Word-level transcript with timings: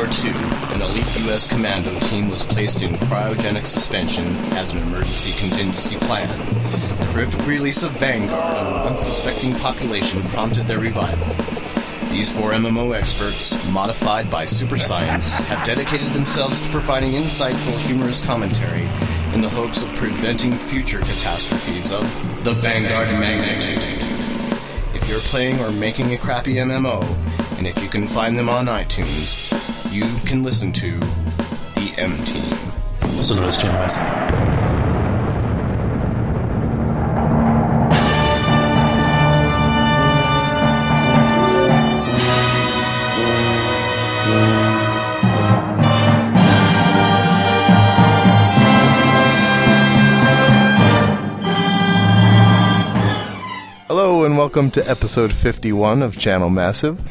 War 0.00 0.08
II, 0.24 0.32
an 0.72 0.80
elite 0.80 1.20
U.S. 1.26 1.46
commando 1.46 1.94
team 2.00 2.30
was 2.30 2.46
placed 2.46 2.80
in 2.80 2.94
cryogenic 2.94 3.66
suspension 3.66 4.24
as 4.54 4.72
an 4.72 4.78
emergency 4.78 5.32
contingency 5.32 5.98
plan. 5.98 6.26
The 6.96 7.04
horrific 7.12 7.46
release 7.46 7.82
of 7.82 7.90
Vanguard 7.92 8.56
on 8.56 8.66
an 8.66 8.92
unsuspecting 8.92 9.54
population 9.56 10.22
prompted 10.28 10.64
their 10.64 10.78
revival. 10.78 11.26
These 12.08 12.32
four 12.32 12.52
MMO 12.52 12.96
experts, 12.96 13.62
modified 13.72 14.30
by 14.30 14.46
super 14.46 14.78
science, 14.78 15.36
have 15.40 15.66
dedicated 15.66 16.14
themselves 16.14 16.62
to 16.62 16.68
providing 16.70 17.10
insightful, 17.10 17.78
humorous 17.80 18.24
commentary 18.24 18.88
in 19.34 19.42
the 19.42 19.50
hopes 19.50 19.82
of 19.82 19.94
preventing 19.96 20.54
future 20.54 21.00
catastrophes 21.00 21.92
of 21.92 22.04
the 22.42 22.54
Vanguard 22.54 23.08
magnitude. 23.20 23.76
If 24.94 25.06
you're 25.10 25.20
playing 25.20 25.60
or 25.60 25.70
making 25.70 26.14
a 26.14 26.16
crappy 26.16 26.54
MMO, 26.54 27.04
and 27.58 27.66
if 27.66 27.82
you 27.82 27.88
can 27.90 28.08
find 28.08 28.38
them 28.38 28.48
on 28.48 28.64
iTunes, 28.64 29.59
you 29.90 30.04
can 30.24 30.44
listen 30.44 30.72
to 30.72 31.00
the 31.74 31.92
M 31.98 32.22
Team. 32.24 32.56
Also 33.16 33.34
known 33.34 33.46
as 33.46 33.60
GMS. 33.60 33.96
Hello 53.88 54.24
and 54.24 54.38
welcome 54.38 54.70
to 54.70 54.88
episode 54.88 55.32
51 55.32 56.02
of 56.04 56.16
Channel 56.16 56.48
Massive. 56.48 57.02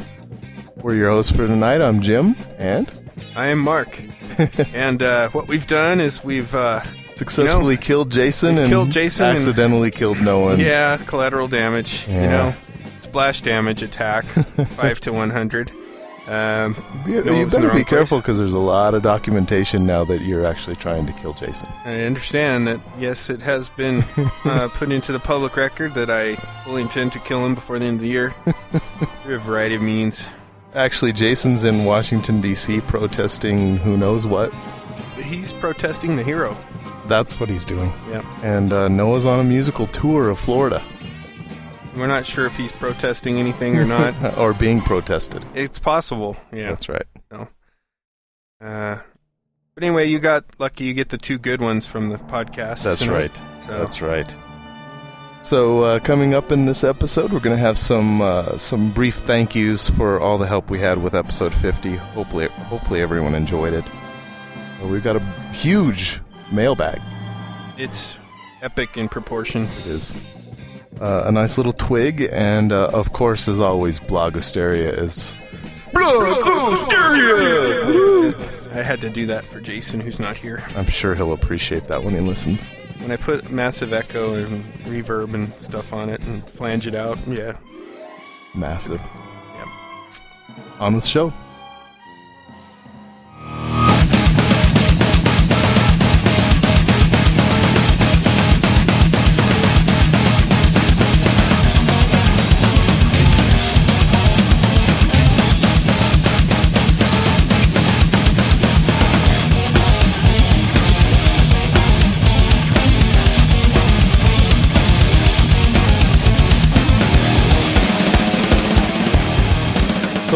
We're 0.81 0.95
your 0.95 1.09
hosts 1.11 1.31
for 1.35 1.45
tonight. 1.47 1.81
I'm 1.81 2.01
Jim, 2.01 2.35
and 2.57 2.89
I 3.35 3.47
am 3.47 3.59
Mark. 3.59 4.01
and 4.73 5.01
uh, 5.03 5.29
what 5.29 5.47
we've 5.47 5.67
done 5.67 5.99
is 5.99 6.23
we've, 6.23 6.53
uh, 6.55 6.81
successfully 7.15 7.73
You 7.73 7.79
know, 7.79 7.85
killed 7.85 8.11
Jason 8.11 8.57
and 8.57 8.67
killed 8.67 8.91
Jason 8.91 9.27
and- 9.27 9.35
accidentally 9.35 9.91
killed 9.91 10.17
one. 10.25 10.59
yeah, 10.59 10.97
collateral 11.05 11.47
damage, 11.47 12.07
you 12.07 12.13
know, 12.21 12.53
splash 13.01 13.41
damage 13.41 13.81
attack, 13.81 14.25
5 14.25 14.99
to 15.01 15.13
100. 15.13 15.71
Um, 16.27 16.75
You, 17.07 17.23
No, 17.23 17.33
you 17.33 17.41
it 17.41 17.45
was 17.45 17.53
in 17.55 17.63
better 17.63 17.73
be 17.75 17.83
careful 17.83 18.19
because 18.19 18.37
there's 18.37 18.53
a 18.53 18.59
lot 18.59 18.93
of 18.93 19.01
documentation 19.03 19.85
now 19.85 20.05
that 20.05 20.21
you're 20.21 20.45
actually 20.45 20.75
trying 20.77 21.07
to 21.07 21.13
kill 21.13 21.33
Jason. 21.33 21.67
I 21.85 22.01
understand 22.01 22.67
that, 22.67 22.79
yes, 22.99 23.29
it 23.29 23.41
has 23.41 23.67
been 23.69 24.05
uh, 24.45 24.67
put 24.73 24.91
into 24.91 25.11
the 25.11 25.19
public 25.19 25.57
record 25.57 25.95
that 25.95 26.09
I 26.09 26.35
fully 26.63 26.83
intend 26.83 27.11
to 27.13 27.19
kill 27.19 27.43
him 27.45 27.55
before 27.55 27.79
the 27.79 27.85
end 27.85 27.95
of 27.95 28.01
the 28.01 28.09
year 28.09 28.33
through 29.23 29.35
a 29.35 29.39
variety 29.39 29.75
of 29.75 29.81
means. 29.81 30.29
Actually, 30.75 31.13
Jason's 31.13 31.65
in 31.65 31.83
Washington, 31.85 32.41
D.C. 32.41 32.81
protesting 32.81 33.77
who 33.77 33.97
knows 33.97 34.25
what. 34.27 34.53
He's 35.15 35.51
protesting 35.53 36.15
the 36.15 36.23
hero. 36.23 36.55
That's 37.07 37.39
what 37.39 37.49
he's 37.49 37.65
doing. 37.65 37.91
Yeah. 38.09 38.23
And 38.43 38.71
uh, 38.71 38.87
Noah's 38.87 39.25
on 39.25 39.39
a 39.39 39.43
musical 39.43 39.87
tour 39.87 40.29
of 40.29 40.37
Florida, 40.39 40.81
We're 41.95 42.07
not 42.07 42.25
sure 42.25 42.45
if 42.45 42.55
he's 42.55 42.71
protesting 42.71 43.37
anything 43.37 43.77
or 43.77 43.85
not. 43.85 44.37
or 44.37 44.53
being 44.53 44.79
protested. 44.79 45.43
it's 45.55 45.79
possible, 45.79 46.37
yeah. 46.51 46.69
That's 46.69 46.87
right. 46.87 47.05
Uh, 48.61 48.97
but 49.73 49.83
anyway, 49.83 50.05
you 50.05 50.19
got 50.19 50.43
lucky. 50.59 50.83
You 50.83 50.93
get 50.93 51.09
the 51.09 51.17
two 51.17 51.37
good 51.37 51.61
ones 51.61 51.87
from 51.87 52.09
the 52.09 52.17
podcast. 52.17 52.83
That's 52.83 52.99
tonight. 52.99 53.13
right. 53.39 53.41
So, 53.65 53.77
That's 53.79 54.01
right. 54.01 54.35
So 55.41 55.81
uh, 55.83 55.99
coming 55.99 56.33
up 56.33 56.51
in 56.51 56.65
this 56.65 56.83
episode, 56.83 57.31
we're 57.31 57.39
going 57.39 57.55
to 57.55 57.61
have 57.61 57.77
some 57.77 58.21
uh, 58.21 58.57
some 58.57 58.91
brief 58.91 59.15
thank 59.19 59.55
yous 59.55 59.89
for 59.89 60.19
all 60.19 60.37
the 60.37 60.45
help 60.45 60.69
we 60.69 60.79
had 60.79 61.01
with 61.01 61.15
episode 61.15 61.53
50. 61.53 61.95
Hopefully, 61.95 62.47
hopefully 62.47 63.01
everyone 63.01 63.33
enjoyed 63.35 63.73
it. 63.73 63.85
We've 64.83 65.03
got 65.03 65.15
a 65.15 65.19
huge 65.53 66.21
mailbag. 66.51 67.01
it's 67.77 68.17
epic 68.61 68.97
in 68.97 69.07
proportion. 69.09 69.63
It 69.79 69.87
is 69.87 70.15
uh, 70.99 71.23
a 71.25 71.31
nice 71.31 71.57
little 71.57 71.73
twig, 71.73 72.27
and 72.31 72.71
uh, 72.71 72.89
of 72.93 73.13
course, 73.13 73.47
as 73.47 73.59
always, 73.59 73.99
Blogosteria 73.99 74.97
is. 74.97 75.33
I 78.71 78.81
had 78.83 79.01
to 79.01 79.09
do 79.09 79.25
that 79.27 79.45
for 79.45 79.59
Jason, 79.59 79.99
who's 79.99 80.19
not 80.19 80.37
here. 80.37 80.63
I'm 80.75 80.87
sure 80.87 81.15
he'll 81.15 81.33
appreciate 81.33 81.85
that 81.85 82.03
when 82.03 82.13
he 82.13 82.19
listens. 82.19 82.67
When 82.99 83.11
I 83.11 83.17
put 83.17 83.49
massive 83.49 83.93
echo 83.93 84.35
and 84.35 84.63
reverb 84.85 85.33
and 85.33 85.53
stuff 85.55 85.93
on 85.93 86.09
it 86.09 86.21
and 86.27 86.43
flange 86.43 86.85
it 86.85 86.93
out, 86.93 87.19
yeah, 87.27 87.57
Massive. 88.55 89.01
Yeah. 89.55 89.71
On 90.79 90.95
the 90.95 91.01
show. 91.01 91.33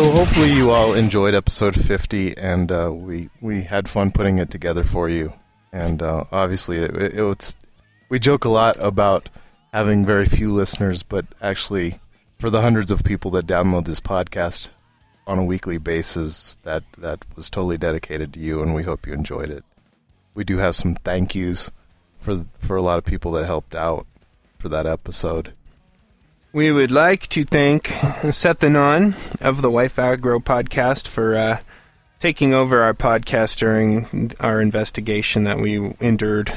So 0.03 0.11
hopefully 0.11 0.51
you 0.51 0.69
all 0.69 0.93
enjoyed 0.95 1.33
episode 1.33 1.81
50, 1.81 2.37
and 2.37 2.69
uh, 2.69 2.91
we 2.93 3.29
we 3.39 3.61
had 3.61 3.87
fun 3.87 4.11
putting 4.11 4.37
it 4.37 4.51
together 4.51 4.83
for 4.83 5.07
you. 5.07 5.31
And 5.71 6.01
uh, 6.01 6.25
obviously, 6.29 6.79
it, 6.79 6.93
it, 6.93 7.13
it's 7.17 7.55
we 8.09 8.19
joke 8.19 8.43
a 8.43 8.49
lot 8.49 8.75
about 8.81 9.29
having 9.71 10.05
very 10.05 10.25
few 10.25 10.51
listeners, 10.51 11.03
but 11.03 11.25
actually, 11.41 12.01
for 12.37 12.49
the 12.49 12.59
hundreds 12.59 12.91
of 12.91 13.05
people 13.05 13.31
that 13.31 13.47
download 13.47 13.85
this 13.85 14.01
podcast 14.01 14.67
on 15.25 15.39
a 15.39 15.45
weekly 15.45 15.77
basis, 15.77 16.57
that 16.63 16.83
that 16.97 17.23
was 17.37 17.49
totally 17.49 17.77
dedicated 17.77 18.33
to 18.33 18.41
you, 18.41 18.61
and 18.61 18.75
we 18.75 18.83
hope 18.83 19.07
you 19.07 19.13
enjoyed 19.13 19.49
it. 19.49 19.63
We 20.33 20.43
do 20.43 20.57
have 20.57 20.75
some 20.75 20.95
thank 20.95 21.33
yous 21.33 21.71
for 22.19 22.45
for 22.59 22.75
a 22.75 22.81
lot 22.83 22.97
of 22.97 23.05
people 23.05 23.31
that 23.31 23.45
helped 23.45 23.73
out 23.73 24.05
for 24.59 24.67
that 24.67 24.85
episode. 24.85 25.53
We 26.53 26.71
would 26.71 26.91
like 26.91 27.27
to 27.29 27.43
thank 27.43 27.87
Seth 28.31 28.63
Anon 28.63 29.15
of 29.41 29.63
the 29.63 29.71
Wife 29.71 29.97
Agro 29.97 30.39
podcast 30.39 31.07
for 31.07 31.33
uh, 31.35 31.59
taking 32.19 32.53
over 32.53 32.83
our 32.83 32.93
podcast 32.93 33.57
during 33.57 34.31
our 34.39 34.61
investigation 34.61 35.45
that 35.45 35.57
we 35.57 35.95
endured 35.99 36.53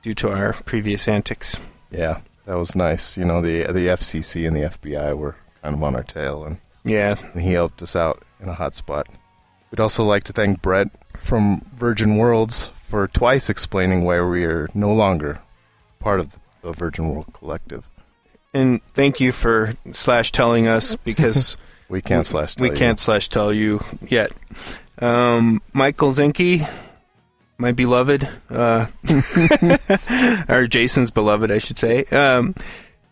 due 0.00 0.14
to 0.14 0.30
our 0.30 0.52
previous 0.52 1.08
antics. 1.08 1.56
Yeah, 1.90 2.20
that 2.46 2.54
was 2.54 2.76
nice. 2.76 3.18
You 3.18 3.24
know, 3.24 3.42
the 3.42 3.64
the 3.64 3.88
FCC 3.88 4.46
and 4.46 4.56
the 4.56 4.60
FBI 4.60 5.18
were 5.18 5.34
kind 5.60 5.74
of 5.74 5.82
on 5.82 5.96
our 5.96 6.04
tail, 6.04 6.44
and, 6.44 6.58
Yeah, 6.84 7.16
and 7.34 7.42
he 7.42 7.52
helped 7.52 7.82
us 7.82 7.96
out 7.96 8.22
in 8.40 8.48
a 8.48 8.54
hot 8.54 8.76
spot. 8.76 9.08
We'd 9.72 9.80
also 9.80 10.04
like 10.04 10.22
to 10.24 10.32
thank 10.32 10.62
Brett 10.62 10.86
from 11.18 11.66
Virgin 11.74 12.16
Worlds 12.16 12.70
for 12.84 13.08
twice 13.08 13.50
explaining 13.50 14.04
why 14.04 14.20
we 14.20 14.44
are 14.44 14.68
no 14.72 14.92
longer 14.92 15.40
part 15.98 16.20
of 16.20 16.30
the 16.62 16.72
Virgin 16.72 17.08
World 17.08 17.32
Collective. 17.32 17.82
And 18.54 18.82
thank 18.88 19.20
you 19.20 19.32
for 19.32 19.74
slash 19.92 20.32
telling 20.32 20.66
us 20.68 20.96
because 21.04 21.56
We 21.88 22.02
can't 22.02 22.26
slash. 22.26 22.56
we 22.58 22.68
tell 22.68 22.74
you. 22.74 22.78
can't 22.78 22.98
slash 22.98 23.28
tell 23.28 23.52
you 23.52 23.84
yet. 24.08 24.32
Um, 24.98 25.62
Michael 25.72 26.12
Zenke, 26.12 26.68
my 27.58 27.72
beloved, 27.72 28.28
uh, 28.50 28.86
or 30.48 30.66
Jason's 30.66 31.10
beloved, 31.10 31.50
I 31.50 31.58
should 31.58 31.78
say. 31.78 32.04
Um, 32.04 32.54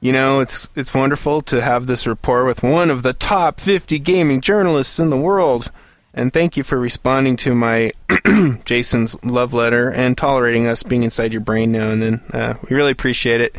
you 0.01 0.13
know, 0.13 0.41
it's 0.41 0.69
it's 0.77 0.95
wonderful 0.95 1.43
to 1.43 1.61
have 1.61 1.87
this 1.87 2.07
rapport 2.07 2.45
with 2.45 2.63
one 2.63 2.91
of 2.91 3.03
the 3.03 3.13
top 3.13 3.61
50 3.61 3.99
gaming 3.99 4.41
journalists 4.41 4.99
in 4.99 5.11
the 5.11 5.17
world. 5.17 5.71
And 6.13 6.33
thank 6.33 6.57
you 6.57 6.63
for 6.65 6.79
responding 6.79 7.37
to 7.39 7.55
my 7.55 7.93
Jason's 8.65 9.23
love 9.25 9.55
letter 9.55 9.91
and 9.91 10.19
tolerating 10.19 10.67
us 10.67 10.83
being 10.83 11.03
inside 11.05 11.33
your 11.33 11.41
brain 11.43 11.71
now 11.71 11.91
and 11.91 12.03
then. 12.03 12.21
Uh, 12.33 12.55
we 12.69 12.75
really 12.77 12.91
appreciate 12.91 13.41
it. 13.41 13.55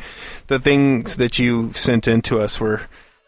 The 0.52 0.60
things 0.60 1.16
that 1.16 1.40
you 1.40 1.72
sent 1.72 2.10
in 2.10 2.22
to 2.24 2.42
us 2.42 2.60
were 2.60 2.82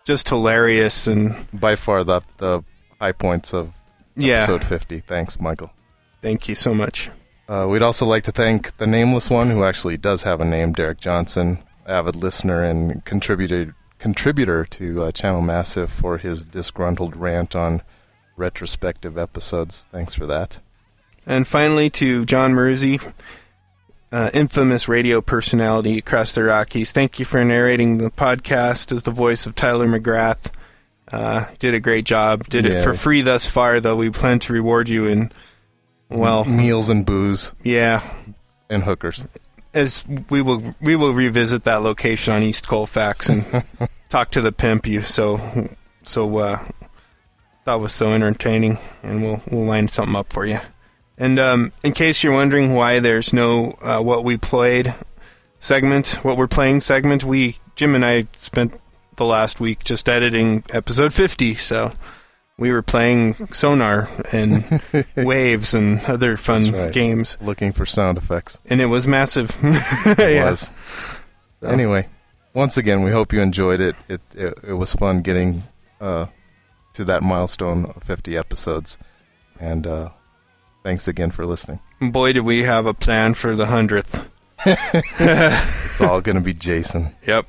just 0.03 0.27
hilarious 0.27 1.07
and 1.07 1.33
By 1.53 1.77
far 1.77 2.03
the 2.03 2.19
the 2.37 2.65
high 2.99 3.13
points 3.13 3.53
of 3.53 3.71
yeah. 4.17 4.39
episode 4.39 4.65
fifty. 4.65 4.99
Thanks, 4.99 5.39
Michael. 5.39 5.71
Thank 6.21 6.49
you 6.49 6.55
so 6.55 6.73
much. 6.73 7.09
Uh, 7.47 7.65
we'd 7.69 7.81
also 7.81 8.05
like 8.05 8.23
to 8.23 8.33
thank 8.33 8.75
the 8.75 8.85
nameless 8.85 9.29
one, 9.29 9.51
who 9.51 9.63
actually 9.63 9.95
does 9.95 10.23
have 10.23 10.41
a 10.41 10.45
name, 10.45 10.73
Derek 10.73 10.99
Johnson, 10.99 11.63
avid 11.87 12.17
listener 12.17 12.61
and 12.61 13.05
contributor 13.05 13.73
contributor 13.99 14.65
to 14.65 15.03
uh, 15.03 15.11
Channel 15.13 15.41
Massive 15.41 15.93
for 15.93 16.17
his 16.17 16.43
disgruntled 16.43 17.15
rant 17.15 17.55
on 17.55 17.83
retrospective 18.35 19.17
episodes. 19.17 19.87
Thanks 19.93 20.13
for 20.13 20.25
that. 20.25 20.59
And 21.25 21.47
finally, 21.47 21.89
to 21.91 22.25
John 22.25 22.53
Maruzzi, 22.53 23.13
uh, 24.13 24.29
infamous 24.31 24.87
radio 24.87 25.21
personality 25.21 25.97
across 25.97 26.33
the 26.33 26.43
Rockies. 26.43 26.91
Thank 26.91 27.17
you 27.17 27.25
for 27.25 27.43
narrating 27.43 27.97
the 27.97 28.11
podcast 28.11 28.91
as 28.91 29.03
the 29.03 29.11
voice 29.11 29.47
of 29.47 29.55
Tyler 29.55 29.87
McGrath. 29.87 30.51
Uh, 31.11 31.45
did 31.57 31.73
a 31.73 31.79
great 31.79 32.05
job. 32.05 32.47
Did 32.47 32.67
it 32.67 32.83
for 32.83 32.93
free 32.93 33.23
thus 33.23 33.47
far, 33.47 33.79
though. 33.79 33.95
We 33.95 34.11
plan 34.11 34.37
to 34.39 34.53
reward 34.53 34.87
you 34.87 35.05
in, 35.07 35.31
well, 36.09 36.45
Meals 36.45 36.89
and 36.91 37.05
booze 37.05 37.53
yeah, 37.63 38.07
and 38.69 38.83
hookers. 38.83 39.25
as 39.73 40.05
we 40.29 40.43
will 40.43 40.75
we 40.79 40.95
will 40.95 41.13
revisit 41.13 41.63
that 41.63 41.81
location 41.81 42.33
on 42.33 42.43
East 42.43 42.67
Colfax 42.67 43.29
and 43.29 43.63
talk 44.09 44.29
to 44.31 44.41
the 44.41 44.51
pimp 44.51 44.85
you. 44.85 45.01
So 45.01 45.67
so 46.03 46.37
uh, 46.37 46.63
that 47.65 47.75
was 47.75 47.93
so 47.93 48.13
entertaining, 48.13 48.77
and 49.01 49.23
we'll 49.23 49.41
we'll 49.49 49.65
line 49.65 49.87
something 49.87 50.15
up 50.15 50.31
for 50.31 50.45
you. 50.45 50.59
And 51.17 51.37
um, 51.39 51.71
in 51.83 51.93
case 51.93 52.23
you're 52.23 52.33
wondering 52.33 52.73
why 52.73 52.99
there's 52.99 53.33
no 53.33 53.77
uh, 53.81 53.99
what 54.01 54.23
we 54.23 54.37
played 54.37 54.93
segment, 55.59 56.19
what 56.23 56.37
we're 56.37 56.47
playing 56.47 56.81
segment, 56.81 57.23
we 57.23 57.57
Jim 57.75 57.95
and 57.95 58.03
I 58.05 58.27
spent 58.37 58.79
the 59.15 59.25
last 59.25 59.59
week 59.59 59.83
just 59.83 60.09
editing 60.09 60.63
episode 60.73 61.13
50, 61.13 61.55
so. 61.55 61.91
We 62.55 62.71
were 62.71 62.83
playing 62.83 63.47
Sonar 63.47 64.07
and 64.31 64.79
Waves 65.17 65.73
and 65.73 65.99
other 66.05 66.37
fun 66.37 66.71
right. 66.71 66.93
games, 66.93 67.35
Looking 67.41 67.71
for 67.73 67.83
sound 67.87 68.19
effects. 68.19 68.59
and 68.67 68.79
it 68.79 68.85
was 68.85 69.07
massive. 69.07 69.57
It 69.63 70.35
Yeah. 70.35 70.51
was. 70.51 70.69
Anyway, 71.63 72.07
once 72.53 72.77
again, 72.77 73.01
we 73.03 73.11
hope 73.11 73.33
you 73.33 73.41
enjoyed 73.41 73.79
it. 73.81 73.95
It 74.07 74.21
it, 74.35 74.53
it 74.67 74.73
was 74.73 74.93
fun 74.93 75.23
getting 75.23 75.63
uh, 75.99 76.27
to 76.93 77.03
that 77.05 77.23
milestone 77.23 77.85
of 77.85 78.03
50 78.03 78.37
episodes. 78.37 78.99
And 79.59 79.87
uh, 79.87 80.09
thanks 80.83 81.07
again 81.07 81.31
for 81.31 81.45
listening. 81.45 81.79
Boy, 81.99 82.33
do 82.33 82.43
we 82.43 82.63
have 82.63 82.85
a 82.85 82.93
plan 82.93 83.33
for 83.33 83.55
the 83.55 83.67
hundredth. 83.67 84.29
It's 85.93 86.01
all 86.01 86.21
going 86.21 86.35
to 86.37 86.41
be 86.41 86.55
Jason. 86.55 87.13
Yep. 87.27 87.45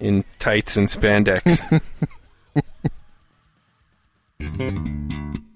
In 0.00 0.24
tights 0.38 0.76
and 0.76 0.86
spandex. 0.86 1.80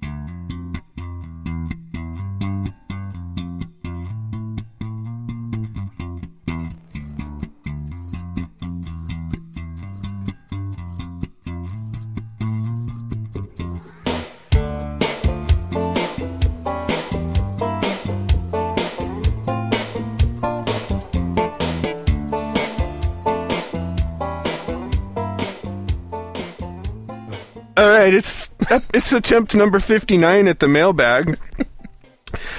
right, 28.06 28.14
it's 28.14 28.50
it's 28.94 29.12
attempt 29.12 29.54
number 29.54 29.78
fifty 29.80 30.16
nine 30.16 30.48
at 30.48 30.60
the 30.60 30.68
mailbag. 30.68 31.38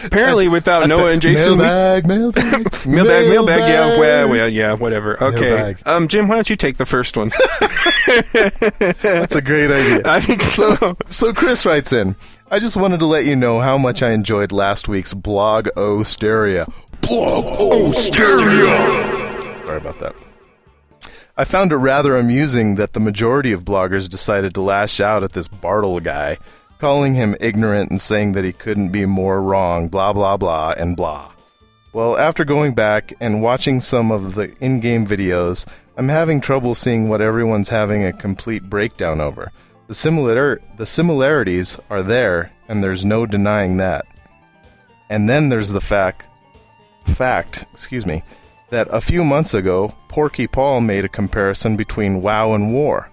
Apparently, 0.05 0.47
without 0.47 0.87
Noah 0.87 1.11
and 1.11 1.21
Jason, 1.21 1.57
we- 1.57 1.63
Mailbag, 1.63 2.07
mailbag, 2.07 2.43
mailbag, 2.87 3.27
mailbag, 3.27 3.59
yeah, 3.59 3.99
well, 3.99 4.29
well, 4.29 4.49
yeah, 4.49 4.73
whatever. 4.73 5.21
Okay, 5.21 5.75
um, 5.85 6.07
Jim, 6.07 6.27
why 6.27 6.35
don't 6.35 6.49
you 6.49 6.55
take 6.55 6.77
the 6.77 6.85
first 6.85 7.17
one? 7.17 7.29
That's 9.01 9.35
a 9.35 9.41
great 9.41 9.69
idea. 9.69 10.01
I 10.05 10.19
think 10.21 10.41
so. 10.41 10.95
So 11.07 11.33
Chris 11.33 11.65
writes 11.65 11.91
in, 11.93 12.15
I 12.49 12.59
just 12.59 12.77
wanted 12.77 12.99
to 13.01 13.05
let 13.05 13.25
you 13.25 13.35
know 13.35 13.59
how 13.59 13.77
much 13.77 14.01
I 14.01 14.11
enjoyed 14.11 14.51
last 14.51 14.87
week's 14.87 15.13
blog 15.13 15.67
O 15.75 16.01
Stereo. 16.01 16.71
Blog 17.01 17.45
O 17.59 17.91
Stereo. 17.91 19.65
Sorry 19.65 19.77
about 19.77 19.99
that. 19.99 20.15
I 21.39 21.43
found 21.43 21.71
it 21.71 21.75
rather 21.75 22.17
amusing 22.17 22.75
that 22.75 22.93
the 22.93 22.99
majority 22.99 23.51
of 23.51 23.63
bloggers 23.63 24.09
decided 24.09 24.55
to 24.55 24.61
lash 24.61 24.99
out 24.99 25.23
at 25.23 25.33
this 25.33 25.47
Bartle 25.47 25.99
guy, 25.99 26.39
calling 26.79 27.13
him 27.13 27.35
ignorant 27.39 27.91
and 27.91 28.01
saying 28.01 28.31
that 28.31 28.43
he 28.43 28.51
couldn't 28.51 28.89
be 28.89 29.05
more 29.05 29.41
wrong, 29.41 29.87
blah 29.87 30.13
blah 30.13 30.37
blah 30.37 30.73
and 30.77 30.97
blah. 30.97 31.31
Well, 31.93 32.17
after 32.17 32.43
going 32.43 32.73
back 32.73 33.13
and 33.19 33.41
watching 33.43 33.81
some 33.81 34.11
of 34.11 34.33
the 34.33 34.51
in 34.59 34.79
game 34.79 35.05
videos, 35.05 35.67
I'm 35.95 36.09
having 36.09 36.41
trouble 36.41 36.73
seeing 36.73 37.07
what 37.07 37.21
everyone's 37.21 37.69
having 37.69 38.03
a 38.03 38.13
complete 38.13 38.63
breakdown 38.63 39.21
over. 39.21 39.51
The, 39.87 39.93
similar- 39.93 40.61
the 40.77 40.85
similarities 40.85 41.77
are 41.89 42.03
there, 42.03 42.51
and 42.67 42.83
there's 42.83 43.05
no 43.05 43.25
denying 43.25 43.77
that. 43.77 44.05
And 45.09 45.29
then 45.29 45.49
there's 45.49 45.69
the 45.69 45.81
fact, 45.81 46.27
fact, 47.05 47.65
excuse 47.73 48.05
me, 48.05 48.23
that 48.69 48.87
a 48.91 49.01
few 49.01 49.23
months 49.23 49.53
ago, 49.53 49.95
Porky 50.09 50.47
Paul 50.47 50.81
made 50.81 51.05
a 51.05 51.09
comparison 51.09 51.77
between 51.77 52.21
WoW 52.21 52.53
and 52.53 52.73
War. 52.73 53.09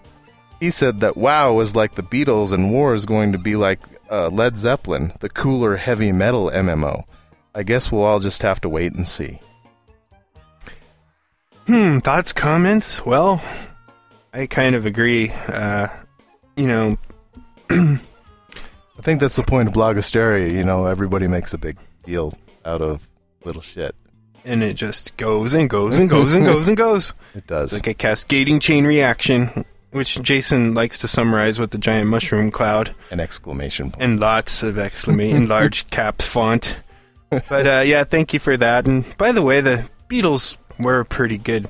He 0.61 0.71
said 0.71 1.01
that 1.01 1.17
WoW 1.17 1.53
was 1.53 1.77
like 1.77 1.95
the 1.95 2.03
Beatles 2.03 2.53
and 2.53 2.73
War 2.73 2.95
is 2.95 3.06
going 3.06 3.33
to 3.33 3.39
be 3.39 3.56
like 3.56 3.81
uh, 4.11 4.29
Led 4.29 4.56
Zeppelin, 4.56 5.12
the 5.21 5.29
cooler 5.29 5.77
heavy 5.77 6.12
metal 6.12 6.51
MMO. 6.51 7.05
I 7.55 7.62
guess 7.62 7.93
we'll 7.93 8.03
all 8.03 8.21
just 8.21 8.43
have 8.43 8.61
to 8.62 8.69
wait 8.69 8.93
and 8.95 9.06
see. 9.06 9.41
Hmm, 11.67 11.99
thoughts, 12.01 12.33
comments? 12.33 13.06
Well, 13.06 13.43
I 14.33 14.47
kind 14.47 14.75
of 14.75 14.87
agree. 14.87 15.31
Uh, 15.49 15.89
you 16.56 16.67
know, 16.67 16.99
I 17.71 17.99
think 19.03 19.21
that's 19.21 19.37
the 19.37 19.43
point 19.43 19.69
of 19.69 19.75
Blogosteria. 19.75 20.51
You 20.51 20.65
know, 20.65 20.87
everybody 20.87 21.27
makes 21.27 21.55
a 21.55 21.59
big 21.59 21.79
deal 22.03 22.33
out 22.65 22.83
of 22.83 23.09
little 23.45 23.62
shit. 23.62 23.95
And 24.44 24.62
it 24.62 24.75
just 24.75 25.17
goes 25.17 25.55
and 25.55 25.69
goes 25.70 25.99
and 25.99 26.08
goes 26.17 26.32
and 26.32 26.44
goes 26.44 26.69
and 26.69 26.76
goes. 26.76 27.14
It 27.35 27.46
does. 27.46 27.73
It's 27.73 27.82
like 27.82 27.87
a 27.88 27.94
cascading 27.94 28.61
chain 28.61 28.85
reaction, 28.87 29.64
which 29.91 30.20
Jason 30.23 30.75
likes 30.75 30.99
to 30.99 31.08
summarize 31.08 31.58
with 31.58 31.70
the 31.70 31.79
giant 31.79 32.08
mushroom 32.11 32.50
cloud 32.50 32.94
An 33.11 33.20
exclamation 33.20 33.91
point. 33.91 34.02
and 34.02 34.20
lots 34.20 34.62
of 34.62 34.79
exclamation 34.79 35.37
in 35.44 35.49
large 35.49 35.87
caps 35.91 36.26
font. 36.26 36.76
But 37.31 37.67
uh, 37.67 37.82
yeah, 37.85 38.05
thank 38.05 38.32
you 38.32 38.38
for 38.41 38.56
that. 38.56 38.87
And 38.87 39.05
by 39.19 39.32
the 39.32 39.43
way, 39.43 39.61
the 39.61 39.88
Beatles 40.08 40.58
were 40.79 41.00
a 41.00 41.05
pretty 41.05 41.38
good 41.38 41.69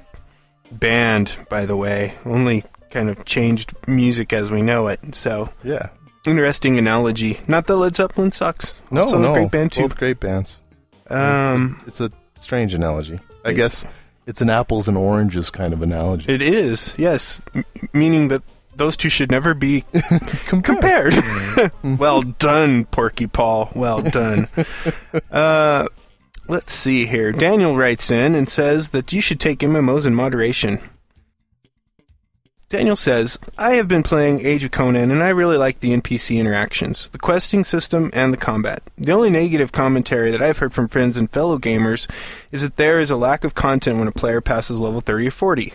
band. 0.70 1.36
By 1.48 1.66
the 1.66 1.76
way, 1.76 2.14
only 2.24 2.64
kind 2.90 3.08
of 3.08 3.24
changed 3.24 3.74
music 3.86 4.32
as 4.32 4.50
we 4.50 4.62
know 4.62 4.88
it. 4.88 5.14
So 5.14 5.50
Yeah. 5.62 5.88
interesting 6.26 6.78
analogy. 6.78 7.40
Not 7.48 7.66
that 7.66 7.76
Led 7.76 7.96
Zeppelin 7.96 8.30
sucks. 8.32 8.80
No, 8.90 9.02
also 9.02 9.18
no. 9.18 9.30
a 9.30 9.34
great 9.34 9.50
band 9.50 9.72
too. 9.72 9.82
Both 9.82 9.96
great 9.96 10.20
bands. 10.20 10.60
Um, 11.10 11.80
It's 11.86 12.00
a 12.00 12.10
strange 12.44 12.74
analogy. 12.74 13.18
I 13.44 13.52
guess 13.52 13.84
it's 14.26 14.40
an 14.40 14.50
apples 14.50 14.86
and 14.88 14.96
oranges 14.96 15.50
kind 15.50 15.72
of 15.72 15.82
analogy. 15.82 16.32
it 16.32 16.40
is 16.42 16.94
yes, 16.96 17.40
m- 17.54 17.64
meaning 17.92 18.28
that 18.28 18.42
those 18.76 18.96
two 18.96 19.08
should 19.08 19.30
never 19.30 19.54
be 19.54 19.84
compared. 20.46 21.14
well 21.82 22.22
done, 22.22 22.84
Porky 22.86 23.26
Paul. 23.26 23.70
Well 23.74 24.02
done. 24.02 24.48
uh, 25.30 25.86
let's 26.48 26.72
see 26.72 27.06
here. 27.06 27.32
Daniel 27.32 27.76
writes 27.76 28.10
in 28.10 28.34
and 28.34 28.48
says 28.48 28.90
that 28.90 29.12
you 29.12 29.20
should 29.20 29.38
take 29.40 29.60
MMOs 29.60 30.06
in 30.06 30.14
moderation. 30.14 30.80
Daniel 32.68 32.96
says, 32.96 33.38
I 33.58 33.74
have 33.74 33.88
been 33.88 34.02
playing 34.02 34.44
Age 34.44 34.64
of 34.64 34.70
Conan 34.70 35.10
and 35.10 35.22
I 35.22 35.28
really 35.28 35.56
like 35.56 35.80
the 35.80 35.94
NPC 35.96 36.38
interactions, 36.38 37.08
the 37.10 37.18
questing 37.18 37.62
system, 37.62 38.10
and 38.14 38.32
the 38.32 38.38
combat. 38.38 38.82
The 38.96 39.12
only 39.12 39.30
negative 39.30 39.70
commentary 39.70 40.30
that 40.30 40.42
I've 40.42 40.58
heard 40.58 40.72
from 40.72 40.88
friends 40.88 41.16
and 41.16 41.30
fellow 41.30 41.58
gamers 41.58 42.10
is 42.50 42.62
that 42.62 42.76
there 42.76 42.98
is 42.98 43.10
a 43.10 43.16
lack 43.16 43.44
of 43.44 43.54
content 43.54 43.98
when 43.98 44.08
a 44.08 44.12
player 44.12 44.40
passes 44.40 44.80
level 44.80 45.00
30 45.00 45.28
or 45.28 45.30
40. 45.30 45.74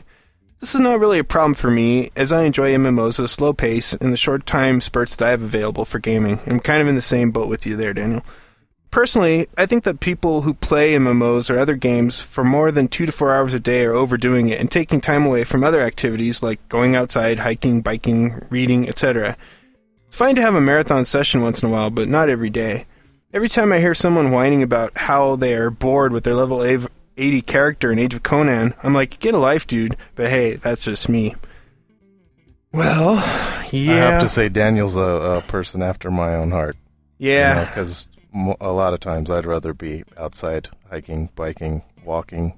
This 0.60 0.76
is 0.76 0.82
not 0.82 1.00
really 1.00 1.20
a 1.20 1.24
problem 1.24 1.54
for 1.54 1.72
me, 1.72 2.12
as 2.18 2.34
I 2.34 2.44
enjoy 2.44 2.74
MMOs 2.74 3.18
at 3.18 3.26
a 3.26 3.30
slow 3.30 3.54
pace 3.54 3.94
and 3.94 4.12
the 4.12 4.18
short 4.18 4.46
time 4.46 4.82
spurts 4.82 5.16
that 5.16 5.26
I 5.26 5.32
have 5.32 5.42
available 5.42 5.86
for 5.86 6.00
gaming. 6.00 6.42
I'm 6.46 6.60
kind 6.60 6.82
of 6.82 6.88
in 6.90 6.96
the 6.96 7.02
same 7.02 7.32
boat 7.32 7.48
with 7.48 7.66
you 7.66 7.78
there, 7.78 7.94
Daniel. 7.94 8.26
Personally, 8.92 9.48
I 9.56 9.68
think 9.68 9.84
that 9.84 10.00
people 10.00 10.42
who 10.42 10.56
play 10.56 10.94
MMOs 10.94 11.50
or 11.54 11.60
other 11.60 11.76
games 11.76 12.22
for 12.22 12.44
more 12.44 12.72
than 12.72 12.88
two 12.88 13.06
to 13.06 13.12
four 13.12 13.34
hours 13.36 13.54
a 13.54 13.60
day 13.60 13.86
are 13.86 13.94
overdoing 13.94 14.50
it 14.50 14.60
and 14.60 14.72
taking 14.72 15.00
time 15.00 15.26
away 15.26 15.44
from 15.44 15.64
other 15.64 15.82
activities 15.82 16.42
like 16.42 16.68
going 16.70 16.96
outside, 16.96 17.40
hiking, 17.40 17.82
biking, 17.82 18.42
reading, 18.50 18.90
etc. 18.90 19.38
It's 20.08 20.16
fine 20.16 20.34
to 20.36 20.42
have 20.42 20.56
a 20.56 20.62
marathon 20.62 21.06
session 21.06 21.44
once 21.44 21.62
in 21.62 21.70
a 21.70 21.72
while, 21.72 21.92
but 21.92 22.08
not 22.08 22.30
every 22.30 22.50
day. 22.50 22.88
Every 23.32 23.48
time 23.48 23.72
I 23.72 23.80
hear 23.80 23.94
someone 23.94 24.32
whining 24.32 24.64
about 24.64 24.98
how 24.98 25.36
they 25.36 25.54
are 25.54 25.70
bored 25.70 26.12
with 26.12 26.24
their 26.24 26.34
level 26.34 26.64
80 26.64 27.42
character 27.44 27.92
in 27.92 28.00
Age 28.00 28.16
of 28.16 28.24
Conan, 28.24 28.74
I'm 28.82 28.96
like, 28.96 29.20
get 29.20 29.36
a 29.36 29.38
life, 29.38 29.68
dude. 29.68 29.96
But 30.16 30.32
hey, 30.32 30.54
that's 30.54 30.84
just 30.84 31.08
me. 31.10 31.36
Well, 32.72 33.16
yeah. 33.72 33.94
I 33.94 33.98
have 33.98 34.22
to 34.22 34.28
say, 34.28 34.50
Daniel's 34.50 34.98
a, 34.98 35.02
a 35.02 35.42
person 35.42 35.84
after 35.84 36.10
my 36.10 36.34
own 36.34 36.50
heart. 36.50 36.76
yeah. 37.20 37.66
Because 37.66 38.10
a 38.34 38.72
lot 38.72 38.94
of 38.94 39.00
times 39.00 39.30
I'd 39.32 39.46
rather 39.46 39.74
be 39.74 40.04
outside 40.18 40.70
hiking, 40.90 41.30
biking, 41.36 41.82
walking, 42.04 42.58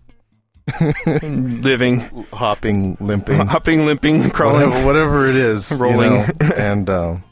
Living, 1.24 2.00
hopping, 2.32 2.96
limping, 3.00 3.48
hopping, 3.48 3.86
limping, 3.86 4.30
crawling. 4.30 4.70
whatever, 4.70 4.86
whatever 4.86 5.30
it 5.30 5.36
is, 5.36 5.72
you 5.72 5.78
Rolling. 5.78 6.14
know. 6.14 6.26
and 6.58 6.90
um, 6.90 7.24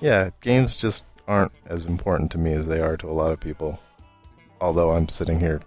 yeah, 0.00 0.30
games 0.42 0.76
just 0.76 1.04
aren't 1.26 1.52
as 1.66 1.86
important 1.86 2.30
to 2.32 2.38
me 2.38 2.52
as 2.52 2.66
they 2.68 2.80
are 2.80 2.96
to 2.98 3.08
a 3.08 3.12
lot 3.12 3.32
of 3.32 3.40
people. 3.40 3.78
Although 4.60 4.90
I'm 4.92 5.08
sitting 5.08 5.40
here 5.40 5.60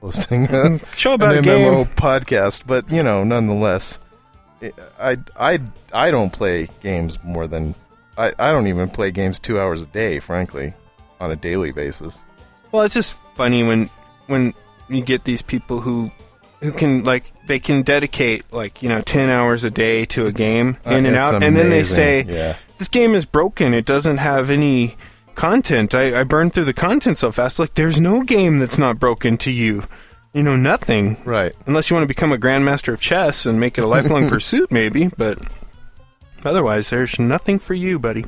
hosting 0.00 0.44
a, 0.46 0.78
Show 0.96 1.10
an 1.14 1.14
about 1.14 1.36
a 1.36 1.42
MMO 1.42 1.84
game. 1.84 1.94
podcast, 1.96 2.62
but 2.66 2.90
you 2.90 3.02
know, 3.02 3.24
nonetheless, 3.24 3.98
I 4.98 5.16
I 5.36 5.58
I 5.92 6.10
don't 6.10 6.32
play 6.32 6.68
games 6.80 7.18
more 7.24 7.46
than 7.46 7.74
I 8.16 8.32
I 8.38 8.52
don't 8.52 8.66
even 8.68 8.88
play 8.88 9.10
games 9.10 9.38
two 9.38 9.60
hours 9.60 9.82
a 9.82 9.86
day, 9.86 10.20
frankly, 10.20 10.74
on 11.24 11.30
a 11.32 11.36
daily 11.36 11.72
basis. 11.72 12.24
Well, 12.72 12.82
it's 12.84 12.94
just 12.94 13.18
funny 13.34 13.62
when 13.62 13.90
when 14.26 14.54
you 14.88 15.02
get 15.02 15.24
these 15.24 15.42
people 15.42 15.80
who 15.80 16.10
who 16.60 16.72
can 16.72 17.04
like 17.04 17.32
they 17.46 17.58
can 17.58 17.82
dedicate 17.82 18.44
like 18.52 18.82
you 18.82 18.88
know 18.88 19.00
ten 19.02 19.30
hours 19.30 19.64
a 19.64 19.70
day 19.70 20.04
to 20.06 20.26
a 20.26 20.32
game 20.32 20.76
Uh, 20.86 20.90
in 20.90 21.06
and 21.06 21.16
it's 21.16 21.16
out, 21.32 21.42
and 21.42 21.56
then 21.56 21.70
they 21.70 21.84
say 21.84 22.22
yeah. 22.28 22.56
this 22.78 22.88
game 22.88 23.14
is 23.14 23.24
broken. 23.24 23.74
It 23.74 23.84
doesn't 23.84 24.18
have 24.18 24.50
any 24.50 24.96
content. 25.34 25.94
I, 25.94 26.20
I 26.20 26.24
burned 26.24 26.52
through 26.54 26.64
the 26.64 26.72
content 26.72 27.18
so 27.18 27.32
fast. 27.32 27.58
Like 27.58 27.74
there's 27.74 28.00
no 28.00 28.22
game 28.22 28.58
that's 28.60 28.78
not 28.78 28.98
broken 29.00 29.36
to 29.38 29.50
you. 29.50 29.84
You 30.32 30.42
know 30.42 30.56
nothing 30.56 31.16
Right. 31.24 31.54
unless 31.66 31.90
you 31.90 31.94
want 31.94 32.04
to 32.04 32.08
become 32.08 32.32
a 32.32 32.38
grandmaster 32.38 32.92
of 32.92 33.00
chess 33.00 33.46
and 33.46 33.60
make 33.60 33.78
it 33.78 33.84
a 33.84 33.86
lifelong 33.86 34.28
pursuit, 34.34 34.72
maybe. 34.72 35.08
But 35.16 35.38
otherwise, 36.44 36.90
there's 36.90 37.18
nothing 37.18 37.58
for 37.58 37.74
you, 37.74 37.98
buddy. 37.98 38.24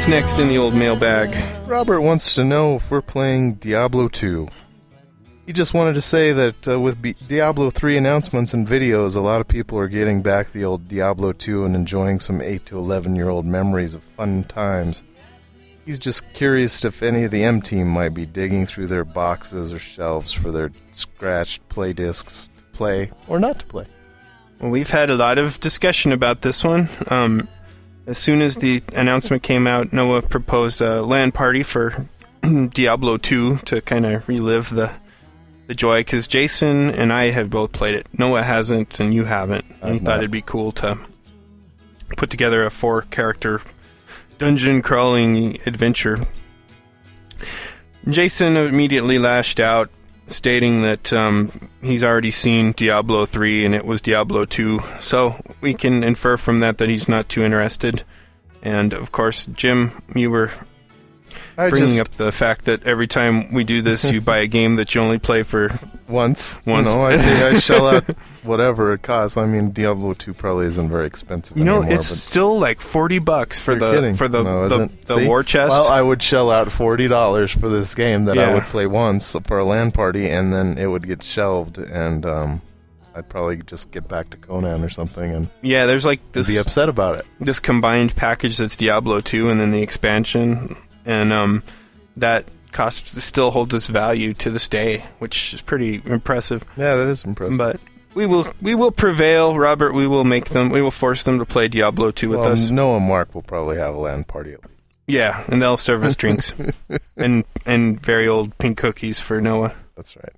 What's 0.00 0.08
next 0.08 0.38
in 0.38 0.48
the 0.48 0.56
old 0.56 0.74
mailbag? 0.74 1.36
Robert 1.68 2.00
wants 2.00 2.34
to 2.34 2.42
know 2.42 2.76
if 2.76 2.90
we're 2.90 3.02
playing 3.02 3.56
Diablo 3.56 4.08
2. 4.08 4.48
He 5.44 5.52
just 5.52 5.74
wanted 5.74 5.92
to 5.92 6.00
say 6.00 6.32
that 6.32 6.66
uh, 6.66 6.80
with 6.80 7.02
B- 7.02 7.14
Diablo 7.28 7.68
3 7.68 7.98
announcements 7.98 8.54
and 8.54 8.66
videos, 8.66 9.14
a 9.14 9.20
lot 9.20 9.42
of 9.42 9.48
people 9.48 9.76
are 9.78 9.88
getting 9.88 10.22
back 10.22 10.52
the 10.52 10.64
old 10.64 10.88
Diablo 10.88 11.32
2 11.32 11.66
and 11.66 11.76
enjoying 11.76 12.18
some 12.18 12.40
8 12.40 12.64
to 12.64 12.78
11 12.78 13.14
year 13.14 13.28
old 13.28 13.44
memories 13.44 13.94
of 13.94 14.02
fun 14.02 14.44
times. 14.44 15.02
He's 15.84 15.98
just 15.98 16.24
curious 16.32 16.82
if 16.82 17.02
any 17.02 17.24
of 17.24 17.30
the 17.30 17.44
M 17.44 17.60
team 17.60 17.86
might 17.86 18.14
be 18.14 18.24
digging 18.24 18.64
through 18.64 18.86
their 18.86 19.04
boxes 19.04 19.70
or 19.70 19.78
shelves 19.78 20.32
for 20.32 20.50
their 20.50 20.72
scratched 20.92 21.68
play 21.68 21.92
discs 21.92 22.48
to 22.56 22.64
play 22.72 23.10
or 23.28 23.38
not 23.38 23.58
to 23.58 23.66
play. 23.66 23.84
We've 24.60 24.88
had 24.88 25.10
a 25.10 25.16
lot 25.16 25.36
of 25.36 25.60
discussion 25.60 26.12
about 26.12 26.40
this 26.40 26.64
one. 26.64 26.88
Um, 27.08 27.48
as 28.10 28.18
soon 28.18 28.42
as 28.42 28.56
the 28.56 28.82
announcement 28.94 29.44
came 29.44 29.68
out, 29.68 29.92
Noah 29.92 30.22
proposed 30.22 30.80
a 30.80 31.00
LAN 31.00 31.30
party 31.30 31.62
for 31.62 32.06
Diablo 32.74 33.16
2 33.16 33.58
to 33.58 33.80
kind 33.80 34.04
of 34.04 34.28
relive 34.28 34.70
the 34.70 34.92
the 35.68 35.74
joy 35.76 36.00
because 36.00 36.26
Jason 36.26 36.90
and 36.90 37.12
I 37.12 37.30
have 37.30 37.48
both 37.48 37.70
played 37.70 37.94
it. 37.94 38.08
Noah 38.18 38.42
hasn't, 38.42 38.98
and 38.98 39.14
you 39.14 39.26
haven't. 39.26 39.64
I've 39.80 39.98
thought 39.98 40.16
not. 40.16 40.18
it'd 40.18 40.32
be 40.32 40.42
cool 40.42 40.72
to 40.72 40.98
put 42.16 42.28
together 42.28 42.64
a 42.64 42.70
four 42.70 43.02
character 43.02 43.62
dungeon 44.38 44.82
crawling 44.82 45.58
adventure. 45.66 46.26
Jason 48.08 48.56
immediately 48.56 49.20
lashed 49.20 49.60
out, 49.60 49.88
stating 50.30 50.82
that 50.82 51.12
um, 51.12 51.52
he's 51.82 52.04
already 52.04 52.30
seen 52.30 52.72
Diablo 52.72 53.26
3 53.26 53.64
and 53.64 53.74
it 53.74 53.84
was 53.84 54.00
Diablo 54.00 54.44
2. 54.44 54.80
So 55.00 55.36
we 55.60 55.74
can 55.74 56.02
infer 56.02 56.36
from 56.36 56.60
that 56.60 56.78
that 56.78 56.88
he's 56.88 57.08
not 57.08 57.28
too 57.28 57.42
interested. 57.42 58.04
And 58.62 58.92
of 58.94 59.12
course, 59.12 59.46
Jim, 59.46 60.02
you 60.14 60.30
were 60.30 60.50
I 61.60 61.70
bringing 61.70 61.88
just 61.88 62.00
up 62.00 62.10
the 62.12 62.32
fact 62.32 62.64
that 62.66 62.84
every 62.84 63.06
time 63.06 63.52
we 63.52 63.64
do 63.64 63.82
this, 63.82 64.10
you 64.10 64.20
buy 64.32 64.38
a 64.38 64.46
game 64.46 64.76
that 64.76 64.94
you 64.94 65.00
only 65.00 65.18
play 65.18 65.42
for. 65.42 65.70
once, 66.08 66.54
Once. 66.66 66.92
You 66.94 66.98
know, 67.00 67.06
I 67.06 67.16
think 67.18 67.40
I 67.42 67.58
shell 67.58 67.86
out 67.86 68.04
whatever 68.42 68.92
it 68.94 69.02
costs. 69.02 69.36
I 69.36 69.46
mean, 69.46 69.70
Diablo 69.70 70.12
2 70.14 70.34
probably 70.34 70.66
isn't 70.66 70.88
very 70.88 71.06
expensive. 71.06 71.56
You 71.56 71.64
know, 71.64 71.78
anymore, 71.78 71.94
it's 71.94 72.06
still 72.08 72.58
like 72.58 72.80
forty 72.80 73.18
bucks 73.18 73.58
for 73.58 73.74
the 73.74 73.92
kidding. 73.92 74.14
for 74.14 74.26
the 74.28 74.42
No, 74.42 74.68
the, 74.68 74.90
the 75.06 75.14
See? 75.16 75.26
war 75.26 75.42
chest. 75.42 75.70
Well, 75.70 75.88
I 75.88 76.02
would 76.02 76.22
shell 76.22 76.50
out 76.50 76.72
forty 76.72 77.06
dollars 77.08 77.50
for 77.52 77.68
this 77.68 77.94
game 77.94 78.24
that 78.24 78.38
I 78.38 78.54
would 78.54 78.64
play 78.64 78.86
once 78.86 79.36
for 79.44 79.58
a 79.58 79.64
LAN 79.64 79.92
party, 79.92 80.28
and 80.28 80.52
then 80.52 80.78
it 80.78 80.86
would 80.86 81.06
get 81.06 81.22
shelved, 81.22 81.78
and 81.78 82.24
um, 82.26 82.62
I'd 83.14 83.28
probably 83.28 83.56
just 83.62 83.90
get 83.90 84.08
back 84.08 84.30
to 84.30 84.36
Conan 84.36 84.82
or 84.84 84.88
something, 84.88 85.34
and 85.34 85.48
yeah, 85.62 85.86
there's 85.86 86.06
like 86.06 86.20
this 86.32 86.48
be 86.48 86.56
upset 86.58 86.88
about 86.88 87.16
it. 87.20 87.26
this 87.40 87.60
combined 87.60 88.14
package 88.16 88.56
that's 88.58 88.76
Diablo 88.76 89.20
2 89.20 89.50
and 89.50 89.60
then 89.60 89.70
the 89.72 89.82
expansion, 89.82 90.74
and 91.04 91.32
um, 91.32 91.62
that 92.16 92.46
cost 92.72 93.08
still 93.08 93.50
holds 93.50 93.74
its 93.74 93.86
value 93.86 94.34
to 94.34 94.50
this 94.50 94.68
day, 94.68 95.04
which 95.18 95.54
is 95.54 95.60
pretty 95.62 96.00
impressive. 96.04 96.64
Yeah, 96.76 96.96
that 96.96 97.06
is 97.06 97.24
impressive. 97.24 97.58
But 97.58 97.80
we 98.14 98.26
will 98.26 98.52
we 98.60 98.74
will 98.74 98.90
prevail, 98.90 99.56
Robert. 99.56 99.92
We 99.94 100.06
will 100.06 100.24
make 100.24 100.46
them. 100.46 100.70
We 100.70 100.82
will 100.82 100.90
force 100.90 101.22
them 101.22 101.38
to 101.38 101.46
play 101.46 101.68
Diablo 101.68 102.10
2 102.10 102.28
with 102.28 102.40
well, 102.40 102.52
us. 102.52 102.70
Noah 102.70 102.96
and 102.96 103.06
Mark 103.06 103.34
will 103.34 103.42
probably 103.42 103.76
have 103.76 103.94
a 103.94 103.98
land 103.98 104.26
party. 104.28 104.52
at 104.52 104.62
least. 104.62 104.74
Yeah, 105.06 105.44
and 105.48 105.60
they'll 105.60 105.76
serve 105.76 106.04
us 106.04 106.14
drinks 106.14 106.54
and 107.16 107.44
and 107.66 108.00
very 108.00 108.28
old 108.28 108.56
pink 108.58 108.78
cookies 108.78 109.20
for 109.20 109.40
Noah. 109.40 109.74
That's 109.96 110.16
right. 110.16 110.32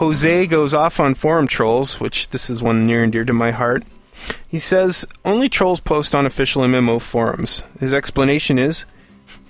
Jose 0.00 0.46
goes 0.46 0.72
off 0.72 0.98
on 0.98 1.14
forum 1.14 1.46
trolls, 1.46 2.00
which 2.00 2.30
this 2.30 2.48
is 2.48 2.62
one 2.62 2.86
near 2.86 3.04
and 3.04 3.12
dear 3.12 3.26
to 3.26 3.34
my 3.34 3.50
heart. 3.50 3.84
He 4.48 4.58
says 4.58 5.04
only 5.26 5.50
trolls 5.50 5.78
post 5.78 6.14
on 6.14 6.24
official 6.24 6.62
MMO 6.62 7.02
forums. 7.02 7.62
His 7.78 7.92
explanation 7.92 8.58
is 8.58 8.86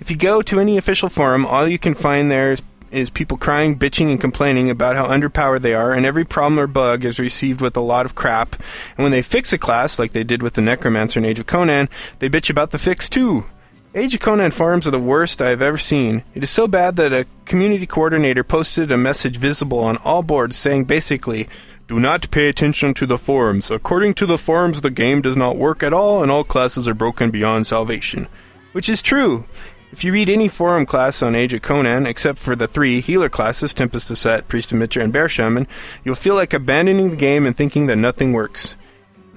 if 0.01 0.11
you 0.11 0.17
go 0.17 0.41
to 0.41 0.59
any 0.59 0.77
official 0.77 1.07
forum, 1.07 1.45
all 1.45 1.69
you 1.69 1.79
can 1.79 1.95
find 1.95 2.29
there 2.29 2.51
is, 2.51 2.61
is 2.91 3.09
people 3.09 3.37
crying, 3.37 3.79
bitching, 3.79 4.11
and 4.11 4.19
complaining 4.19 4.69
about 4.69 4.97
how 4.97 5.07
underpowered 5.07 5.61
they 5.61 5.73
are, 5.73 5.93
and 5.93 6.05
every 6.05 6.25
problem 6.25 6.59
or 6.59 6.67
bug 6.67 7.05
is 7.05 7.17
received 7.17 7.61
with 7.61 7.77
a 7.77 7.81
lot 7.81 8.05
of 8.05 8.15
crap. 8.15 8.57
And 8.97 9.05
when 9.05 9.13
they 9.13 9.21
fix 9.21 9.53
a 9.53 9.57
class, 9.57 9.99
like 9.99 10.11
they 10.11 10.25
did 10.25 10.43
with 10.43 10.55
the 10.55 10.61
Necromancer 10.61 11.17
in 11.17 11.25
Age 11.25 11.39
of 11.39 11.45
Conan, 11.45 11.87
they 12.19 12.29
bitch 12.29 12.49
about 12.49 12.71
the 12.71 12.77
fix 12.77 13.07
too. 13.07 13.45
Age 13.93 14.13
of 14.13 14.21
Conan 14.21 14.51
forums 14.51 14.87
are 14.87 14.91
the 14.91 14.99
worst 15.01 15.41
I 15.41 15.49
have 15.49 15.61
ever 15.61 15.77
seen. 15.77 16.23
It 16.33 16.43
is 16.43 16.49
so 16.49 16.65
bad 16.65 16.95
that 16.95 17.11
a 17.11 17.27
community 17.43 17.85
coordinator 17.85 18.41
posted 18.41 18.89
a 18.89 18.97
message 18.97 19.35
visible 19.35 19.79
on 19.79 19.97
all 19.97 20.23
boards 20.23 20.55
saying 20.55 20.85
basically, 20.85 21.49
do 21.89 21.99
not 21.99 22.31
pay 22.31 22.47
attention 22.47 22.93
to 22.93 23.05
the 23.05 23.17
forums. 23.17 23.69
According 23.69 24.13
to 24.13 24.25
the 24.25 24.37
forums, 24.37 24.79
the 24.79 24.91
game 24.91 25.21
does 25.21 25.35
not 25.35 25.57
work 25.57 25.83
at 25.83 25.91
all 25.91 26.23
and 26.23 26.31
all 26.31 26.45
classes 26.45 26.87
are 26.87 26.93
broken 26.93 27.31
beyond 27.31 27.67
salvation. 27.67 28.29
Which 28.71 28.87
is 28.87 29.01
true. 29.01 29.43
If 29.91 30.05
you 30.05 30.13
read 30.13 30.29
any 30.29 30.47
forum 30.47 30.85
class 30.85 31.21
on 31.21 31.35
Age 31.35 31.53
of 31.53 31.61
Conan, 31.61 32.05
except 32.05 32.39
for 32.39 32.55
the 32.55 32.69
three 32.69 33.01
healer 33.01 33.27
classes, 33.27 33.73
Tempest 33.73 34.09
of 34.09 34.17
Set, 34.17 34.47
Priest 34.47 34.71
of 34.71 34.77
Mitra, 34.77 35.03
and 35.03 35.11
Bear 35.11 35.27
Shaman, 35.27 35.67
you'll 36.05 36.15
feel 36.15 36.35
like 36.35 36.53
abandoning 36.53 37.09
the 37.09 37.17
game 37.17 37.45
and 37.45 37.57
thinking 37.57 37.87
that 37.87 37.97
nothing 37.97 38.31
works. 38.31 38.77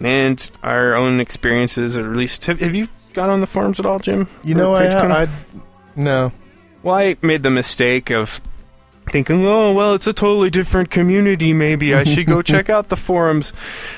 And 0.00 0.48
our 0.62 0.94
own 0.94 1.18
experiences, 1.18 1.98
or 1.98 2.08
at 2.08 2.16
least, 2.16 2.46
have 2.46 2.72
you 2.72 2.86
got 3.14 3.30
on 3.30 3.40
the 3.40 3.46
forums 3.46 3.80
at 3.80 3.86
all, 3.86 3.98
Jim? 3.98 4.28
You 4.42 4.54
know, 4.54 4.74
I, 4.74 4.88
Conan? 4.88 5.12
I, 5.12 5.28
no. 5.96 6.32
Well, 6.82 6.94
I 6.94 7.16
made 7.22 7.42
the 7.42 7.50
mistake 7.50 8.10
of 8.10 8.40
thinking, 9.10 9.44
oh, 9.46 9.72
well, 9.72 9.94
it's 9.94 10.06
a 10.06 10.12
totally 10.12 10.50
different 10.50 10.90
community. 10.90 11.52
Maybe 11.52 11.94
I 11.94 12.04
should 12.04 12.26
go 12.26 12.42
check 12.42 12.68
out 12.68 12.88
the 12.88 12.96
forums. 12.96 13.52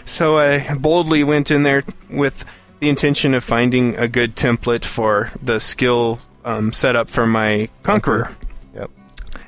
So 0.04 0.38
I 0.38 0.74
boldly 0.74 1.24
went 1.24 1.50
in 1.50 1.62
there 1.62 1.84
with 2.10 2.44
the 2.80 2.88
intention 2.88 3.34
of 3.34 3.42
finding 3.42 3.96
a 3.98 4.08
good 4.08 4.36
template 4.36 4.84
for 4.84 5.32
the 5.42 5.58
skill 5.58 6.20
um, 6.44 6.72
setup 6.72 7.10
for 7.10 7.26
my 7.26 7.68
Conqueror. 7.82 8.36
Yep. 8.74 8.90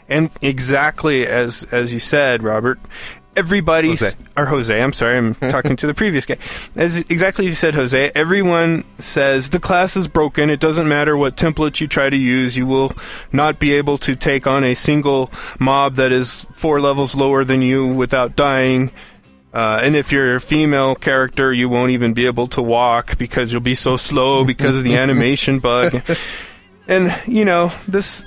And 0.09 0.31
exactly 0.41 1.27
as 1.27 1.65
as 1.71 1.93
you 1.93 2.01
said, 2.01 2.43
Robert, 2.43 2.81
everybody's 3.39 4.01
Jose. 4.01 4.17
or 4.37 4.47
Jose. 4.47 4.83
I'm 4.83 4.93
sorry, 4.93 5.17
I'm 5.17 5.35
talking 5.49 5.77
to 5.77 5.87
the 5.87 5.95
previous 5.95 6.27
guy. 6.27 6.37
As 6.77 6.99
exactly 6.99 7.47
as 7.47 7.53
you 7.53 7.57
said, 7.57 7.75
Jose. 7.75 8.11
Everyone 8.15 8.85
says 8.99 9.51
the 9.51 9.61
class 9.61 9.97
is 9.97 10.09
broken. 10.09 10.51
It 10.51 10.61
doesn't 10.61 10.89
matter 10.89 11.17
what 11.17 11.37
template 11.37 11.81
you 11.81 11.87
try 11.87 12.11
to 12.11 12.17
use. 12.17 12.57
You 12.57 12.67
will 12.67 12.93
not 13.33 13.59
be 13.59 13.73
able 13.75 13.99
to 13.99 14.15
take 14.15 14.47
on 14.47 14.65
a 14.65 14.75
single 14.75 15.31
mob 15.59 15.95
that 15.95 16.13
is 16.13 16.47
four 16.53 16.81
levels 16.81 17.15
lower 17.15 17.45
than 17.45 17.63
you 17.63 17.87
without 17.87 18.37
dying. 18.37 18.91
Uh, 19.55 19.81
and 19.83 19.97
if 19.97 20.13
you're 20.13 20.35
a 20.35 20.41
female 20.41 20.95
character, 20.95 21.53
you 21.53 21.69
won't 21.69 21.91
even 21.91 22.13
be 22.13 22.27
able 22.27 22.47
to 22.49 22.61
walk 22.63 23.17
because 23.17 23.51
you'll 23.51 23.63
be 23.63 23.75
so 23.75 23.97
slow 23.97 24.45
because 24.45 24.77
of 24.77 24.85
the 24.85 24.97
animation 25.05 25.59
bug. 25.59 26.03
And 26.91 27.15
you 27.27 27.45
know 27.45 27.71
this 27.87 28.25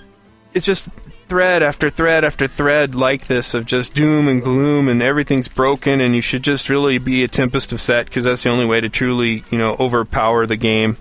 it's 0.54 0.68
just 0.68 0.88
thread 1.32 1.64
after 1.64 1.90
thread 1.90 2.26
after 2.26 2.46
thread 2.46 2.94
like 2.94 3.28
this 3.28 3.54
of 3.54 3.66
just 3.66 3.94
doom 3.94 4.28
and 4.28 4.44
gloom 4.44 4.90
and 4.90 5.02
everything's 5.02 5.48
broken 5.48 6.02
and 6.02 6.14
you 6.14 6.20
should 6.20 6.44
just 6.44 6.68
really 6.68 6.98
be 6.98 7.24
a 7.24 7.28
tempest 7.28 7.72
of 7.72 7.80
set 7.80 8.08
because 8.08 8.26
that's 8.26 8.44
the 8.44 8.50
only 8.50 8.66
way 8.66 8.82
to 8.82 8.90
truly 8.90 9.42
you 9.50 9.58
know 9.58 9.78
overpower 9.80 10.46
the 10.46 10.58
game 10.58 10.98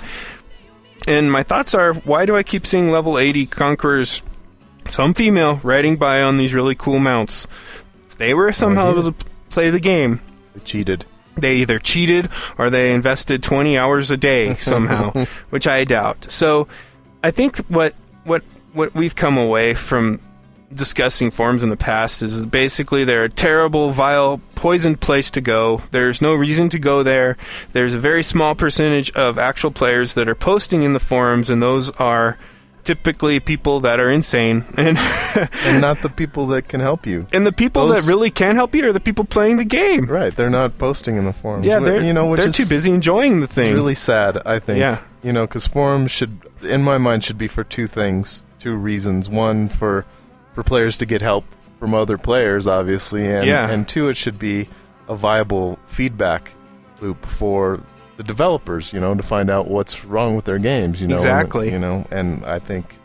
and 1.08 1.32
my 1.32 1.42
thoughts 1.42 1.74
are 1.74 1.94
why 1.94 2.24
do 2.24 2.36
i 2.36 2.44
keep 2.44 2.64
seeing 2.64 2.92
level 2.92 3.18
80 3.18 3.46
conquerors 3.46 4.22
some 4.88 5.14
female 5.14 5.60
riding 5.62 5.96
by 5.96 6.22
on 6.22 6.36
these 6.36 6.54
really 6.54 6.74
cool 6.74 6.98
mounts. 6.98 7.46
They 8.18 8.34
were 8.34 8.52
somehow 8.52 8.90
able 8.90 9.12
to 9.12 9.26
play 9.48 9.70
the 9.70 9.80
game. 9.80 10.20
They 10.54 10.60
cheated. 10.60 11.04
They 11.36 11.56
either 11.56 11.78
cheated 11.78 12.28
or 12.58 12.70
they 12.70 12.92
invested 12.92 13.42
20 13.42 13.78
hours 13.78 14.10
a 14.10 14.16
day 14.16 14.54
somehow, 14.58 15.12
which 15.50 15.66
I 15.66 15.84
doubt. 15.84 16.30
So, 16.30 16.68
I 17.22 17.30
think 17.30 17.58
what 17.68 17.94
what 18.24 18.42
what 18.72 18.94
we've 18.94 19.14
come 19.16 19.36
away 19.38 19.74
from 19.74 20.20
discussing 20.72 21.30
forums 21.32 21.64
in 21.64 21.68
the 21.70 21.76
past 21.76 22.22
is 22.22 22.46
basically 22.46 23.02
they're 23.04 23.24
a 23.24 23.28
terrible, 23.28 23.90
vile, 23.90 24.40
poisoned 24.54 25.00
place 25.00 25.28
to 25.32 25.40
go. 25.40 25.82
There's 25.90 26.22
no 26.22 26.34
reason 26.34 26.68
to 26.68 26.78
go 26.78 27.02
there. 27.02 27.36
There's 27.72 27.94
a 27.94 27.98
very 27.98 28.22
small 28.22 28.54
percentage 28.54 29.10
of 29.12 29.36
actual 29.38 29.72
players 29.72 30.14
that 30.14 30.28
are 30.28 30.34
posting 30.36 30.82
in 30.84 30.92
the 30.92 31.00
forums, 31.00 31.50
and 31.50 31.60
those 31.60 31.90
are 31.92 32.38
typically 32.84 33.40
people 33.40 33.80
that 33.80 33.98
are 34.00 34.10
insane. 34.10 34.64
And 34.76 34.96
And 35.66 35.80
not 35.80 36.02
the 36.02 36.08
people 36.08 36.46
that 36.48 36.68
can 36.68 36.80
help 36.80 37.04
you. 37.06 37.26
and 37.32 37.44
the 37.46 37.52
people 37.52 37.86
Those- 37.88 38.04
that 38.04 38.08
really 38.08 38.30
can 38.30 38.54
help 38.56 38.74
you 38.74 38.88
are 38.88 38.92
the 38.92 39.00
people 39.00 39.24
playing 39.24 39.56
the 39.56 39.64
game. 39.64 40.06
Right, 40.06 40.34
they're 40.34 40.50
not 40.50 40.78
posting 40.78 41.16
in 41.16 41.24
the 41.24 41.32
forums. 41.32 41.66
Yeah, 41.66 41.80
they're 41.80 42.00
you 42.02 42.12
know, 42.12 42.26
which 42.28 42.38
they're 42.38 42.48
is 42.48 42.56
too 42.56 42.66
busy 42.68 42.90
enjoying 42.92 43.40
the 43.40 43.46
thing. 43.48 43.70
It's 43.70 43.74
really 43.74 43.94
sad, 43.96 44.38
I 44.46 44.60
think. 44.60 44.78
Yeah. 44.78 44.98
You 45.22 45.32
know, 45.32 45.46
because 45.46 45.66
forums 45.66 46.10
should, 46.12 46.40
in 46.62 46.82
my 46.82 46.96
mind, 46.96 47.24
should 47.24 47.36
be 47.38 47.48
for 47.48 47.62
two 47.64 47.86
things, 47.86 48.42
two 48.60 48.76
reasons. 48.76 49.28
One, 49.28 49.68
for 49.68 50.04
for 50.54 50.62
players 50.62 50.98
to 50.98 51.06
get 51.06 51.22
help 51.22 51.44
from 51.78 51.94
other 51.94 52.18
players, 52.18 52.66
obviously, 52.66 53.26
and 53.26 53.46
Yeah. 53.46 53.68
and 53.70 53.88
two, 53.88 54.08
it 54.08 54.16
should 54.16 54.38
be 54.38 54.68
a 55.08 55.16
viable 55.16 55.78
feedback 55.86 56.52
loop 57.00 57.24
for 57.26 57.80
the 58.16 58.22
developers. 58.22 58.92
You 58.92 59.00
know, 59.00 59.14
to 59.14 59.22
find 59.22 59.50
out 59.50 59.68
what's 59.68 60.04
wrong 60.04 60.36
with 60.36 60.44
their 60.44 60.58
games. 60.58 61.00
You 61.00 61.08
know, 61.08 61.14
Exactly. 61.16 61.72
You 61.72 61.78
know, 61.78 62.06
and 62.10 62.44
I 62.44 62.58
think 62.58 62.96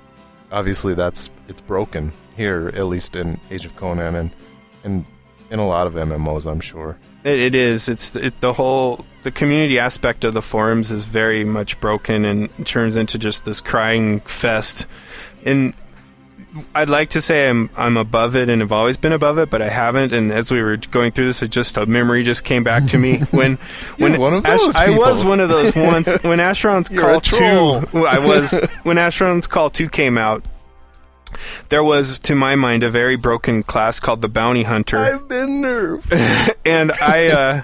obviously 0.51 0.93
that's 0.93 1.29
it's 1.47 1.61
broken 1.61 2.11
here, 2.35 2.71
at 2.75 2.85
least 2.85 3.15
in 3.15 3.39
Age 3.49 3.65
of 3.65 3.75
Conan, 3.75 4.15
and 4.15 4.31
and 4.83 5.05
in 5.49 5.59
a 5.59 5.67
lot 5.67 5.87
of 5.87 5.93
MMOs, 5.93 6.49
I'm 6.49 6.59
sure. 6.59 6.97
It, 7.23 7.39
it 7.39 7.55
is. 7.55 7.89
It's 7.89 8.15
it, 8.15 8.39
the 8.39 8.53
whole 8.53 9.05
the 9.23 9.31
community 9.31 9.79
aspect 9.79 10.23
of 10.23 10.33
the 10.33 10.41
forums 10.41 10.91
is 10.91 11.07
very 11.07 11.43
much 11.43 11.79
broken 11.79 12.25
and 12.25 12.65
turns 12.65 12.95
into 12.95 13.17
just 13.17 13.45
this 13.45 13.61
crying 13.61 14.19
fest. 14.21 14.85
And 15.43 15.73
I'd 16.73 16.89
like 16.89 17.09
to 17.11 17.21
say 17.21 17.49
I'm 17.49 17.69
I'm 17.75 17.97
above 17.97 18.35
it 18.35 18.49
and 18.49 18.61
have 18.61 18.71
always 18.71 18.97
been 18.97 19.11
above 19.11 19.37
it, 19.37 19.49
but 19.49 19.61
I 19.61 19.69
haven't. 19.69 20.13
And 20.13 20.31
as 20.31 20.51
we 20.51 20.61
were 20.61 20.77
going 20.77 21.11
through 21.11 21.25
this, 21.25 21.41
it 21.41 21.49
just 21.49 21.77
a 21.77 21.85
memory 21.85 22.23
just 22.23 22.43
came 22.43 22.63
back 22.63 22.85
to 22.87 22.97
me 22.97 23.19
when 23.31 23.57
when 23.97 24.19
one 24.19 24.33
of 24.33 24.43
those 24.43 24.75
I 24.75 24.89
was 24.89 25.25
one 25.25 25.39
of 25.39 25.49
those 25.49 25.75
once 25.75 26.11
when 26.23 26.39
Asheron's 26.39 26.91
You're 26.91 27.01
Call. 27.01 27.21
Two. 27.21 28.05
I 28.05 28.19
was 28.19 28.53
when 28.83 28.97
Asheron's 28.97 29.47
Call 29.47 29.69
Two 29.69 29.89
came 29.89 30.17
out. 30.17 30.45
There 31.69 31.83
was, 31.83 32.19
to 32.19 32.35
my 32.35 32.55
mind, 32.55 32.83
a 32.83 32.89
very 32.89 33.15
broken 33.15 33.63
class 33.63 33.99
called 33.99 34.21
the 34.21 34.29
Bounty 34.29 34.63
Hunter 34.63 34.97
I've 34.97 35.27
been 35.27 35.61
nerfed. 35.61 36.55
and 36.65 36.91
I 36.93 37.27
uh, 37.27 37.63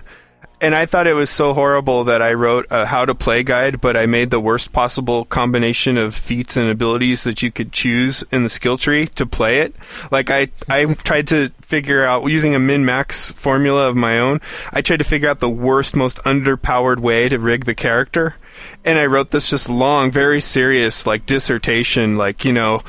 and 0.62 0.76
I 0.76 0.86
thought 0.86 1.08
it 1.08 1.14
was 1.14 1.32
so 1.32 1.54
horrible 1.54 2.04
that 2.04 2.22
I 2.22 2.34
wrote 2.34 2.68
a 2.70 2.86
how 2.86 3.04
to 3.06 3.16
play 3.16 3.42
guide, 3.42 3.82
but 3.82 3.98
I 3.98 4.06
made 4.06 4.30
the 4.30 4.40
worst 4.40 4.72
possible 4.72 5.26
combination 5.26 5.98
of 5.98 6.14
feats 6.14 6.56
and 6.56 6.70
abilities 6.70 7.24
that 7.24 7.42
you 7.42 7.52
could 7.52 7.74
choose 7.74 8.24
in 8.32 8.44
the 8.44 8.50
skill 8.50 8.78
tree 8.78 9.08
to 9.08 9.26
play 9.26 9.60
it. 9.60 9.76
Like 10.12 10.30
I 10.30 10.50
I 10.70 10.86
tried 10.94 11.28
to 11.30 11.50
figure 11.62 12.06
out 12.06 12.30
using 12.30 12.54
a 12.54 12.60
min 12.60 12.86
max 12.86 13.32
formula 13.32 13.90
of 13.90 13.96
my 13.96 14.20
own. 14.20 14.40
I 14.72 14.82
tried 14.82 15.00
to 15.00 15.06
figure 15.06 15.30
out 15.30 15.40
the 15.40 15.50
worst, 15.50 15.96
most 15.96 16.18
underpowered 16.20 17.00
way 17.00 17.28
to 17.28 17.40
rig 17.40 17.66
the 17.66 17.76
character. 17.76 18.36
And 18.84 18.98
I 18.98 19.06
wrote 19.06 19.30
this 19.32 19.50
just 19.50 19.70
long, 19.70 20.10
very 20.10 20.42
serious, 20.42 21.06
like 21.06 21.26
dissertation, 21.28 22.16
like 22.16 22.44
you 22.46 22.52
know, 22.52 22.82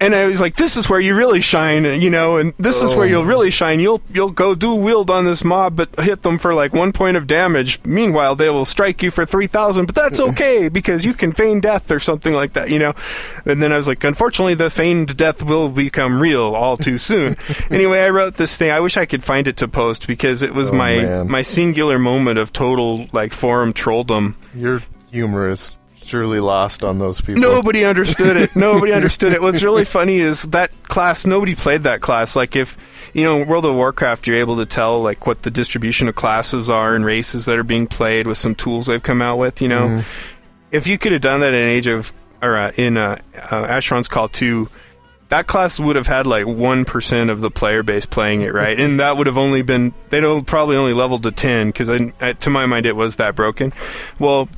and 0.00 0.14
I 0.14 0.26
was 0.26 0.40
like, 0.40 0.54
"This 0.56 0.76
is 0.76 0.88
where 0.88 1.00
you 1.00 1.16
really 1.16 1.40
shine," 1.40 1.84
you 2.00 2.10
know, 2.10 2.36
and 2.36 2.54
this 2.58 2.82
is 2.82 2.94
where 2.94 3.06
Oh. 3.06 3.08
you'll 3.08 3.24
really 3.24 3.50
shine. 3.50 3.80
You'll 3.80 4.02
you'll 4.12 4.30
go 4.30 4.54
do 4.54 4.74
wield 4.74 5.10
on 5.10 5.24
this 5.24 5.42
mob, 5.42 5.74
but 5.76 5.88
hit 6.00 6.22
them 6.22 6.38
for 6.38 6.54
like 6.54 6.72
one 6.72 6.92
point 6.92 7.16
of 7.16 7.26
damage. 7.26 7.80
Meanwhile, 7.84 8.36
they 8.36 8.50
will 8.50 8.64
strike 8.64 9.02
you 9.02 9.10
for 9.10 9.26
three 9.26 9.48
thousand, 9.48 9.86
but 9.86 9.94
that's 9.96 10.20
okay 10.20 10.68
because 10.72 11.04
you 11.04 11.12
can 11.14 11.32
feign 11.32 11.58
death 11.60 11.90
or 11.90 11.98
something 11.98 12.32
like 12.32 12.52
that, 12.52 12.70
you 12.70 12.78
know. 12.78 12.94
And 13.44 13.60
then 13.62 13.72
I 13.72 13.76
was 13.76 13.88
like, 13.88 14.04
unfortunately, 14.04 14.54
the 14.54 14.70
feigned 14.70 15.16
death 15.16 15.42
will 15.42 15.68
become 15.68 16.20
real 16.20 16.54
all 16.54 16.76
too 16.76 16.98
soon. 16.98 17.36
anyway, 17.70 18.00
I 18.02 18.10
wrote 18.10 18.34
this 18.34 18.56
thing. 18.56 18.70
I 18.70 18.78
wish 18.80 18.96
I 18.96 19.06
could 19.06 19.24
find 19.24 19.48
it 19.48 19.56
to 19.56 19.66
post 19.66 20.06
because 20.06 20.42
it 20.44 20.54
was 20.54 20.70
Oh, 20.70 20.74
my 20.74 20.96
man. 21.02 21.28
my 21.30 21.42
singular 21.42 21.98
moment 21.98 22.38
of 22.38 22.52
total 22.52 23.06
like 23.12 23.32
forum 23.32 23.72
trolldom. 23.72 24.34
Your 24.54 24.80
humor 25.12 25.48
is 25.50 25.76
surely 26.04 26.40
lost 26.40 26.82
on 26.82 26.98
those 26.98 27.20
people. 27.20 27.40
Nobody 27.40 27.84
understood 27.92 28.36
it. 28.36 28.56
Nobody 28.56 28.92
understood 29.00 29.32
it. 29.32 29.40
What's 29.42 29.62
really 29.62 29.84
funny 29.84 30.18
is 30.18 30.42
that 30.44 30.70
class. 30.84 31.24
Nobody 31.26 31.54
played 31.54 31.82
that 31.82 32.00
class. 32.00 32.34
Like 32.34 32.56
if 32.56 32.76
you 33.14 33.22
know 33.22 33.44
World 33.44 33.66
of 33.66 33.74
Warcraft, 33.74 34.26
you're 34.26 34.36
able 34.38 34.56
to 34.56 34.66
tell 34.66 35.00
like 35.00 35.26
what 35.26 35.42
the 35.42 35.50
distribution 35.50 36.08
of 36.08 36.14
classes 36.16 36.68
are 36.70 36.94
and 36.94 37.04
races 37.04 37.44
that 37.44 37.58
are 37.58 37.62
being 37.64 37.86
played 37.86 38.26
with 38.26 38.38
some 38.38 38.54
tools 38.54 38.86
they've 38.86 39.02
come 39.02 39.22
out 39.22 39.36
with. 39.38 39.60
You 39.62 39.68
know, 39.68 39.88
Mm-hmm. 39.88 40.00
if 40.72 40.86
you 40.86 40.98
could 40.98 41.12
have 41.12 41.20
done 41.20 41.40
that 41.40 41.54
in 41.54 41.68
Age 41.68 41.86
of 41.86 42.12
or 42.40 42.56
uh, 42.56 42.72
in 42.76 42.96
uh, 42.96 43.18
uh, 43.36 43.66
Asheron's 43.68 44.08
Call 44.08 44.28
two. 44.28 44.68
That 45.28 45.46
class 45.46 45.80
would 45.80 45.96
have 45.96 46.08
had 46.08 46.26
like 46.26 46.46
one 46.46 46.84
percent 46.84 47.30
of 47.30 47.40
the 47.40 47.50
player 47.50 47.82
base 47.82 48.04
playing 48.04 48.42
it, 48.42 48.52
right? 48.52 48.78
And 48.78 49.00
that 49.00 49.16
would 49.16 49.26
have 49.26 49.38
only 49.38 49.62
been 49.62 49.94
they'd 50.10 50.22
have 50.24 50.44
probably 50.44 50.76
only 50.76 50.92
leveled 50.92 51.22
to 51.22 51.30
ten 51.30 51.68
because, 51.68 51.88
to 51.88 52.50
my 52.50 52.66
mind, 52.66 52.84
it 52.84 52.94
was 52.96 53.16
that 53.16 53.34
broken. 53.34 53.72
Well, 54.18 54.50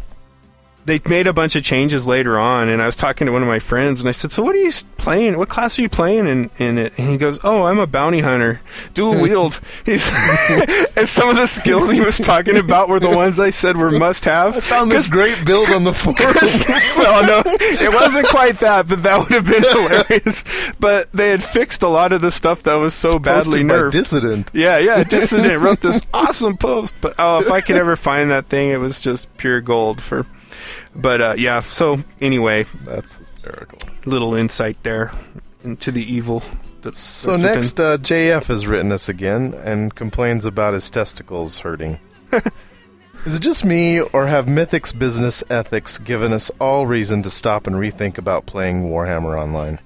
they 0.86 1.00
made 1.06 1.26
a 1.26 1.32
bunch 1.32 1.56
of 1.56 1.62
changes 1.62 2.06
later 2.06 2.38
on, 2.38 2.68
and 2.68 2.82
I 2.82 2.86
was 2.86 2.96
talking 2.96 3.26
to 3.26 3.32
one 3.32 3.42
of 3.42 3.48
my 3.48 3.58
friends, 3.58 4.00
and 4.00 4.08
I 4.08 4.12
said, 4.12 4.30
"So 4.30 4.42
what 4.42 4.54
are 4.54 4.58
you 4.58 4.70
playing? 4.98 5.38
What 5.38 5.48
class 5.48 5.78
are 5.78 5.82
you 5.82 5.88
playing 5.88 6.26
in, 6.28 6.50
in 6.58 6.78
it?" 6.78 6.98
And 6.98 7.08
he 7.08 7.16
goes, 7.16 7.40
"Oh, 7.42 7.64
I'm 7.64 7.78
a 7.78 7.86
bounty 7.86 8.20
hunter, 8.20 8.60
dual 8.92 9.20
wield." 9.20 9.60
He's 9.86 10.08
and 10.96 11.08
some 11.08 11.30
of 11.30 11.36
the 11.36 11.46
skills 11.46 11.90
he 11.90 12.00
was 12.00 12.18
talking 12.18 12.56
about 12.56 12.88
were 12.88 13.00
the 13.00 13.10
ones 13.10 13.40
I 13.40 13.50
said 13.50 13.76
were 13.76 13.90
must 13.90 14.24
have. 14.26 14.56
I 14.56 14.60
found 14.60 14.92
this 14.92 15.08
great 15.08 15.44
build 15.44 15.70
on 15.70 15.84
the 15.84 15.92
forum. 15.94 16.16
so 16.18 17.02
no, 17.22 17.42
it 17.46 17.92
wasn't 17.92 18.28
quite 18.28 18.58
that, 18.60 18.88
but 18.88 19.02
that 19.02 19.18
would 19.18 19.32
have 19.32 19.46
been 19.46 19.62
hilarious. 19.62 20.44
But 20.78 21.10
they 21.12 21.30
had 21.30 21.42
fixed 21.42 21.82
a 21.82 21.88
lot 21.88 22.12
of 22.12 22.20
the 22.20 22.30
stuff 22.30 22.62
that 22.64 22.74
was 22.74 22.94
so 22.94 23.18
badly 23.18 23.64
Posted 23.64 23.68
by 23.68 23.74
nerfed. 23.74 23.92
Dissident. 23.92 24.50
Yeah, 24.52 24.78
yeah. 24.78 25.04
Dissident 25.04 25.62
wrote 25.62 25.80
this 25.80 26.02
awesome 26.12 26.56
post, 26.56 26.94
but 27.00 27.14
oh, 27.18 27.40
if 27.40 27.50
I 27.50 27.60
could 27.60 27.76
ever 27.76 27.96
find 27.96 28.30
that 28.30 28.46
thing, 28.46 28.70
it 28.70 28.78
was 28.78 29.00
just 29.00 29.34
pure 29.36 29.60
gold 29.60 30.02
for. 30.02 30.26
But 30.94 31.20
uh, 31.20 31.34
yeah. 31.36 31.60
So 31.60 32.02
anyway, 32.20 32.66
That's 32.84 33.16
hysterical. 33.18 33.78
little 34.06 34.34
insight 34.34 34.82
there 34.82 35.10
into 35.62 35.90
the 35.90 36.02
evil. 36.02 36.42
That's 36.82 37.00
So 37.00 37.36
next, 37.36 37.80
uh, 37.80 37.96
JF 37.98 38.44
has 38.46 38.66
written 38.66 38.92
us 38.92 39.08
again 39.08 39.54
and 39.54 39.94
complains 39.94 40.44
about 40.44 40.74
his 40.74 40.90
testicles 40.90 41.58
hurting. 41.58 41.98
Is 43.24 43.34
it 43.36 43.40
just 43.40 43.64
me, 43.64 44.00
or 44.00 44.26
have 44.26 44.46
Mythic's 44.46 44.92
business 44.92 45.42
ethics 45.48 45.96
given 45.96 46.34
us 46.34 46.50
all 46.60 46.86
reason 46.86 47.22
to 47.22 47.30
stop 47.30 47.66
and 47.66 47.76
rethink 47.76 48.18
about 48.18 48.44
playing 48.44 48.90
Warhammer 48.90 49.40
Online? 49.40 49.78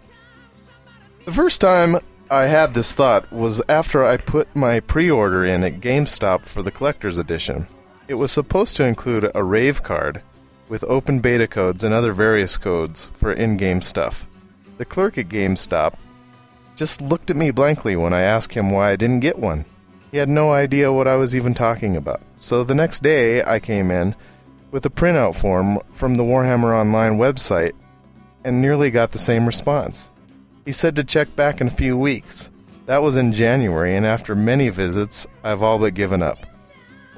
The 1.24 1.30
first 1.32 1.60
time 1.60 1.98
I 2.32 2.46
had 2.46 2.74
this 2.74 2.96
thought 2.96 3.30
was 3.32 3.62
after 3.68 4.04
I 4.04 4.16
put 4.16 4.54
my 4.56 4.80
pre 4.80 5.08
order 5.08 5.44
in 5.44 5.62
at 5.62 5.80
GameStop 5.80 6.46
for 6.46 6.64
the 6.64 6.72
Collector's 6.72 7.16
Edition. 7.16 7.68
It 8.08 8.14
was 8.14 8.32
supposed 8.32 8.74
to 8.76 8.84
include 8.84 9.30
a 9.34 9.44
rave 9.44 9.84
card 9.84 10.20
with 10.68 10.84
open 10.84 11.20
beta 11.20 11.46
codes 11.46 11.84
and 11.84 11.94
other 11.94 12.12
various 12.12 12.56
codes 12.56 13.10
for 13.14 13.32
in 13.32 13.56
game 13.56 13.82
stuff. 13.82 14.26
The 14.78 14.84
clerk 14.84 15.18
at 15.18 15.28
GameStop 15.28 15.94
just 16.76 17.00
looked 17.00 17.30
at 17.30 17.36
me 17.36 17.50
blankly 17.50 17.96
when 17.96 18.12
I 18.12 18.22
asked 18.22 18.52
him 18.52 18.70
why 18.70 18.92
I 18.92 18.96
didn't 18.96 19.20
get 19.20 19.38
one. 19.38 19.64
He 20.10 20.16
had 20.16 20.28
no 20.28 20.52
idea 20.52 20.92
what 20.92 21.08
I 21.08 21.16
was 21.16 21.34
even 21.34 21.52
talking 21.52 21.96
about. 21.96 22.22
So 22.36 22.64
the 22.64 22.74
next 22.74 23.02
day, 23.02 23.42
I 23.42 23.58
came 23.58 23.90
in 23.90 24.14
with 24.70 24.86
a 24.86 24.90
printout 24.90 25.34
form 25.34 25.80
from 25.92 26.14
the 26.14 26.22
Warhammer 26.22 26.78
Online 26.78 27.18
website 27.18 27.72
and 28.44 28.62
nearly 28.62 28.90
got 28.90 29.12
the 29.12 29.18
same 29.18 29.46
response. 29.46 30.10
He 30.64 30.72
said 30.72 30.96
to 30.96 31.04
check 31.04 31.34
back 31.34 31.60
in 31.60 31.66
a 31.66 31.70
few 31.70 31.96
weeks. 31.96 32.50
That 32.86 33.02
was 33.02 33.16
in 33.16 33.32
January, 33.32 33.96
and 33.96 34.06
after 34.06 34.34
many 34.34 34.70
visits, 34.70 35.26
I've 35.44 35.62
all 35.62 35.78
but 35.78 35.94
given 35.94 36.22
up. 36.22 36.46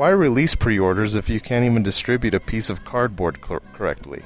Why 0.01 0.09
release 0.09 0.55
pre 0.55 0.79
orders 0.79 1.15
if 1.15 1.29
you 1.29 1.41
can't 1.41 1.67
even 1.67 1.83
distribute 1.83 2.33
a 2.33 2.41
piece 2.41 2.71
of 2.71 2.87
cardboard 2.87 3.43
cor- 3.43 3.61
correctly? 3.75 4.23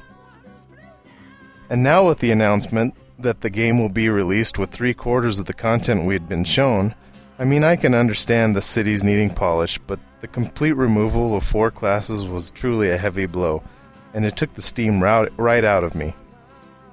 And 1.69 1.83
now, 1.83 2.07
with 2.07 2.19
the 2.19 2.31
announcement 2.31 2.95
that 3.19 3.41
the 3.41 3.49
game 3.49 3.77
will 3.77 3.89
be 3.89 4.07
released 4.07 4.57
with 4.57 4.71
three 4.71 4.93
quarters 4.93 5.37
of 5.37 5.47
the 5.47 5.53
content 5.53 6.05
we 6.05 6.13
had 6.13 6.29
been 6.29 6.45
shown, 6.45 6.95
I 7.39 7.43
mean, 7.43 7.65
I 7.65 7.75
can 7.75 7.93
understand 7.93 8.55
the 8.55 8.61
cities 8.61 9.03
needing 9.03 9.29
polish, 9.29 9.77
but 9.79 9.99
the 10.21 10.29
complete 10.29 10.77
removal 10.77 11.35
of 11.35 11.43
four 11.43 11.71
classes 11.71 12.25
was 12.25 12.51
truly 12.51 12.89
a 12.89 12.97
heavy 12.97 13.25
blow, 13.25 13.61
and 14.13 14.25
it 14.25 14.37
took 14.37 14.53
the 14.53 14.61
steam 14.61 15.03
right 15.03 15.65
out 15.65 15.83
of 15.83 15.93
me. 15.93 16.15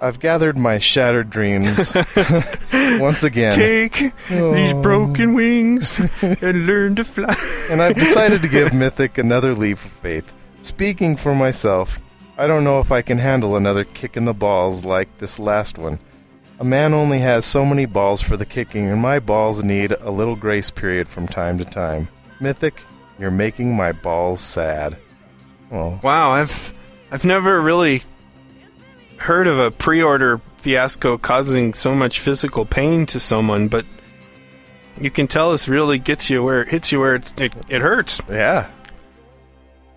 I've 0.03 0.19
gathered 0.19 0.59
my 0.59 0.79
shattered 0.79 1.31
dreams 1.31 1.93
once 3.01 3.23
again, 3.23 3.53
Take 3.53 4.13
these 4.29 4.73
Oh. 4.75 4.83
broken 4.83 5.35
wings 5.35 5.99
and 6.23 6.67
learn 6.67 6.97
to 6.97 7.05
fly. 7.05 7.35
and 7.71 7.81
I've 7.81 7.95
decided 7.95 8.43
to 8.43 8.49
give 8.49 8.73
Mythic 8.75 9.17
another 9.19 9.55
leap 9.55 9.77
of 9.85 9.93
faith. 9.93 10.31
Speaking 10.63 11.17
for 11.17 11.35
myself, 11.35 12.01
I 12.37 12.47
don't 12.47 12.65
know 12.65 12.81
if 12.81 12.91
I 12.91 13.03
can 13.03 13.19
handle 13.19 13.57
another 13.57 13.85
kick 13.85 14.17
in 14.17 14.25
the 14.25 14.35
balls 14.35 14.85
like 14.85 15.09
this 15.19 15.39
last 15.39 15.79
one. 15.79 15.99
A 16.59 16.65
man 16.65 16.95
only 16.95 17.19
has 17.21 17.45
so 17.45 17.65
many 17.65 17.87
balls 17.87 18.23
for 18.23 18.37
the 18.37 18.47
kicking, 18.47 18.89
and 18.89 19.01
my 19.01 19.19
balls 19.19 19.63
need 19.65 19.93
a 19.93 20.11
little 20.11 20.37
grace 20.37 20.71
period 20.71 21.09
from 21.09 21.27
time 21.29 21.59
to 21.59 21.65
time. 21.65 22.09
Mythic, 22.41 22.83
you're 23.19 23.31
making 23.31 23.75
my 23.77 23.93
balls 23.93 24.41
sad. 24.41 24.97
Well, 25.71 25.99
Wow, 26.03 26.33
I've 26.33 26.73
I've 27.11 27.25
never 27.25 27.61
really 27.61 28.03
heard 29.23 29.47
of 29.47 29.59
a 29.59 29.71
pre-order 29.71 30.41
fiasco 30.59 31.19
causing 31.19 31.75
so 31.75 31.95
much 31.95 32.21
physical 32.21 32.65
pain 32.65 33.07
to 33.07 33.19
someone, 33.21 33.69
but 33.69 33.85
you 35.01 35.11
can 35.11 35.27
tell 35.27 35.51
this 35.51 35.69
really 35.69 35.99
gets 35.99 36.29
you 36.31 36.43
where 36.43 36.63
it 36.63 36.69
hits 36.69 36.93
you 36.93 37.01
where 37.01 37.15
it's, 37.15 37.33
it 37.39 37.53
it 37.69 37.83
hurts. 37.83 38.21
yeah. 38.29 38.71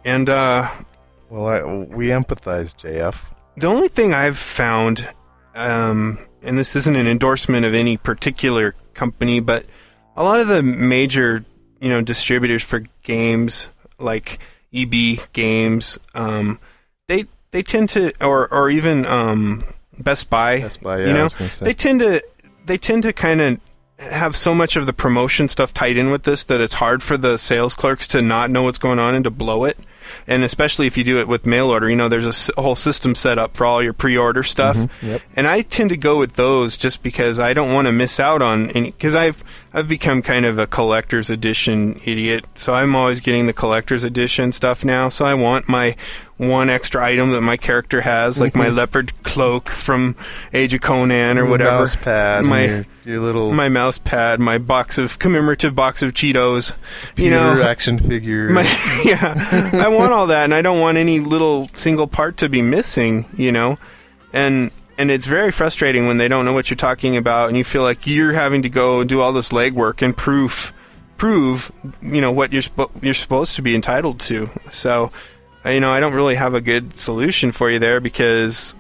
And 0.03 0.29
uh, 0.29 0.69
Well, 1.29 1.47
I, 1.47 1.63
we 1.63 2.07
empathize, 2.07 2.75
JF. 2.75 3.15
the 3.57 3.67
only 3.67 3.88
thing 3.88 4.13
I've 4.13 4.38
found, 4.38 5.07
um, 5.55 6.19
and 6.43 6.57
this 6.57 6.75
isn't 6.75 6.95
an 6.95 7.07
endorsement 7.07 7.65
of 7.65 7.73
any 7.73 7.97
particular 7.97 8.75
company, 8.93 9.39
but 9.39 9.65
a 10.15 10.23
lot 10.23 10.39
of 10.39 10.47
the 10.47 10.61
major, 10.61 11.43
you 11.81 11.89
know, 11.89 12.01
distributors 12.01 12.63
for 12.63 12.83
games 13.03 13.69
like 13.97 14.39
EB 14.73 15.19
Games, 15.33 15.97
um, 16.13 16.59
they 17.55 17.63
tend 17.63 17.87
to, 17.87 18.11
or 18.21 18.53
or 18.53 18.69
even 18.69 19.05
um, 19.05 19.63
Best 19.97 20.29
Buy, 20.29 20.59
Best 20.59 20.83
Buy, 20.83 20.99
yeah, 20.99 21.05
you 21.05 21.13
I 21.13 21.15
know, 21.15 21.27
they 21.61 21.73
tend 21.73 22.01
to 22.01 22.21
they 22.65 22.77
tend 22.77 23.03
to 23.03 23.13
kind 23.13 23.39
of 23.39 23.59
have 23.97 24.36
so 24.36 24.53
much 24.53 24.75
of 24.75 24.86
the 24.86 24.93
promotion 24.93 25.47
stuff 25.47 25.73
tied 25.73 25.95
in 25.95 26.12
with 26.12 26.23
this 26.23 26.43
that 26.45 26.60
it's 26.60 26.75
hard 26.75 27.01
for 27.01 27.17
the 27.17 27.38
sales 27.38 27.73
clerks 27.73 28.08
to 28.08 28.21
not 28.21 28.49
know 28.49 28.63
what's 28.63 28.77
going 28.77 28.99
on 28.99 29.15
and 29.15 29.23
to 29.23 29.31
blow 29.31 29.63
it. 29.63 29.77
And 30.27 30.43
especially 30.43 30.86
if 30.86 30.97
you 30.97 31.03
do 31.03 31.17
it 31.19 31.27
with 31.27 31.45
mail 31.45 31.71
order, 31.71 31.89
you 31.89 31.95
know, 31.95 32.10
there's 32.10 32.25
a 32.25 32.29
s- 32.29 32.51
whole 32.58 32.75
system 32.75 33.15
set 33.15 33.39
up 33.39 33.55
for 33.55 33.65
all 33.65 33.81
your 33.81 33.93
pre-order 33.93 34.43
stuff. 34.43 34.75
Mm-hmm. 34.75 35.08
yep. 35.08 35.21
And 35.36 35.47
I 35.47 35.62
tend 35.62 35.89
to 35.91 35.97
go 35.97 36.19
with 36.19 36.34
those 36.34 36.77
just 36.77 37.01
because 37.01 37.39
I 37.39 37.53
don't 37.53 37.73
want 37.73 37.88
to 37.88 37.91
miss 37.91 38.19
out 38.19 38.41
on 38.41 38.69
any. 38.71 38.91
Because 38.91 39.15
I've 39.15 39.43
I've 39.73 39.88
become 39.88 40.21
kind 40.21 40.45
of 40.45 40.60
a 40.60 40.67
collector's 40.67 41.29
edition 41.29 41.99
idiot, 42.05 42.45
so 42.55 42.75
I'm 42.75 42.95
always 42.95 43.19
getting 43.19 43.47
the 43.47 43.53
collector's 43.53 44.03
edition 44.03 44.51
stuff 44.51 44.86
now. 44.86 45.10
So 45.10 45.25
I 45.25 45.34
want 45.34 45.67
my 45.67 45.95
one 46.38 46.69
extra 46.69 47.03
item 47.03 47.31
that 47.31 47.41
my 47.41 47.58
character 47.58 48.01
has, 48.01 48.39
like 48.39 48.55
my 48.55 48.67
mm-hmm. 48.67 48.77
leopard 48.77 49.23
cloak 49.23 49.69
from 49.69 50.15
Age 50.53 50.73
of 50.73 50.81
Conan 50.81 51.38
or 51.38 51.45
mm, 51.45 51.49
whatever. 51.49 51.79
Mouse 51.79 51.95
pad, 51.95 52.45
my 52.45 52.86
your, 53.05 53.19
little 53.19 53.53
my 53.53 53.69
mouse 53.69 53.97
pad, 53.97 54.39
my 54.39 54.57
box 54.57 54.97
of 54.97 55.19
commemorative 55.19 55.75
box 55.75 56.01
of 56.01 56.13
Cheetos. 56.13 56.73
You 57.15 57.29
know, 57.29 57.61
action 57.61 57.97
figure. 57.97 58.49
my, 58.51 58.63
yeah, 59.03 59.69
I 59.73 59.87
want 59.87 60.11
all 60.11 60.27
that, 60.27 60.43
and 60.43 60.53
I 60.53 60.61
don't 60.61 60.79
want 60.79 60.97
any 60.97 61.19
little 61.19 61.67
single 61.73 62.07
part 62.07 62.37
to 62.37 62.49
be 62.49 62.61
missing. 62.61 63.25
You 63.37 63.51
know, 63.51 63.77
and 64.33 64.71
and 64.97 65.11
it's 65.11 65.25
very 65.25 65.51
frustrating 65.51 66.07
when 66.07 66.17
they 66.17 66.27
don't 66.27 66.45
know 66.45 66.53
what 66.53 66.69
you're 66.69 66.77
talking 66.77 67.17
about, 67.17 67.49
and 67.49 67.57
you 67.57 67.63
feel 67.63 67.83
like 67.83 68.07
you're 68.07 68.33
having 68.33 68.61
to 68.63 68.69
go 68.69 69.01
and 69.01 69.09
do 69.09 69.21
all 69.21 69.33
this 69.33 69.49
legwork 69.49 70.01
and 70.01 70.15
proof 70.15 70.73
prove 71.17 71.71
you 72.01 72.19
know 72.19 72.31
what 72.31 72.51
you're 72.51 72.61
spo- 72.61 72.91
you're 73.01 73.13
supposed 73.13 73.55
to 73.55 73.61
be 73.61 73.75
entitled 73.75 74.19
to. 74.19 74.49
So, 74.69 75.11
you 75.65 75.79
know, 75.79 75.91
I 75.91 75.99
don't 75.99 76.13
really 76.13 76.35
have 76.35 76.53
a 76.53 76.61
good 76.61 76.97
solution 76.97 77.51
for 77.51 77.69
you 77.69 77.79
there 77.79 77.99
because 77.99 78.75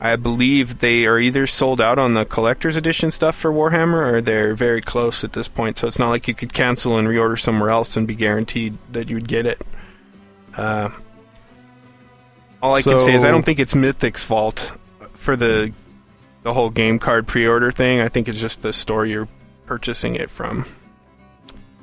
I 0.00 0.16
believe 0.16 0.78
they 0.78 1.06
are 1.06 1.18
either 1.18 1.46
sold 1.46 1.80
out 1.80 1.98
on 1.98 2.12
the 2.12 2.26
collector's 2.26 2.76
edition 2.76 3.10
stuff 3.10 3.34
for 3.34 3.50
Warhammer 3.50 4.12
or 4.12 4.20
they're 4.20 4.54
very 4.54 4.82
close 4.82 5.24
at 5.24 5.32
this 5.32 5.48
point. 5.48 5.78
So 5.78 5.86
it's 5.88 5.98
not 5.98 6.10
like 6.10 6.28
you 6.28 6.34
could 6.34 6.52
cancel 6.52 6.98
and 6.98 7.08
reorder 7.08 7.38
somewhere 7.38 7.70
else 7.70 7.96
and 7.96 8.06
be 8.06 8.14
guaranteed 8.14 8.76
that 8.92 9.08
you 9.08 9.16
would 9.16 9.28
get 9.28 9.46
it. 9.46 9.60
Uh, 10.54 10.90
all 12.62 12.74
I 12.74 12.82
can 12.82 12.98
say 12.98 13.14
is 13.14 13.24
I 13.24 13.30
don't 13.30 13.44
think 13.44 13.58
it's 13.58 13.74
Mythic's 13.74 14.24
fault 14.24 14.76
for 15.14 15.36
the 15.36 15.72
the 16.42 16.52
whole 16.54 16.70
game 16.70 16.98
card 16.98 17.26
pre-order 17.26 17.72
thing. 17.72 18.00
I 18.00 18.08
think 18.08 18.28
it's 18.28 18.40
just 18.40 18.62
the 18.62 18.72
store 18.72 19.06
you're 19.06 19.28
purchasing 19.66 20.14
it 20.14 20.30
from. 20.30 20.66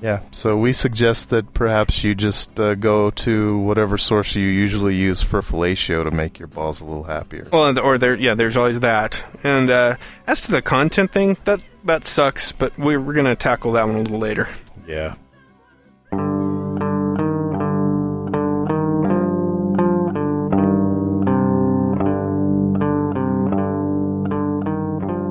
Yeah, 0.03 0.19
so 0.31 0.57
we 0.57 0.73
suggest 0.73 1.29
that 1.29 1.53
perhaps 1.53 2.03
you 2.03 2.13
just 2.13 2.59
uh, 2.59 2.75
go 2.75 3.09
to 3.09 3.57
whatever 3.59 3.97
source 3.97 4.35
you 4.35 4.45
usually 4.45 4.97
use 4.97 5.21
for 5.21 5.41
fellatio 5.41 6.03
to 6.03 6.11
make 6.11 6.37
your 6.37 6.49
balls 6.49 6.81
a 6.81 6.83
little 6.83 7.05
happier. 7.05 7.47
Well, 7.53 7.79
or 7.79 7.97
there, 7.97 8.13
yeah, 8.13 8.33
there's 8.33 8.57
always 8.57 8.81
that. 8.81 9.23
And 9.45 9.69
uh, 9.69 9.95
as 10.27 10.41
to 10.41 10.51
the 10.51 10.61
content 10.61 11.13
thing, 11.13 11.37
that 11.45 11.63
that 11.85 12.05
sucks. 12.05 12.51
But 12.51 12.77
we're, 12.77 12.99
we're 12.99 13.13
gonna 13.13 13.37
tackle 13.37 13.71
that 13.71 13.87
one 13.87 13.95
a 13.95 14.01
little 14.01 14.19
later. 14.19 14.49
Yeah. 14.85 15.15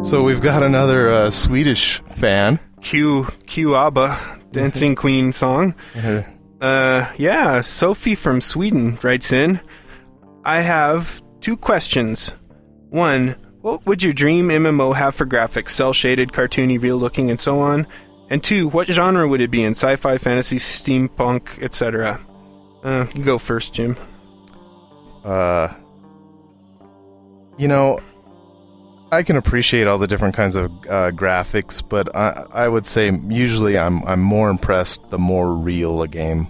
So 0.03 0.23
we've 0.23 0.41
got 0.41 0.63
another 0.63 1.13
uh, 1.13 1.31
Swedish 1.31 2.01
fan. 2.17 2.59
Q 2.83 3.27
Q 3.47 3.75
ABBA 3.77 4.19
Dancing 4.53 4.95
Queen 4.95 5.33
song. 5.33 5.75
Uh, 6.61 7.11
yeah, 7.17 7.61
Sophie 7.61 8.15
from 8.15 8.41
Sweden 8.41 8.99
writes 9.03 9.33
in. 9.33 9.61
I 10.45 10.61
have 10.61 11.23
two 11.41 11.57
questions. 11.57 12.35
One, 12.91 13.37
what 13.63 13.85
would 13.87 14.03
your 14.03 14.13
dream 14.13 14.49
MMO 14.49 14.95
have 14.95 15.15
for 15.15 15.25
graphics? 15.27 15.71
Cel 15.71 15.93
shaded, 15.93 16.31
cartoony, 16.33 16.81
real 16.81 16.99
looking, 16.99 17.31
and 17.31 17.41
so 17.41 17.61
on. 17.61 17.87
And 18.29 18.43
two, 18.43 18.69
what 18.69 18.89
genre 18.89 19.27
would 19.27 19.41
it 19.41 19.51
be 19.51 19.63
in? 19.63 19.71
Sci-fi, 19.73 20.19
fantasy, 20.19 20.57
steampunk, 20.57 21.63
etc. 21.63 22.21
Uh, 22.83 23.07
you 23.15 23.23
go 23.23 23.39
first, 23.39 23.75
Jim. 23.75 23.97
Uh, 25.25 25.69
you 27.59 27.69
know, 27.69 27.99
I 29.13 29.23
can 29.23 29.37
appreciate 29.37 29.87
all 29.87 29.99
the 29.99 30.07
different 30.07 30.35
kinds 30.35 30.57
of 30.57 30.73
uh, 30.89 31.11
graphics, 31.11 31.87
but 31.87 32.17
I, 32.17 32.47
I 32.51 32.67
would 32.67 32.87
say 32.87 33.13
usually 33.29 33.77
I'm 33.77 34.03
I'm 34.07 34.21
more 34.21 34.49
impressed 34.49 35.11
the 35.11 35.19
more 35.19 35.55
real 35.55 36.01
a 36.01 36.09
game 36.09 36.49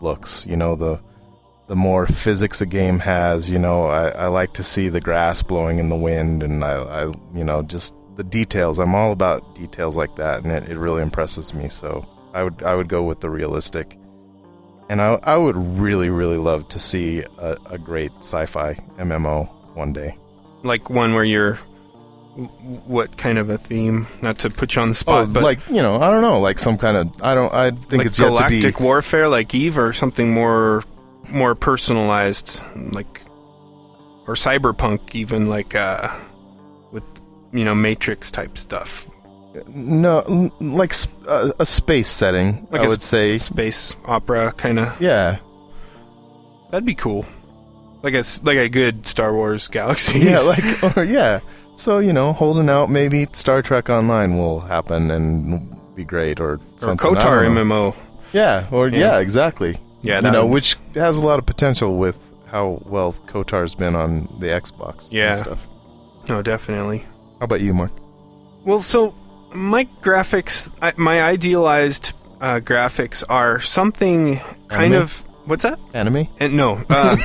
looks. 0.00 0.46
You 0.46 0.56
know, 0.56 0.76
the 0.76 1.00
the 1.66 1.74
more 1.74 2.06
physics 2.06 2.60
a 2.60 2.66
game 2.66 3.00
has. 3.00 3.50
You 3.50 3.58
know, 3.58 3.86
I, 3.86 4.10
I 4.10 4.26
like 4.28 4.54
to 4.54 4.62
see 4.62 4.88
the 4.88 5.00
grass 5.00 5.42
blowing 5.42 5.80
in 5.80 5.88
the 5.88 5.96
wind, 5.96 6.44
and 6.44 6.62
I, 6.62 6.76
I 6.76 7.04
you 7.34 7.42
know 7.42 7.62
just 7.62 7.96
the 8.14 8.22
details. 8.22 8.78
I'm 8.78 8.94
all 8.94 9.10
about 9.10 9.56
details 9.56 9.96
like 9.96 10.14
that, 10.18 10.44
and 10.44 10.52
it, 10.52 10.70
it 10.70 10.78
really 10.78 11.02
impresses 11.02 11.52
me. 11.52 11.68
So 11.68 12.06
I 12.32 12.44
would 12.44 12.62
I 12.62 12.76
would 12.76 12.88
go 12.88 13.02
with 13.02 13.18
the 13.20 13.28
realistic. 13.28 13.98
And 14.88 15.02
I, 15.02 15.18
I 15.24 15.36
would 15.36 15.56
really, 15.56 16.08
really 16.10 16.38
love 16.38 16.68
to 16.68 16.78
see 16.78 17.22
a, 17.38 17.58
a 17.66 17.76
great 17.76 18.12
sci-fi 18.20 18.74
MMO 18.98 19.46
one 19.74 19.92
day. 19.92 20.16
Like 20.62 20.88
one 20.88 21.12
where 21.12 21.24
you're. 21.24 21.58
What 22.86 23.16
kind 23.16 23.36
of 23.38 23.50
a 23.50 23.58
theme? 23.58 24.06
Not 24.22 24.38
to 24.40 24.50
put 24.50 24.76
you 24.76 24.82
on 24.82 24.90
the 24.90 24.94
spot, 24.94 25.24
Oh, 25.24 25.32
but 25.32 25.42
like 25.42 25.58
you 25.68 25.82
know, 25.82 25.96
I 26.00 26.10
don't 26.10 26.22
know, 26.22 26.38
like 26.38 26.58
some 26.60 26.78
kind 26.78 26.96
of 26.96 27.10
I 27.20 27.34
don't. 27.34 27.52
I 27.52 27.70
think 27.70 27.92
like 27.94 28.06
it's 28.06 28.18
galactic 28.18 28.78
be. 28.78 28.84
warfare, 28.84 29.28
like 29.28 29.52
Eve, 29.54 29.76
or 29.78 29.92
something 29.92 30.30
more 30.32 30.84
more 31.28 31.54
personalized, 31.56 32.62
like 32.92 33.22
or 34.28 34.34
cyberpunk, 34.34 35.16
even 35.16 35.46
like 35.48 35.74
uh, 35.74 36.14
with 36.92 37.02
you 37.52 37.64
know 37.64 37.74
Matrix 37.74 38.30
type 38.30 38.56
stuff, 38.56 39.10
No, 39.66 40.50
like 40.60 40.94
sp- 40.94 41.10
uh, 41.26 41.50
a 41.58 41.66
space 41.66 42.08
setting. 42.08 42.68
Like 42.70 42.82
I 42.82 42.86
would 42.86 43.02
say, 43.02 43.36
space 43.38 43.96
opera 44.04 44.52
kind 44.52 44.78
of. 44.78 45.00
yeah, 45.00 45.38
That'd 46.70 46.84
be 46.86 46.94
cool, 46.94 47.26
like 48.02 48.14
a 48.14 48.22
like 48.44 48.58
a 48.58 48.68
good 48.68 49.08
Star 49.08 49.34
Wars 49.34 49.66
Galaxy. 49.66 50.20
yeah, 50.20 50.38
like 50.42 50.96
or 50.96 51.02
yeah. 51.02 51.40
So 51.78 52.00
you 52.00 52.12
know, 52.12 52.32
holding 52.32 52.68
out. 52.68 52.90
Maybe 52.90 53.26
Star 53.32 53.62
Trek 53.62 53.88
Online 53.88 54.36
will 54.36 54.58
happen 54.60 55.10
and 55.12 55.74
be 55.94 56.02
great, 56.04 56.40
or 56.40 56.54
or 56.54 56.60
something. 56.76 57.16
I 57.16 57.20
KOTOR. 57.20 57.46
MMO. 57.46 57.94
Yeah, 58.32 58.66
or 58.72 58.88
Yeah. 58.88 58.98
yeah, 58.98 59.18
exactly. 59.20 59.78
Yeah, 60.02 60.16
you 60.20 60.30
know, 60.30 60.44
would- 60.44 60.52
which 60.54 60.76
has 60.94 61.16
a 61.16 61.20
lot 61.20 61.38
of 61.38 61.46
potential 61.46 61.96
with 61.96 62.18
how 62.46 62.82
well 62.86 63.12
KOTOR's 63.26 63.74
been 63.76 63.94
on 63.94 64.28
the 64.40 64.46
Xbox. 64.48 65.08
Yeah. 65.10 65.28
and 65.28 65.36
stuff. 65.36 65.66
No, 66.28 66.42
definitely. 66.42 66.98
How 67.38 67.44
about 67.44 67.60
you, 67.60 67.72
Mark? 67.72 67.92
Well, 68.64 68.82
so 68.82 69.14
my 69.54 69.86
graphics, 70.02 70.68
I, 70.82 70.92
my 70.96 71.22
idealized 71.22 72.12
uh, 72.40 72.60
graphics 72.60 73.22
are 73.28 73.60
something 73.60 74.40
kind 74.68 74.94
Anime? 74.94 75.02
of 75.02 75.24
what's 75.46 75.62
that? 75.62 75.78
Anime? 75.94 76.26
And 76.40 76.56
no, 76.56 76.82
uh, 76.90 77.16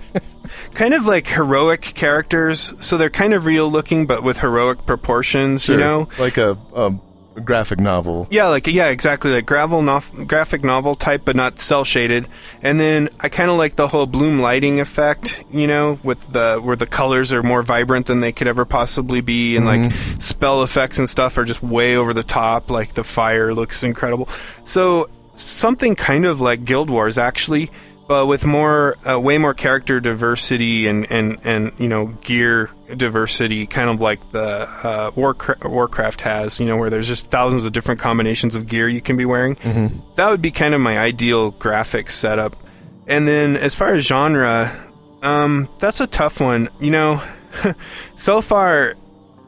kind 0.74 0.94
of 0.94 1.06
like 1.06 1.26
heroic 1.26 1.82
characters. 1.82 2.74
So 2.80 2.96
they're 2.96 3.10
kind 3.10 3.34
of 3.34 3.44
real 3.44 3.70
looking, 3.70 4.06
but 4.06 4.22
with 4.22 4.38
heroic 4.38 4.86
proportions. 4.86 5.68
You 5.68 5.76
know? 5.76 6.08
like 6.18 6.36
a, 6.36 6.56
a 6.74 6.94
graphic 7.40 7.78
novel. 7.78 8.26
Yeah, 8.30 8.48
like 8.48 8.66
yeah, 8.66 8.88
exactly 8.88 9.32
like 9.32 9.46
gravel 9.46 9.82
nov- 9.82 10.26
graphic 10.26 10.64
novel 10.64 10.94
type, 10.94 11.22
but 11.24 11.36
not 11.36 11.58
cel 11.58 11.84
shaded. 11.84 12.28
And 12.62 12.80
then 12.80 13.08
I 13.20 13.28
kind 13.28 13.50
of 13.50 13.56
like 13.56 13.76
the 13.76 13.88
whole 13.88 14.06
bloom 14.06 14.40
lighting 14.40 14.80
effect, 14.80 15.44
you 15.50 15.66
know, 15.66 15.98
with 16.02 16.32
the 16.32 16.60
where 16.62 16.76
the 16.76 16.86
colors 16.86 17.32
are 17.32 17.42
more 17.42 17.62
vibrant 17.62 18.06
than 18.06 18.20
they 18.20 18.32
could 18.32 18.48
ever 18.48 18.64
possibly 18.64 19.20
be, 19.20 19.56
and 19.56 19.66
like 19.66 19.82
mm-hmm. 19.82 20.18
spell 20.18 20.62
effects 20.62 20.98
and 20.98 21.08
stuff 21.08 21.36
are 21.38 21.44
just 21.44 21.62
way 21.62 21.96
over 21.96 22.12
the 22.12 22.22
top. 22.22 22.70
Like 22.70 22.94
the 22.94 23.04
fire 23.04 23.54
looks 23.54 23.82
incredible. 23.82 24.28
So 24.64 25.08
something 25.34 25.94
kind 25.94 26.24
of 26.24 26.40
like 26.40 26.64
Guild 26.64 26.90
Wars 26.90 27.18
actually, 27.18 27.70
but 28.08 28.26
with 28.26 28.44
more, 28.44 28.96
uh, 29.08 29.18
way 29.18 29.38
more 29.38 29.54
character 29.54 30.00
diversity 30.00 30.86
and, 30.86 31.10
and, 31.10 31.38
and 31.44 31.72
you 31.78 31.88
know 31.88 32.06
gear 32.22 32.70
diversity, 32.94 33.66
kind 33.66 33.90
of 33.90 34.00
like 34.00 34.30
the 34.30 34.68
uh, 34.82 35.10
Warcraft, 35.16 35.64
Warcraft 35.64 36.20
has. 36.20 36.60
You 36.60 36.66
know, 36.66 36.76
where 36.76 36.90
there's 36.90 37.08
just 37.08 37.30
thousands 37.30 37.64
of 37.64 37.72
different 37.72 38.00
combinations 38.00 38.54
of 38.54 38.66
gear 38.66 38.88
you 38.88 39.00
can 39.00 39.16
be 39.16 39.24
wearing. 39.24 39.56
Mm-hmm. 39.56 39.98
That 40.14 40.30
would 40.30 40.42
be 40.42 40.50
kind 40.50 40.74
of 40.74 40.80
my 40.80 40.98
ideal 40.98 41.52
graphics 41.52 42.10
setup. 42.10 42.56
And 43.06 43.26
then 43.26 43.56
as 43.56 43.74
far 43.74 43.94
as 43.94 44.06
genre, 44.06 44.72
um, 45.22 45.68
that's 45.78 46.00
a 46.00 46.06
tough 46.06 46.40
one. 46.40 46.68
You 46.80 46.90
know, 46.90 47.22
so 48.16 48.40
far, 48.40 48.94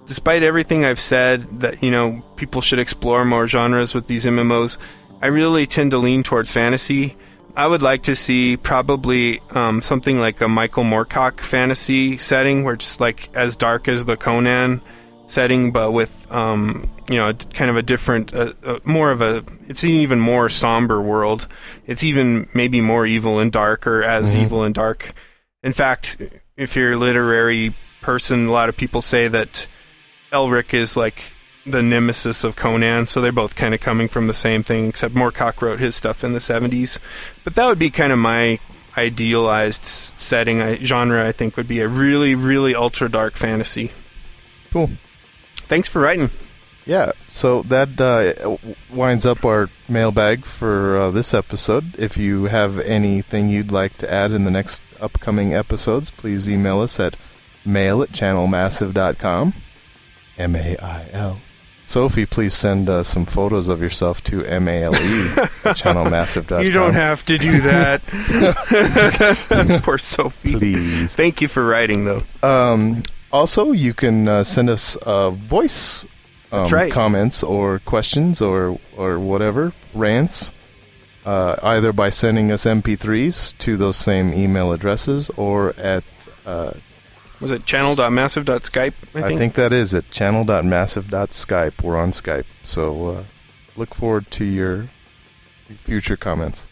despite 0.06 0.42
everything 0.42 0.84
I've 0.84 1.00
said 1.00 1.60
that 1.60 1.82
you 1.82 1.90
know 1.90 2.22
people 2.36 2.60
should 2.60 2.78
explore 2.78 3.24
more 3.24 3.46
genres 3.46 3.94
with 3.94 4.06
these 4.06 4.24
MMOs, 4.24 4.78
I 5.22 5.28
really 5.28 5.66
tend 5.66 5.92
to 5.92 5.98
lean 5.98 6.22
towards 6.22 6.50
fantasy. 6.50 7.16
I 7.58 7.66
would 7.66 7.82
like 7.82 8.04
to 8.04 8.14
see 8.14 8.56
probably 8.56 9.40
um, 9.50 9.82
something 9.82 10.20
like 10.20 10.40
a 10.40 10.46
Michael 10.46 10.84
Moorcock 10.84 11.40
fantasy 11.40 12.16
setting, 12.16 12.62
where 12.62 12.74
it's 12.74 13.00
like 13.00 13.34
as 13.34 13.56
dark 13.56 13.88
as 13.88 14.04
the 14.04 14.16
Conan 14.16 14.80
setting, 15.26 15.72
but 15.72 15.90
with 15.90 16.30
um, 16.30 16.88
you 17.10 17.16
know 17.16 17.32
kind 17.32 17.68
of 17.68 17.76
a 17.76 17.82
different, 17.82 18.32
uh, 18.32 18.52
uh, 18.62 18.78
more 18.84 19.10
of 19.10 19.20
a. 19.20 19.42
It's 19.66 19.82
an 19.82 19.90
even 19.90 20.20
more 20.20 20.48
somber 20.48 21.02
world. 21.02 21.48
It's 21.84 22.04
even 22.04 22.48
maybe 22.54 22.80
more 22.80 23.04
evil 23.04 23.40
and 23.40 23.50
dark, 23.50 23.88
or 23.88 24.04
as 24.04 24.36
evil 24.36 24.62
and 24.62 24.72
dark. 24.72 25.12
In 25.64 25.72
fact, 25.72 26.22
if 26.56 26.76
you're 26.76 26.92
a 26.92 26.96
literary 26.96 27.74
person, 28.02 28.46
a 28.46 28.52
lot 28.52 28.68
of 28.68 28.76
people 28.76 29.02
say 29.02 29.26
that 29.26 29.66
Elric 30.30 30.74
is 30.74 30.96
like 30.96 31.34
the 31.70 31.82
nemesis 31.82 32.44
of 32.44 32.56
Conan, 32.56 33.06
so 33.06 33.20
they're 33.20 33.32
both 33.32 33.54
kind 33.54 33.74
of 33.74 33.80
coming 33.80 34.08
from 34.08 34.26
the 34.26 34.34
same 34.34 34.62
thing, 34.62 34.88
except 34.88 35.14
Moorcock 35.14 35.60
wrote 35.62 35.80
his 35.80 35.94
stuff 35.94 36.24
in 36.24 36.32
the 36.32 36.38
70s. 36.38 36.98
But 37.44 37.54
that 37.54 37.66
would 37.66 37.78
be 37.78 37.90
kind 37.90 38.12
of 38.12 38.18
my 38.18 38.58
idealized 38.96 39.84
setting, 39.84 40.60
I, 40.60 40.76
genre, 40.78 41.26
I 41.26 41.32
think, 41.32 41.56
would 41.56 41.68
be 41.68 41.80
a 41.80 41.88
really, 41.88 42.34
really 42.34 42.74
ultra 42.74 43.08
dark 43.08 43.34
fantasy. 43.34 43.92
Cool. 44.70 44.90
Thanks 45.68 45.88
for 45.88 46.00
writing. 46.00 46.30
Yeah, 46.84 47.12
so 47.28 47.62
that 47.64 48.00
uh, 48.00 48.56
winds 48.90 49.26
up 49.26 49.44
our 49.44 49.68
mailbag 49.88 50.46
for 50.46 50.96
uh, 50.96 51.10
this 51.10 51.34
episode. 51.34 51.94
If 51.98 52.16
you 52.16 52.44
have 52.44 52.78
anything 52.78 53.50
you'd 53.50 53.70
like 53.70 53.98
to 53.98 54.10
add 54.10 54.32
in 54.32 54.44
the 54.44 54.50
next 54.50 54.80
upcoming 54.98 55.52
episodes, 55.54 56.10
please 56.10 56.48
email 56.48 56.80
us 56.80 56.98
at 56.98 57.16
mail 57.64 58.02
at 58.02 58.08
channelmassive.com. 58.10 59.52
M 60.38 60.56
A 60.56 60.76
I 60.78 61.08
L. 61.12 61.40
Sophie, 61.88 62.26
please 62.26 62.52
send 62.52 62.90
uh, 62.90 63.02
some 63.02 63.24
photos 63.24 63.70
of 63.70 63.80
yourself 63.80 64.22
to 64.24 64.44
M 64.44 64.68
A 64.68 64.82
L 64.82 64.94
E 64.94 64.98
at 64.98 65.74
channelmassive.com. 65.74 66.62
You 66.64 66.70
don't 66.70 66.92
have 66.92 67.24
to 67.24 67.38
do 67.38 67.62
that. 67.62 68.02
Poor 69.82 69.96
Sophie. 69.96 70.52
Please. 70.52 71.16
Thank 71.16 71.40
you 71.40 71.48
for 71.48 71.64
writing, 71.64 72.04
though. 72.04 72.22
Um, 72.42 73.04
also, 73.32 73.72
you 73.72 73.94
can 73.94 74.28
uh, 74.28 74.44
send 74.44 74.68
us 74.68 74.96
uh, 74.96 75.30
voice 75.30 76.04
um, 76.52 76.66
right. 76.66 76.92
comments 76.92 77.42
or 77.42 77.78
questions 77.78 78.42
or 78.42 78.78
or 78.94 79.18
whatever 79.18 79.72
rants, 79.94 80.52
uh, 81.24 81.56
either 81.62 81.94
by 81.94 82.10
sending 82.10 82.52
us 82.52 82.66
MP3s 82.66 83.56
to 83.56 83.78
those 83.78 83.96
same 83.96 84.34
email 84.34 84.72
addresses 84.72 85.30
or 85.38 85.72
at 85.78 86.04
uh, 86.44 86.74
Was 87.40 87.52
it 87.52 87.64
channel.massive.skype? 87.64 88.92
I 89.14 89.18
I 89.18 89.22
think. 89.28 89.38
think 89.38 89.54
that 89.54 89.72
is 89.72 89.94
at 89.94 90.10
channel.massive.skype. 90.10 91.82
We're 91.82 91.96
on 91.96 92.10
Skype, 92.10 92.46
so 92.64 93.06
uh, 93.08 93.24
look 93.76 93.94
forward 93.94 94.30
to 94.32 94.44
your 94.44 94.88
future 95.84 96.16
comments. 96.16 96.66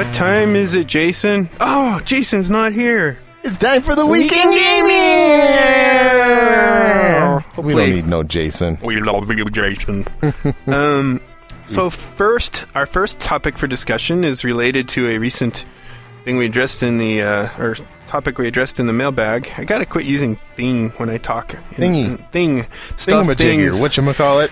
What 0.00 0.14
time 0.14 0.56
is 0.56 0.74
it, 0.74 0.86
Jason? 0.86 1.50
Oh, 1.60 2.00
Jason's 2.06 2.48
not 2.48 2.72
here. 2.72 3.18
It's 3.44 3.58
time 3.58 3.82
for 3.82 3.94
the 3.94 4.06
Weekend 4.06 4.50
gaming! 4.50 4.88
We 7.62 7.74
don't 7.74 7.90
need 7.90 8.06
no 8.06 8.22
Jason. 8.22 8.78
We 8.82 8.98
love 8.98 9.30
you, 9.30 9.44
Jason. 9.44 10.06
um, 10.68 11.20
so 11.66 11.90
first, 11.90 12.64
our 12.74 12.86
first 12.86 13.20
topic 13.20 13.58
for 13.58 13.66
discussion 13.66 14.24
is 14.24 14.42
related 14.42 14.88
to 14.88 15.06
a 15.06 15.18
recent 15.18 15.66
thing 16.24 16.38
we 16.38 16.46
addressed 16.46 16.82
in 16.82 16.96
the 16.96 17.20
uh, 17.20 17.50
or 17.58 17.76
topic 18.06 18.38
we 18.38 18.48
addressed 18.48 18.80
in 18.80 18.86
the 18.86 18.94
mailbag. 18.94 19.52
I 19.58 19.64
gotta 19.64 19.84
quit 19.84 20.06
using 20.06 20.36
thing 20.56 20.92
when 20.92 21.10
I 21.10 21.18
talk. 21.18 21.50
Thingy. 21.72 22.18
thing, 22.30 22.64
stuff, 22.96 23.26
Thingamajigger, 23.26 23.36
things. 23.36 23.82
whatchamacallit? 23.82 24.50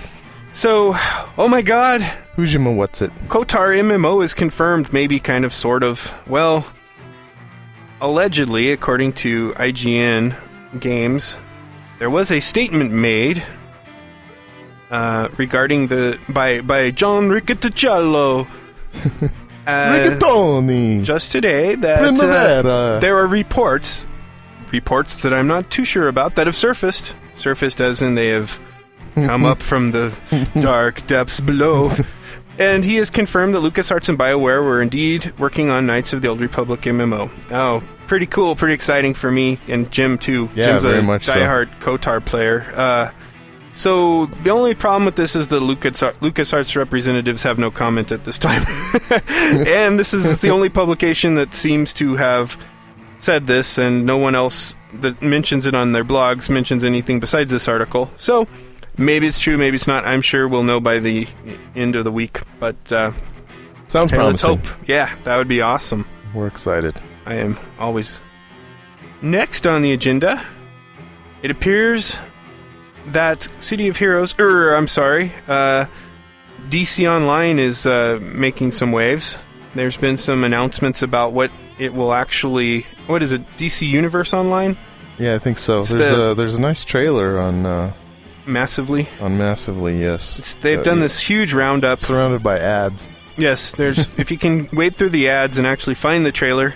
So, 0.53 0.93
oh 1.37 1.49
my 1.49 1.63
God, 1.63 2.03
Who's 2.39 2.55
your 2.55 2.63
what's 2.73 3.03
it? 3.03 3.11
KOTOR 3.27 3.81
MMO 3.81 4.23
is 4.23 4.33
confirmed, 4.33 4.93
maybe 4.93 5.19
kind 5.19 5.45
of, 5.45 5.53
sort 5.53 5.83
of. 5.83 6.15
Well, 6.29 6.65
allegedly, 8.01 8.71
according 8.71 9.15
to 9.15 9.51
IGN 9.55 10.37
Games, 10.79 11.37
there 11.99 12.11
was 12.11 12.31
a 12.31 12.39
statement 12.39 12.93
made 12.93 13.43
uh, 14.93 15.31
regarding 15.37 15.89
the 15.89 16.17
by 16.29 16.61
by 16.61 16.93
John 16.93 17.29
Riccitiello 17.29 18.47
uh, 19.25 19.29
Rigatoni! 19.67 21.03
just 21.03 21.33
today 21.33 21.75
that 21.75 22.65
uh, 22.65 23.01
there 23.01 23.17
are 23.17 23.27
reports, 23.27 24.07
reports 24.71 25.23
that 25.23 25.35
I'm 25.35 25.49
not 25.49 25.73
too 25.73 25.85
sure 25.85 26.07
about 26.07 26.37
that 26.37 26.47
have 26.47 26.55
surfaced. 26.55 27.17
Surfaced 27.35 27.81
as 27.81 28.01
in 28.01 28.15
they 28.15 28.29
have 28.29 28.61
come 29.27 29.45
up 29.45 29.63
from 29.63 29.91
the 29.93 30.13
dark 30.61 31.07
depths 31.07 31.41
below. 31.41 31.93
And 32.59 32.85
he 32.85 32.97
has 32.97 33.09
confirmed 33.09 33.55
that 33.55 33.61
LucasArts 33.63 34.09
and 34.09 34.19
BioWare 34.19 34.63
were 34.65 34.83
indeed 34.83 35.33
working 35.39 35.71
on 35.71 35.87
Knights 35.87 36.13
of 36.13 36.23
the 36.23 36.29
Old 36.29 36.41
Republic 36.41 36.81
MMO. 36.81 37.31
Oh, 37.51 37.85
pretty 38.09 38.27
cool, 38.27 38.57
pretty 38.57 38.75
exciting 38.75 39.15
for 39.15 39.31
me 39.31 39.59
and 39.69 39.91
Jim 39.93 40.19
too. 40.19 40.51
Yeah, 40.55 40.65
Jim's 40.65 40.83
very 40.83 40.99
a 40.99 41.03
much 41.03 41.27
so. 41.27 41.35
diehard 41.35 41.69
KOTOR 41.81 42.25
player. 42.25 42.67
Uh, 42.75 43.11
so 43.73 44.27
the 44.27 44.51
only 44.51 44.75
problem 44.75 45.05
with 45.05 45.15
this 45.15 45.37
is 45.37 45.49
the 45.49 45.61
Lucas 45.61 46.01
LucasArts 46.01 46.75
representatives 46.75 47.45
have 47.45 47.61
no 47.61 47.71
comment 47.71 48.11
at 48.11 48.25
this 48.25 48.37
time, 48.39 48.67
and 49.29 50.01
this 50.01 50.13
is 50.13 50.41
the 50.41 50.51
only 50.51 50.69
publication 50.69 51.35
that 51.35 51.55
seems 51.55 51.93
to 51.93 52.17
have 52.17 52.59
said 53.21 53.47
this, 53.47 53.79
and 53.79 54.05
no 54.05 54.17
one 54.17 54.35
else 54.35 54.75
that 54.95 55.23
mentions 55.23 55.67
it 55.67 55.75
on 55.75 55.93
their 55.93 56.05
blogs 56.05 56.49
mentions 56.49 56.83
anything 56.83 57.21
besides 57.21 57.51
this 57.51 57.69
article. 57.69 58.11
So 58.17 58.49
maybe 58.99 59.27
it's 59.27 59.39
true, 59.39 59.57
maybe 59.57 59.77
it's 59.77 59.87
not. 59.87 60.05
I'm 60.05 60.21
sure 60.21 60.47
we'll 60.49 60.65
know 60.65 60.81
by 60.81 60.99
the 60.99 61.27
end 61.75 61.97
of 61.97 62.05
the 62.05 62.13
week. 62.13 62.41
But 62.61 62.93
uh, 62.93 63.13
Sounds 63.87 64.11
hey, 64.11 64.21
let's 64.21 64.43
hope. 64.43 64.61
Yeah, 64.87 65.15
that 65.25 65.37
would 65.39 65.49
be 65.49 65.63
awesome. 65.63 66.07
We're 66.35 66.47
excited. 66.49 66.95
I 67.25 67.35
am 67.37 67.59
always. 67.79 68.21
Next 69.23 69.67
on 69.67 69.83
the 69.83 69.93
agenda, 69.93 70.45
it 71.43 71.51
appears 71.51 72.17
that 73.07 73.49
City 73.59 73.89
of 73.89 73.97
Heroes, 73.97 74.35
er, 74.39 74.75
I'm 74.77 74.87
sorry, 74.89 75.33
uh, 75.49 75.87
DC 76.69 77.11
Online 77.11 77.59
is 77.59 77.87
uh, 77.87 78.19
making 78.23 78.73
some 78.73 78.93
waves. 78.93 79.39
There's 79.75 79.97
been 79.97 80.17
some 80.17 80.45
announcements 80.45 81.03
about 81.03 81.33
what 81.33 81.51
it 81.79 81.95
will 81.95 82.13
actually. 82.13 82.83
What 83.07 83.23
is 83.23 83.33
it? 83.33 83.47
DC 83.57 83.89
Universe 83.89 84.35
Online? 84.35 84.77
Yeah, 85.19 85.35
I 85.35 85.39
think 85.39 85.59
so. 85.59 85.81
It's 85.81 85.89
There's 85.91 86.11
the- 86.11 86.31
a 86.31 86.35
there's 86.35 86.59
a 86.59 86.61
nice 86.61 86.85
trailer 86.85 87.41
on 87.41 87.67
uh, 87.67 87.93
Massively. 88.49 89.09
on 89.21 89.37
Massively. 89.39 90.01
Yes, 90.01 90.39
It's, 90.39 90.55
they've 90.55 90.79
Uh, 90.81 90.83
done 90.83 91.01
this 91.01 91.21
huge 91.21 91.53
roundup. 91.53 92.01
surrounded 92.01 92.43
by 92.43 92.59
ads. 92.59 93.09
Yes, 93.37 93.73
there's. 93.73 94.09
if 94.19 94.31
you 94.31 94.39
can 94.39 94.69
wade 94.73 94.97
through 94.97 95.11
the 95.11 95.29
ads 95.29 95.59
and 95.59 95.67
actually 95.67 95.95
find 95.95 96.25
the 96.27 96.33
trailer, 96.33 96.75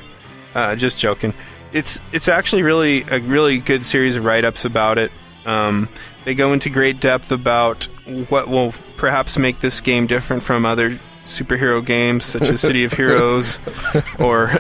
uh, 0.55 0.77
just 0.77 0.99
joking. 0.99 1.33
It's 1.73 1.99
it's 2.13 2.29
actually 2.29 2.63
really 2.63 3.03
a 3.11 3.19
really 3.21 3.59
good 3.59 3.85
series 3.87 4.17
of 4.17 4.25
write 4.25 4.45
ups 4.45 4.65
about 4.65 4.99
it. 4.99 5.11
Um, 5.47 5.89
they 6.25 6.35
go 6.35 6.53
into 6.53 6.69
great 6.71 7.01
depth 7.01 7.33
about 7.33 7.85
what 8.29 8.47
will 8.49 8.75
perhaps 8.97 9.39
make 9.39 9.59
this 9.61 9.81
game 9.81 10.07
different 10.07 10.43
from 10.43 10.65
other 10.67 11.01
superhero 11.25 11.85
games 11.85 12.25
such 12.25 12.43
as 12.49 12.61
City 12.61 12.85
of 12.85 12.93
Heroes 12.93 13.59
or 14.19 14.49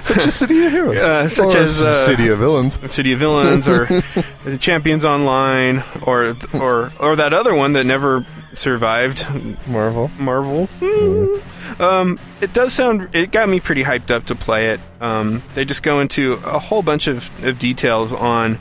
Such 0.00 0.26
as 0.26 0.34
City 0.34 0.66
of 0.66 0.72
Heroes. 0.72 1.02
Uh, 1.02 1.28
such 1.28 1.54
Or 1.54 1.58
as, 1.58 1.80
uh, 1.80 2.04
City 2.06 2.28
of 2.28 2.38
Villains. 2.38 2.78
City 2.92 3.12
of 3.12 3.18
Villains 3.20 3.68
or 3.68 4.02
Champions 4.58 5.04
Online 5.04 5.84
or 6.02 6.36
or 6.52 6.92
or 6.98 7.16
that 7.16 7.32
other 7.32 7.54
one 7.54 7.72
that 7.74 7.84
never 7.84 8.26
survived, 8.54 9.26
Marvel. 9.68 10.10
Marvel. 10.18 10.68
Um, 11.78 12.18
it 12.40 12.52
does 12.52 12.72
sound. 12.72 13.08
It 13.14 13.30
got 13.30 13.48
me 13.48 13.60
pretty 13.60 13.84
hyped 13.84 14.10
up 14.10 14.24
to 14.26 14.34
play 14.34 14.70
it. 14.70 14.80
Um, 15.00 15.42
they 15.54 15.64
just 15.64 15.82
go 15.82 16.00
into 16.00 16.32
a 16.44 16.58
whole 16.58 16.82
bunch 16.82 17.06
of, 17.06 17.30
of 17.44 17.58
details 17.58 18.12
on 18.12 18.58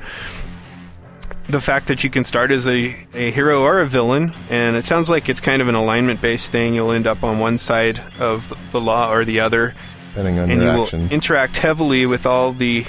the 1.50 1.62
fact 1.62 1.88
that 1.88 2.04
you 2.04 2.10
can 2.10 2.24
start 2.24 2.52
as 2.52 2.68
a, 2.68 2.96
a 3.14 3.32
hero 3.32 3.64
or 3.64 3.80
a 3.80 3.86
villain, 3.86 4.34
and 4.50 4.76
it 4.76 4.84
sounds 4.84 5.10
like 5.10 5.30
it's 5.30 5.40
kind 5.40 5.62
of 5.62 5.68
an 5.68 5.76
alignment 5.76 6.22
based 6.22 6.52
thing. 6.52 6.74
You'll 6.76 6.92
end 6.92 7.08
up 7.08 7.24
on 7.24 7.40
one 7.40 7.58
side 7.58 8.02
of 8.20 8.54
the 8.72 8.82
law 8.82 9.12
or 9.14 9.24
the 9.26 9.40
other, 9.40 9.74
Depending 10.10 10.40
on 10.40 10.52
and 10.52 10.62
your 10.62 10.72
you 10.72 10.78
will 10.78 10.84
actions. 10.84 11.12
interact 11.14 11.58
heavily 11.58 12.06
with 12.06 12.26
all 12.26 12.52
the 12.52 12.86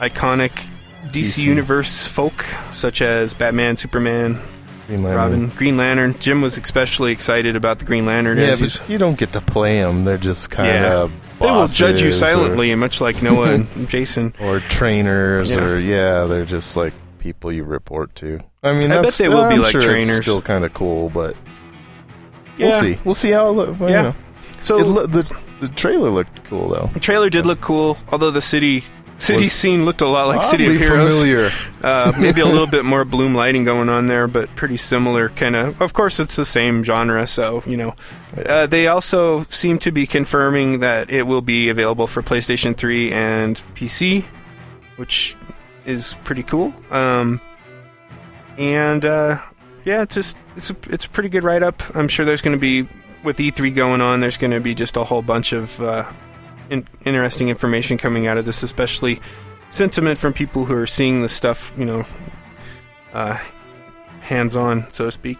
iconic 0.00 0.50
DC, 1.06 1.12
DC. 1.12 1.44
Universe 1.44 2.06
folk, 2.06 2.44
such 2.72 3.02
as 3.02 3.34
Batman, 3.34 3.76
Superman, 3.76 4.40
Green 4.88 5.02
Lantern. 5.02 5.16
Robin, 5.16 5.48
Green 5.50 5.76
Lantern. 5.76 6.18
Jim 6.18 6.42
was 6.42 6.58
especially 6.58 7.12
excited 7.12 7.54
about 7.56 7.78
the 7.78 7.84
Green 7.84 8.04
Lantern. 8.06 8.38
Yeah, 8.38 8.56
but 8.58 8.88
you 8.88 8.98
don't 8.98 9.18
get 9.18 9.32
to 9.34 9.40
play 9.40 9.78
them. 9.80 10.04
They're 10.04 10.18
just 10.18 10.50
kind 10.50 10.68
Yeah. 10.68 10.92
of 11.02 11.12
they 11.40 11.50
will 11.50 11.66
judge 11.68 12.02
you 12.02 12.12
silently, 12.12 12.70
and 12.70 12.80
much 12.80 13.00
like 13.00 13.20
Noah 13.22 13.54
and 13.54 13.88
Jason. 13.88 14.32
or, 14.40 14.56
or 14.56 14.60
trainers, 14.60 15.52
Yeah. 15.52 15.64
or 15.64 15.78
yeah, 15.78 16.24
they're 16.26 16.44
just 16.44 16.76
like 16.76 16.92
people 17.22 17.52
you 17.52 17.62
report 17.64 18.14
to. 18.16 18.40
I 18.64 18.72
mean, 18.72 18.90
I 18.90 19.00
bet 19.00 19.12
they 19.14 19.28
will 19.28 19.48
be 19.48 19.54
I'm 19.54 19.62
like 19.62 19.72
sure 19.72 19.80
trainers. 19.80 20.08
It's 20.18 20.20
still 20.26 20.42
kind 20.42 20.64
of 20.64 20.74
cool, 20.74 21.08
but 21.10 21.36
Yeah. 22.58 22.66
we'll 22.68 22.78
see. 22.80 22.98
We'll 23.04 23.14
see 23.14 23.30
how. 23.30 23.48
It 23.48 23.52
look, 23.52 23.80
well, 23.80 23.90
Yeah. 23.90 23.96
you 23.96 24.08
know. 24.08 24.14
So 24.60 24.76
lo- 24.78 25.06
the 25.06 25.24
the 25.60 25.68
trailer 25.68 26.10
looked 26.10 26.42
cool 26.44 26.68
though. 26.68 26.90
the 26.92 27.00
trailer 27.00 27.30
did 27.30 27.46
look 27.46 27.60
cool, 27.60 27.96
although 28.10 28.30
the 28.32 28.42
city 28.42 28.84
city 29.18 29.40
Was 29.44 29.52
scene 29.52 29.84
looked 29.84 30.00
a 30.00 30.06
lot 30.08 30.26
like 30.26 30.42
City 30.42 30.66
of 30.66 30.72
Heroes. 30.76 31.14
familiar. 31.18 31.52
Uh, 31.80 32.12
maybe 32.18 32.40
a 32.40 32.46
little 32.46 32.66
bit 32.66 32.84
more 32.84 33.04
bloom 33.04 33.36
lighting 33.36 33.62
going 33.64 33.88
on 33.88 34.06
there, 34.08 34.26
but 34.26 34.52
pretty 34.56 34.76
similar 34.76 35.28
kind 35.28 35.54
of. 35.54 35.80
Of 35.80 35.92
course, 35.92 36.18
it's 36.18 36.34
the 36.34 36.44
same 36.44 36.82
genre, 36.82 37.26
so 37.28 37.62
you 37.66 37.76
know. 37.76 37.94
Uh, 38.46 38.66
they 38.66 38.88
also 38.88 39.44
seem 39.44 39.78
to 39.80 39.92
be 39.92 40.06
confirming 40.06 40.80
that 40.80 41.08
it 41.10 41.22
will 41.24 41.42
be 41.42 41.68
available 41.68 42.06
for 42.08 42.20
PlayStation 42.22 42.76
3 42.76 43.12
and 43.12 43.62
PC, 43.76 44.24
which 44.96 45.36
is 45.86 46.14
pretty 46.24 46.42
cool. 46.42 46.72
Um, 46.90 47.40
and 48.58 49.04
uh, 49.04 49.40
yeah, 49.84 50.02
it's 50.02 50.14
just 50.14 50.36
it's 50.56 50.70
a, 50.70 50.76
it's 50.90 51.04
a 51.04 51.08
pretty 51.08 51.28
good 51.28 51.44
write 51.44 51.62
up. 51.62 51.82
I'm 51.94 52.08
sure 52.08 52.24
there's 52.24 52.42
going 52.42 52.56
to 52.56 52.60
be 52.60 52.88
with 53.24 53.38
E3 53.38 53.74
going 53.74 54.00
on. 54.00 54.20
There's 54.20 54.36
going 54.36 54.50
to 54.50 54.60
be 54.60 54.74
just 54.74 54.96
a 54.96 55.04
whole 55.04 55.22
bunch 55.22 55.52
of 55.52 55.80
uh, 55.80 56.10
in, 56.70 56.86
interesting 57.04 57.48
information 57.48 57.98
coming 57.98 58.26
out 58.26 58.38
of 58.38 58.44
this, 58.44 58.62
especially 58.62 59.20
sentiment 59.70 60.18
from 60.18 60.32
people 60.32 60.64
who 60.64 60.74
are 60.74 60.86
seeing 60.86 61.22
the 61.22 61.28
stuff, 61.28 61.72
you 61.76 61.84
know, 61.84 62.04
uh, 63.12 63.38
hands 64.20 64.56
on, 64.56 64.86
so 64.92 65.06
to 65.06 65.12
speak. 65.12 65.38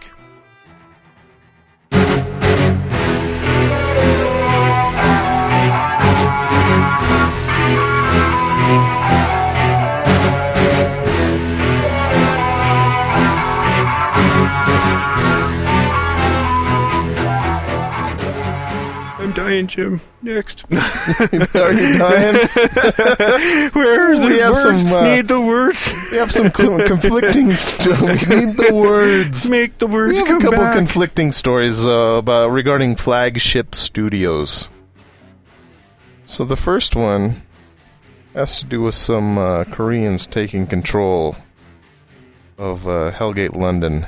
Dying, 19.43 19.67
Jim. 19.67 20.01
Next. 20.21 20.65
Are 20.71 21.73
you 21.73 21.97
dying? 21.97 22.35
Where's 23.73 24.21
We 24.23 24.33
the 24.33 24.39
have 24.41 24.53
words? 24.55 24.81
some, 24.81 24.93
uh, 24.93 25.03
Need 25.15 25.27
the 25.27 25.41
words. 25.41 25.93
We 26.11 26.17
have 26.17 26.31
some 26.31 26.49
co- 26.51 26.85
conflicting. 26.87 27.53
St- 27.55 27.99
we 28.01 28.07
need 28.35 28.55
the 28.55 28.71
words. 28.73 29.49
Make 29.49 29.77
the 29.79 29.87
We 29.87 29.93
words 29.93 30.17
have 30.19 30.27
come 30.27 30.37
a 30.37 30.41
couple 30.41 30.59
back. 30.59 30.75
conflicting 30.77 31.31
stories 31.31 31.85
uh, 31.85 31.91
about 31.91 32.49
regarding 32.51 32.95
flagship 32.95 33.75
studios. 33.75 34.69
So 36.25 36.45
the 36.45 36.55
first 36.55 36.95
one 36.95 37.41
has 38.33 38.59
to 38.59 38.65
do 38.65 38.81
with 38.81 38.95
some 38.95 39.37
uh, 39.37 39.65
Koreans 39.65 40.25
taking 40.25 40.65
control 40.67 41.35
of 42.57 42.87
uh, 42.87 43.11
Hellgate 43.11 43.55
London 43.55 44.07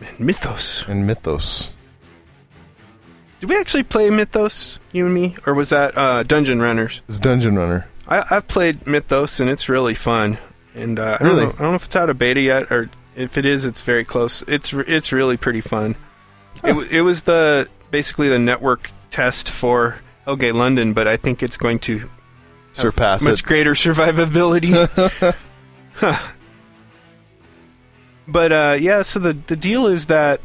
and 0.00 0.20
Mythos. 0.20 0.86
and 0.88 1.06
Mythos. 1.06 1.72
Did 3.40 3.48
we 3.48 3.56
actually 3.56 3.82
play 3.84 4.10
Mythos, 4.10 4.78
you 4.92 5.06
and 5.06 5.14
me, 5.14 5.34
or 5.46 5.54
was 5.54 5.70
that 5.70 5.96
uh, 5.96 6.22
Dungeon 6.22 6.60
Runners? 6.60 7.00
It's 7.08 7.18
Dungeon 7.18 7.56
Runner. 7.56 7.86
I, 8.06 8.22
I've 8.30 8.46
played 8.48 8.86
Mythos 8.86 9.40
and 9.40 9.48
it's 9.48 9.68
really 9.68 9.94
fun. 9.94 10.38
And 10.74 10.98
uh, 10.98 11.16
I 11.18 11.22
don't 11.24 11.28
Really? 11.36 11.44
know, 11.46 11.52
I 11.52 11.62
don't 11.62 11.70
know 11.70 11.74
if 11.74 11.84
it's 11.86 11.96
out 11.96 12.10
of 12.10 12.18
beta 12.18 12.40
yet, 12.40 12.70
or 12.70 12.90
if 13.16 13.36
it 13.38 13.44
is, 13.44 13.64
it's 13.64 13.82
very 13.82 14.04
close. 14.04 14.42
It's 14.46 14.72
it's 14.72 15.10
really 15.12 15.36
pretty 15.36 15.60
fun. 15.60 15.96
It, 16.62 16.74
it 16.92 17.02
was 17.02 17.22
the 17.22 17.68
basically 17.90 18.28
the 18.28 18.38
network 18.38 18.90
test 19.10 19.50
for 19.50 19.98
Hellgate 20.26 20.54
London, 20.54 20.92
but 20.92 21.08
I 21.08 21.16
think 21.16 21.42
it's 21.42 21.56
going 21.56 21.78
to 21.80 21.98
have 22.00 22.10
Surpass 22.72 23.24
much 23.24 23.40
it. 23.40 23.46
greater 23.46 23.72
survivability. 23.72 25.34
Huh. 25.94 26.18
But 28.28 28.52
uh, 28.52 28.76
yeah, 28.80 29.02
so 29.02 29.18
the 29.18 29.32
the 29.32 29.56
deal 29.56 29.86
is 29.86 30.06
that 30.06 30.40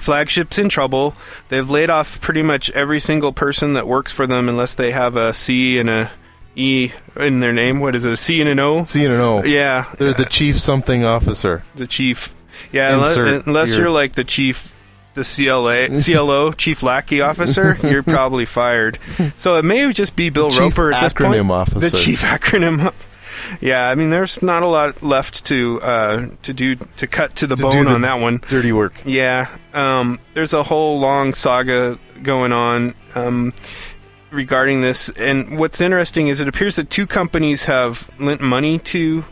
flagship's 0.00 0.58
in 0.58 0.68
trouble. 0.68 1.14
They've 1.48 1.68
laid 1.68 1.90
off 1.90 2.20
pretty 2.20 2.42
much 2.42 2.70
every 2.70 3.00
single 3.00 3.32
person 3.32 3.72
that 3.74 3.86
works 3.88 4.12
for 4.12 4.26
them, 4.26 4.48
unless 4.48 4.74
they 4.74 4.92
have 4.92 5.16
a 5.16 5.32
C 5.34 5.78
and 5.78 5.88
a 5.90 6.10
E 6.54 6.92
in 7.18 7.40
their 7.40 7.52
name. 7.52 7.80
What 7.80 7.94
is 7.94 8.04
it? 8.04 8.12
A 8.12 8.16
C 8.16 8.40
and 8.40 8.48
an 8.48 8.58
O? 8.60 8.84
See 8.84 9.04
and 9.04 9.14
know. 9.16 9.44
Yeah, 9.44 9.92
They're 9.98 10.14
the 10.14 10.24
chief 10.24 10.58
something 10.58 11.04
officer. 11.04 11.62
the 11.74 11.86
chief. 11.86 12.34
Yeah, 12.72 12.94
unless, 12.94 13.10
Insert 13.16 13.46
unless 13.46 13.68
your- 13.70 13.78
you're 13.80 13.90
like 13.90 14.12
the 14.14 14.24
chief, 14.24 14.72
the 15.14 15.22
CLA, 15.24 15.88
CLO, 16.02 16.52
chief 16.56 16.82
lackey 16.82 17.20
officer, 17.20 17.76
you're 17.82 18.02
probably 18.02 18.44
fired. 18.46 18.98
So 19.38 19.54
it 19.56 19.64
may 19.64 19.92
just 19.92 20.16
be 20.16 20.30
Bill 20.30 20.50
Chief 20.50 20.60
Roper 20.78 20.92
at 20.92 21.02
this 21.02 21.12
point. 21.12 21.34
acronym 21.34 21.50
officer. 21.50 21.80
The 21.80 21.90
chief 21.96 22.22
acronym. 22.22 22.92
Yeah, 23.60 23.88
I 23.88 23.94
mean, 23.94 24.10
there's 24.10 24.42
not 24.42 24.62
a 24.62 24.66
lot 24.66 25.02
left 25.02 25.44
to 25.46 25.80
uh, 25.82 26.26
to 26.42 26.52
do 26.52 26.74
to 26.74 27.06
cut 27.06 27.36
to 27.36 27.46
the 27.46 27.56
To 27.56 27.62
bone 27.62 27.84
the- 27.86 27.94
on 27.94 28.00
that 28.02 28.20
one. 28.20 28.42
Dirty 28.48 28.72
work. 28.72 28.94
Yeah, 29.04 29.48
um, 29.74 30.18
there's 30.34 30.52
a 30.52 30.62
whole 30.62 30.98
long 31.00 31.34
saga 31.34 31.98
going 32.22 32.52
on 32.52 32.94
um, 33.14 33.52
regarding 34.30 34.80
this, 34.80 35.08
and 35.10 35.58
what's 35.58 35.80
interesting 35.80 36.28
is 36.28 36.40
it 36.40 36.48
appears 36.48 36.76
that 36.76 36.90
two 36.90 37.06
companies 37.06 37.64
have 37.64 38.10
lent 38.18 38.40
money 38.40 38.78
to 38.80 39.24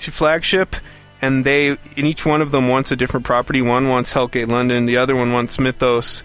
to 0.00 0.10
Flagship, 0.10 0.76
and 1.22 1.44
they 1.44 1.68
and 1.68 1.78
each 2.06 2.26
one 2.26 2.42
of 2.42 2.50
them 2.50 2.68
wants 2.68 2.90
a 2.90 2.96
different 2.96 3.24
property. 3.24 3.62
One 3.62 3.88
wants 3.88 4.12
Hellgate 4.14 4.48
London, 4.48 4.86
the 4.86 4.96
other 4.96 5.14
one 5.16 5.32
wants 5.32 5.58
Mythos. 5.58 6.22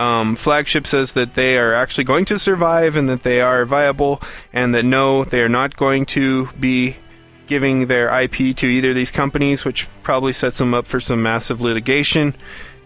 Um, 0.00 0.34
Flagship 0.34 0.86
says 0.86 1.12
that 1.12 1.34
they 1.34 1.58
are 1.58 1.74
actually 1.74 2.04
going 2.04 2.24
to 2.24 2.38
survive 2.38 2.96
and 2.96 3.06
that 3.10 3.22
they 3.22 3.42
are 3.42 3.66
viable, 3.66 4.22
and 4.50 4.74
that 4.74 4.84
no, 4.84 5.24
they 5.24 5.42
are 5.42 5.48
not 5.48 5.76
going 5.76 6.06
to 6.06 6.46
be 6.58 6.96
giving 7.46 7.86
their 7.86 8.08
IP 8.22 8.56
to 8.56 8.66
either 8.66 8.90
of 8.90 8.94
these 8.94 9.10
companies, 9.10 9.66
which 9.66 9.86
probably 10.02 10.32
sets 10.32 10.56
them 10.56 10.72
up 10.72 10.86
for 10.86 11.00
some 11.00 11.22
massive 11.22 11.60
litigation. 11.60 12.34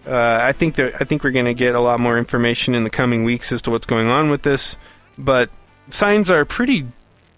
Uh, 0.05 0.39
I 0.41 0.51
think 0.51 0.75
that 0.75 0.95
I 1.01 1.05
think 1.05 1.23
we're 1.23 1.31
going 1.31 1.45
to 1.45 1.53
get 1.53 1.73
a 1.73 1.79
lot 1.79 2.01
more 2.01 2.17
information 2.17 2.75
in 2.75 2.83
the 2.83 2.89
coming 2.89 3.23
weeks 3.23 3.51
as 3.53 3.61
to 3.61 3.71
what's 3.71 3.87
going 3.87 4.09
on 4.09 4.29
with 4.29 4.41
this, 4.41 4.75
but 5.17 5.49
signs 5.89 6.29
are 6.29 6.43
pretty 6.43 6.85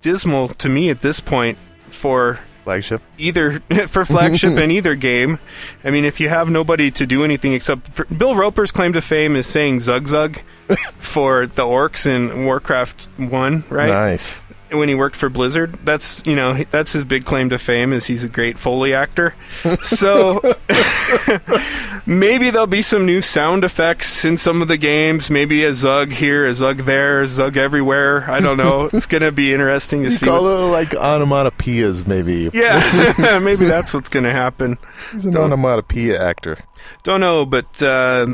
dismal 0.01 0.49
to 0.49 0.69
me 0.69 0.89
at 0.89 1.01
this 1.01 1.19
point 1.19 1.57
for 1.89 2.39
Flagship. 2.67 3.01
either 3.17 3.59
for 3.87 4.03
flagship 4.03 4.57
and 4.57 4.73
either 4.73 4.93
game. 4.93 5.39
I 5.85 5.89
mean, 5.89 6.03
if 6.03 6.19
you 6.19 6.27
have 6.27 6.49
nobody 6.49 6.91
to 6.91 7.05
do 7.05 7.23
anything 7.23 7.53
except 7.53 7.87
for, 7.87 8.03
Bill 8.05 8.35
Roper's 8.35 8.73
claim 8.73 8.91
to 8.91 9.01
fame 9.01 9.37
is 9.37 9.47
saying 9.47 9.79
Zug 9.79 10.05
Zug 10.07 10.37
for 10.99 11.47
the 11.47 11.63
orcs 11.63 12.05
in 12.05 12.43
Warcraft 12.43 13.07
One, 13.15 13.63
right? 13.69 13.87
Nice. 13.87 14.41
When 14.71 14.89
he 14.89 14.95
worked 14.95 15.15
for 15.15 15.29
Blizzard. 15.29 15.73
That's 15.85 16.21
you 16.25 16.35
know 16.35 16.63
that's 16.71 16.91
his 16.93 17.05
big 17.05 17.25
claim 17.25 17.49
to 17.49 17.57
fame 17.59 17.93
is 17.93 18.05
he's 18.05 18.23
a 18.23 18.29
great 18.29 18.57
foley 18.57 18.93
actor. 18.93 19.35
So 19.83 20.41
maybe 22.05 22.49
there'll 22.49 22.67
be 22.67 22.81
some 22.81 23.05
new 23.05 23.21
sound 23.21 23.63
effects 23.63 24.23
in 24.25 24.37
some 24.37 24.61
of 24.61 24.67
the 24.67 24.77
games. 24.77 25.29
Maybe 25.29 25.63
a 25.63 25.73
Zug 25.73 26.11
here, 26.11 26.45
a 26.45 26.53
Zug 26.53 26.79
there, 26.79 27.21
a 27.21 27.27
Zug 27.27 27.57
everywhere. 27.57 28.29
I 28.29 28.39
don't 28.39 28.57
know. 28.57 28.85
it's 28.93 29.05
gonna 29.05 29.31
be 29.31 29.53
interesting 29.53 30.03
to 30.03 30.09
You 30.09 30.15
see. 30.15 30.25
call 30.25 30.43
what- 30.43 30.49
it 30.59 30.71
like 30.71 30.89
onomatopoeias, 30.91 32.05
maybe. 32.07 32.49
yeah, 32.53 33.39
maybe 33.41 33.65
that's 33.65 33.93
what's 33.93 34.09
gonna 34.09 34.31
happen. 34.31 34.77
He's 35.11 35.25
an 35.25 35.33
Don't- 35.33 35.45
onomatopoeia 35.45 36.21
actor. 36.21 36.59
Don't 37.03 37.21
know, 37.21 37.45
but 37.45 37.81
uh, 37.81 38.27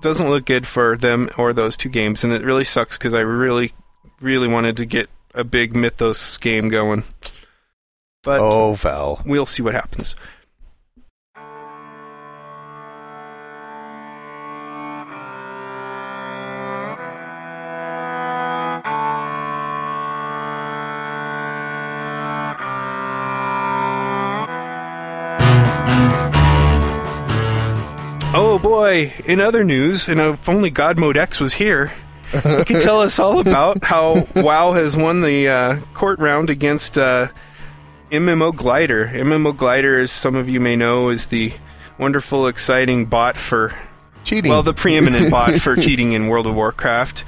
doesn't 0.00 0.28
look 0.28 0.44
good 0.46 0.66
for 0.66 0.96
them 0.96 1.28
or 1.38 1.52
those 1.52 1.76
two 1.76 1.88
games, 1.88 2.24
and 2.24 2.32
it 2.32 2.42
really 2.42 2.64
sucks 2.64 2.96
because 2.98 3.14
I 3.14 3.20
really, 3.20 3.72
really 4.20 4.48
wanted 4.48 4.76
to 4.78 4.86
get 4.86 5.08
a 5.38 5.44
big 5.44 5.74
Mythos 5.74 6.36
game 6.36 6.68
going. 6.68 7.04
But 8.24 8.40
oh, 8.40 8.74
Val. 8.74 9.22
we'll 9.24 9.46
see 9.46 9.62
what 9.62 9.74
happens. 9.74 10.16
Oh 28.34 28.58
boy, 28.60 29.12
in 29.24 29.40
other 29.40 29.62
news, 29.62 30.08
and 30.08 30.20
if 30.20 30.48
only 30.48 30.70
God 30.70 30.98
Mode 30.98 31.16
X 31.16 31.38
was 31.38 31.54
here, 31.54 31.92
he 32.32 32.40
can 32.64 32.80
tell 32.80 33.00
us 33.00 33.18
all 33.18 33.40
about 33.40 33.82
how 33.84 34.26
WoW 34.34 34.72
has 34.72 34.96
won 34.96 35.20
the 35.20 35.48
uh, 35.48 35.80
court 35.94 36.18
round 36.18 36.50
against 36.50 36.98
uh, 36.98 37.28
MMO 38.10 38.54
Glider. 38.54 39.06
MMO 39.06 39.56
Glider, 39.56 40.00
as 40.00 40.10
some 40.10 40.34
of 40.34 40.48
you 40.48 40.60
may 40.60 40.76
know, 40.76 41.08
is 41.08 41.26
the 41.26 41.52
wonderful, 41.98 42.46
exciting 42.46 43.06
bot 43.06 43.36
for 43.36 43.74
Cheating. 44.24 44.50
well, 44.50 44.62
the 44.62 44.74
preeminent 44.74 45.30
bot 45.32 45.54
for 45.56 45.76
cheating 45.76 46.12
in 46.12 46.28
World 46.28 46.46
of 46.46 46.54
Warcraft. 46.54 47.24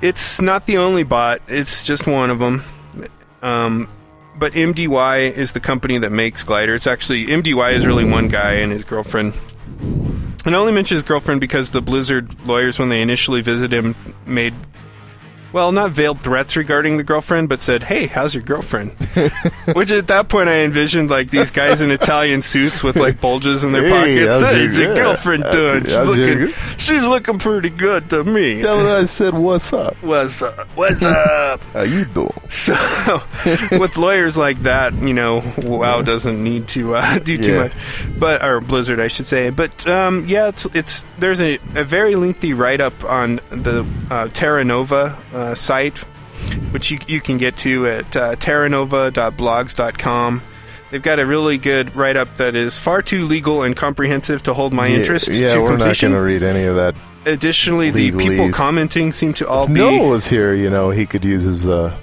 It's 0.00 0.40
not 0.40 0.66
the 0.66 0.78
only 0.78 1.02
bot; 1.02 1.40
it's 1.48 1.82
just 1.82 2.06
one 2.06 2.30
of 2.30 2.38
them. 2.38 2.62
Um, 3.42 3.88
but 4.36 4.52
MDY 4.52 5.32
is 5.32 5.52
the 5.52 5.60
company 5.60 5.98
that 5.98 6.10
makes 6.10 6.42
Glider. 6.42 6.74
It's 6.74 6.86
actually 6.86 7.26
MDY 7.26 7.74
is 7.74 7.86
really 7.86 8.04
one 8.04 8.28
guy 8.28 8.54
and 8.54 8.72
his 8.72 8.84
girlfriend. 8.84 9.34
And 10.44 10.54
only 10.54 10.72
mention 10.72 10.96
his 10.96 11.02
girlfriend 11.02 11.40
because 11.40 11.70
the 11.70 11.80
Blizzard 11.80 12.46
lawyers, 12.46 12.78
when 12.78 12.90
they 12.90 13.00
initially 13.00 13.40
visited 13.40 13.72
him, 13.72 13.94
made 14.26 14.54
well, 15.54 15.72
not 15.72 15.92
veiled 15.92 16.20
threats 16.20 16.56
regarding 16.56 16.98
the 16.98 17.02
girlfriend, 17.04 17.48
but 17.48 17.60
said, 17.62 17.84
"Hey, 17.84 18.06
how's 18.08 18.34
your 18.34 18.42
girlfriend?" 18.42 18.90
Which 19.74 19.90
at 19.90 20.08
that 20.08 20.28
point 20.28 20.48
I 20.50 20.58
envisioned 20.64 21.08
like 21.10 21.30
these 21.30 21.50
guys 21.50 21.80
in 21.80 21.90
Italian 21.90 22.42
suits 22.42 22.82
with 22.82 22.96
like 22.96 23.20
bulges 23.20 23.64
in 23.64 23.72
their 23.72 23.86
Hey, 23.88 24.26
pockets. 24.26 24.44
how's 24.44 24.52
your- 24.52 24.64
How's 24.66 24.78
your 24.78 24.94
girlfriend 24.94 25.42
how's- 25.44 25.54
doing? 25.54 25.84
She's 25.84 25.94
how's 25.94 26.18
your- 26.18 26.26
looking, 26.40 26.54
she's 26.76 27.04
looking 27.06 27.38
pretty 27.38 27.70
good 27.70 28.10
to 28.10 28.24
me. 28.24 28.60
Tell 28.60 28.80
her 28.80 28.96
I 28.96 29.04
said 29.04 29.32
what's 29.34 29.72
up. 29.72 29.96
What's 30.02 30.42
up? 30.42 30.66
What's 30.74 31.02
up? 31.02 31.60
How 31.72 31.82
you 31.82 32.04
doing? 32.04 32.30
So, 32.48 32.74
with 33.78 33.96
lawyers 33.96 34.36
like 34.36 34.60
that, 34.64 34.92
you 34.94 35.14
know, 35.14 35.42
WoW 35.58 36.02
doesn't 36.02 36.42
need 36.42 36.66
to 36.68 36.96
uh, 36.96 37.18
do 37.20 37.38
too 37.38 37.52
Yeah. 37.52 37.62
much, 37.64 37.72
but 38.18 38.42
or 38.44 38.60
Blizzard, 38.60 38.98
I 38.98 39.06
should 39.08 39.26
say. 39.26 39.50
But 39.50 39.86
um, 39.86 40.26
yeah, 40.26 40.48
it's 40.48 40.66
it's 40.74 41.06
there's 41.18 41.40
a, 41.40 41.60
a 41.76 41.84
very 41.84 42.16
lengthy 42.16 42.52
write 42.54 42.80
up 42.80 43.04
on 43.04 43.40
the 43.50 43.86
uh, 44.10 44.28
Terra 44.32 44.64
Nova 44.64 45.16
uh, 45.32 45.43
site, 45.52 45.98
which 46.72 46.90
you 46.90 46.98
you 47.06 47.20
can 47.20 47.36
get 47.36 47.58
to 47.58 47.86
at 47.86 48.16
uh, 48.16 48.36
terranova.blogs.com. 48.36 50.42
They've 50.90 51.02
got 51.02 51.18
a 51.18 51.26
really 51.26 51.58
good 51.58 51.94
write 51.96 52.16
up 52.16 52.36
that 52.36 52.54
is 52.54 52.78
far 52.78 53.02
too 53.02 53.26
legal 53.26 53.62
and 53.64 53.74
comprehensive 53.76 54.42
to 54.44 54.54
hold 54.54 54.72
my 54.72 54.86
interest 54.86 55.28
Yeah, 55.28 55.48
to 55.48 55.56
we're 55.56 55.62
not 55.70 55.78
completion. 55.78 56.12
going 56.12 56.22
to 56.22 56.26
read 56.26 56.42
any 56.44 56.64
of 56.66 56.76
that. 56.76 56.94
Additionally, 57.26 57.90
the 57.90 58.12
people 58.12 58.52
commenting 58.52 59.10
seem 59.12 59.34
to 59.34 59.48
all 59.48 59.64
If 59.64 59.68
be 59.72 59.80
Noah 59.80 60.08
was 60.08 60.26
here, 60.28 60.54
you 60.54 60.70
know, 60.70 60.90
he 60.90 61.04
could 61.04 61.24
use 61.24 61.42
his 61.44 61.66
uh, 61.66 61.96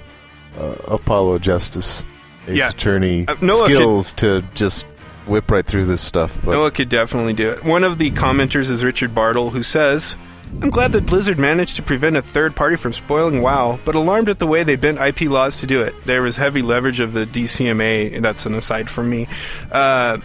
uh, 0.58 0.74
Apollo 0.88 1.38
Justice 1.38 2.04
Ace 2.48 2.58
Yeah. 2.58 2.68
Attorney 2.70 3.24
Uh, 3.28 3.36
Noah 3.40 3.66
could- 3.66 3.76
skills 3.76 4.12
to 4.14 4.42
just 4.54 4.84
whip 5.26 5.50
right 5.50 5.64
through 5.64 5.86
this 5.86 6.02
stuff. 6.02 6.36
But 6.44 6.52
Noah 6.52 6.70
could 6.72 6.88
definitely 6.90 7.32
do 7.32 7.48
it. 7.50 7.64
One 7.64 7.84
of 7.84 7.96
the 7.98 8.10
commenters 8.10 8.68
is 8.68 8.84
Richard 8.84 9.14
Bartle, 9.14 9.50
who 9.50 9.62
says, 9.62 10.16
I'm 10.60 10.70
glad 10.70 10.92
that 10.92 11.06
Blizzard 11.06 11.38
managed 11.38 11.76
to 11.76 11.82
prevent 11.82 12.16
a 12.16 12.22
third 12.22 12.54
party 12.54 12.76
from 12.76 12.92
spoiling 12.92 13.42
WoW, 13.42 13.80
but 13.84 13.94
alarmed 13.94 14.28
at 14.28 14.38
the 14.38 14.46
way 14.46 14.62
they 14.62 14.76
bent 14.76 15.00
IP 15.00 15.22
laws 15.22 15.56
to 15.56 15.66
do 15.66 15.82
it. 15.82 15.94
There 16.04 16.22
was 16.22 16.36
heavy 16.36 16.62
leverage 16.62 17.00
of 17.00 17.14
the 17.14 17.26
DCMA, 17.26 18.20
that's 18.20 18.46
an 18.46 18.54
aside 18.54 18.88
from 18.88 19.10
me. 19.10 19.26
Uh, 19.72 20.18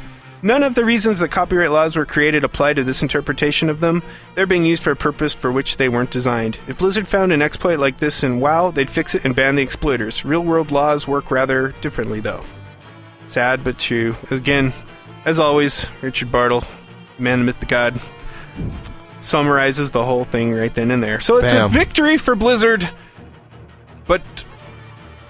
none 0.43 0.61
of 0.61 0.75
the 0.75 0.86
reasons 0.86 1.19
that 1.19 1.30
copyright 1.30 1.71
laws 1.71 1.95
were 1.95 2.05
created 2.05 2.43
apply 2.43 2.73
to 2.73 2.84
this 2.84 3.01
interpretation 3.01 3.69
of 3.69 3.80
them. 3.80 4.03
They're 4.36 4.45
being 4.45 4.65
used 4.65 4.84
for 4.84 4.91
a 4.91 4.95
purpose 4.95 5.34
for 5.34 5.51
which 5.51 5.78
they 5.78 5.89
weren't 5.89 6.11
designed. 6.11 6.59
If 6.67 6.78
Blizzard 6.78 7.07
found 7.07 7.32
an 7.32 7.41
exploit 7.41 7.80
like 7.80 7.97
this 7.97 8.23
in 8.23 8.39
WoW, 8.39 8.69
they'd 8.69 8.91
fix 8.91 9.15
it 9.15 9.25
and 9.25 9.36
ban 9.36 9.55
the 9.55 9.63
exploiters. 9.63 10.23
Real 10.23 10.43
world 10.43 10.71
laws 10.71 11.07
work 11.07 11.32
rather 11.32 11.73
differently, 11.82 12.19
though. 12.19 12.43
Sad 13.28 13.63
but 13.63 13.80
true. 13.80 14.15
Again, 14.30 14.71
as 15.25 15.39
always, 15.39 15.88
Richard 16.01 16.32
Bartle, 16.32 16.63
man, 17.17 17.39
the 17.39 17.45
myth, 17.45 17.59
the 17.59 17.65
god, 17.65 17.99
summarizes 19.20 19.91
the 19.91 20.03
whole 20.05 20.24
thing 20.26 20.53
right 20.53 20.74
then 20.74 20.91
and 20.91 21.01
there. 21.03 21.20
So 21.20 21.38
it's 21.38 21.53
a 21.53 21.68
victory 21.68 22.18
for 22.18 22.36
Blizzard, 22.36 22.89
but 24.07 24.22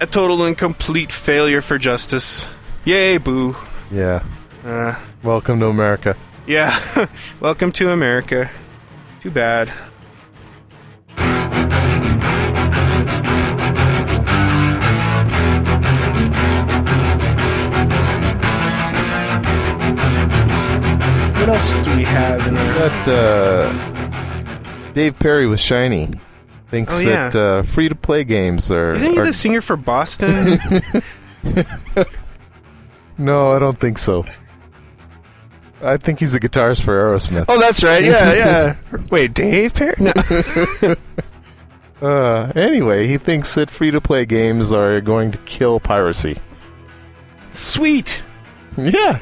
a 0.00 0.06
total 0.06 0.44
and 0.44 0.56
complete 0.56 1.10
failure 1.12 1.60
for 1.62 1.78
Justice. 1.78 2.46
Yay, 2.84 3.18
boo. 3.18 3.56
yeah, 3.90 4.22
Uh, 4.64 4.94
welcome 5.22 5.58
to 5.60 5.66
America. 5.66 6.16
yeah, 6.46 7.06
welcome 7.40 7.72
to 7.72 7.90
America. 7.90 8.50
Too 9.22 9.30
bad. 9.30 9.72
What 21.48 21.56
else 21.62 21.84
do 21.86 21.96
we 21.96 22.02
have 22.04 22.46
in 22.46 22.56
our 22.58 22.72
That 22.74 23.08
uh, 23.08 24.92
Dave 24.92 25.18
Perry 25.18 25.46
with 25.46 25.60
Shiny 25.60 26.10
thinks 26.68 27.06
Oh, 27.06 27.08
yeah. 27.08 27.28
that 27.30 27.36
uh, 27.36 27.62
free 27.62 27.88
to 27.88 27.94
play 27.94 28.24
games 28.24 28.70
are. 28.70 28.90
Isn't 28.90 29.12
he 29.12 29.18
are- 29.18 29.24
the 29.24 29.32
singer 29.32 29.62
for 29.62 29.76
Boston? 29.76 30.60
No, 33.20 33.50
I 33.50 33.58
don't 33.58 33.80
think 33.80 33.98
so. 33.98 34.24
I 35.82 35.96
think 35.96 36.20
he's 36.20 36.34
a 36.36 36.40
guitarist 36.40 36.82
for 36.82 36.92
Aerosmith. 36.92 37.46
oh, 37.48 37.58
that's 37.58 37.82
right. 37.82 38.04
Yeah, 38.04 38.32
yeah. 38.34 38.76
Wait, 39.10 39.34
Dave 39.34 39.74
Perry? 39.74 39.94
No. 39.98 40.12
Uh, 42.00 42.52
anyway, 42.54 43.08
he 43.08 43.18
thinks 43.18 43.56
that 43.56 43.68
free 43.70 43.90
to 43.90 44.00
play 44.00 44.24
games 44.24 44.72
are 44.72 45.00
going 45.00 45.32
to 45.32 45.38
kill 45.38 45.80
piracy. 45.80 46.36
Sweet. 47.54 48.22
Yeah. 48.76 49.18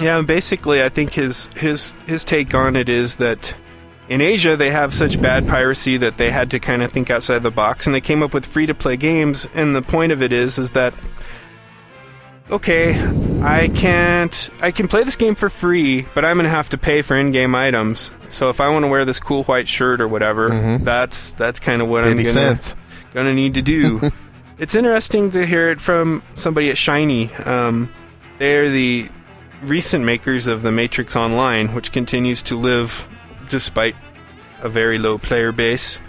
Yeah, 0.00 0.18
and 0.18 0.26
basically, 0.26 0.82
I 0.82 0.88
think 0.88 1.12
his 1.12 1.48
his 1.56 1.92
his 2.06 2.24
take 2.24 2.54
on 2.54 2.76
it 2.76 2.88
is 2.88 3.16
that 3.16 3.54
in 4.08 4.20
Asia 4.20 4.56
they 4.56 4.70
have 4.70 4.92
such 4.94 5.20
bad 5.20 5.46
piracy 5.46 5.96
that 5.98 6.16
they 6.16 6.30
had 6.30 6.50
to 6.52 6.58
kind 6.58 6.82
of 6.82 6.90
think 6.92 7.10
outside 7.10 7.42
the 7.42 7.50
box, 7.50 7.86
and 7.86 7.94
they 7.94 8.00
came 8.00 8.22
up 8.22 8.32
with 8.34 8.46
free 8.46 8.66
to 8.66 8.74
play 8.74 8.96
games. 8.96 9.48
And 9.54 9.74
the 9.76 9.82
point 9.82 10.12
of 10.12 10.22
it 10.22 10.32
is, 10.32 10.58
is 10.58 10.70
that 10.72 10.94
okay, 12.50 12.94
I 13.42 13.68
can't 13.68 14.50
I 14.60 14.70
can 14.70 14.88
play 14.88 15.04
this 15.04 15.16
game 15.16 15.34
for 15.34 15.48
free, 15.50 16.06
but 16.14 16.24
I'm 16.24 16.36
gonna 16.36 16.48
have 16.48 16.68
to 16.70 16.78
pay 16.78 17.02
for 17.02 17.16
in-game 17.16 17.54
items. 17.54 18.10
So 18.28 18.48
if 18.50 18.60
I 18.60 18.68
want 18.68 18.84
to 18.84 18.88
wear 18.88 19.04
this 19.04 19.20
cool 19.20 19.44
white 19.44 19.68
shirt 19.68 20.00
or 20.00 20.08
whatever, 20.08 20.50
Mhm. 20.50 20.84
that's 20.84 21.32
that's 21.32 21.60
kind 21.60 21.82
of 21.82 21.88
what 21.88 22.04
I'm 22.04 22.16
gonna 22.16 22.58
gonna 23.14 23.34
need 23.34 23.54
to 23.54 23.62
do. 23.62 24.12
it's 24.58 24.74
interesting 24.74 25.30
to 25.32 25.46
hear 25.46 25.68
it 25.70 25.80
from 25.80 26.22
somebody 26.34 26.70
at 26.70 26.78
Shiny. 26.78 27.32
Um, 27.46 27.88
they're 28.38 28.68
the 28.68 29.08
recent 29.62 30.04
makers 30.04 30.46
of 30.46 30.62
the 30.62 30.72
Matrix 30.72 31.16
Online, 31.16 31.74
which 31.74 31.92
continues 31.92 32.42
to 32.44 32.56
live 32.56 33.08
despite 33.48 33.94
a 34.62 34.68
very 34.68 34.98
low 34.98 35.18
player 35.18 35.52
base. 35.52 36.00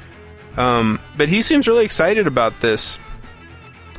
Um, 0.57 0.99
but 1.17 1.29
he 1.29 1.41
seems 1.41 1.67
really 1.67 1.85
excited 1.85 2.27
about 2.27 2.59
this. 2.61 2.99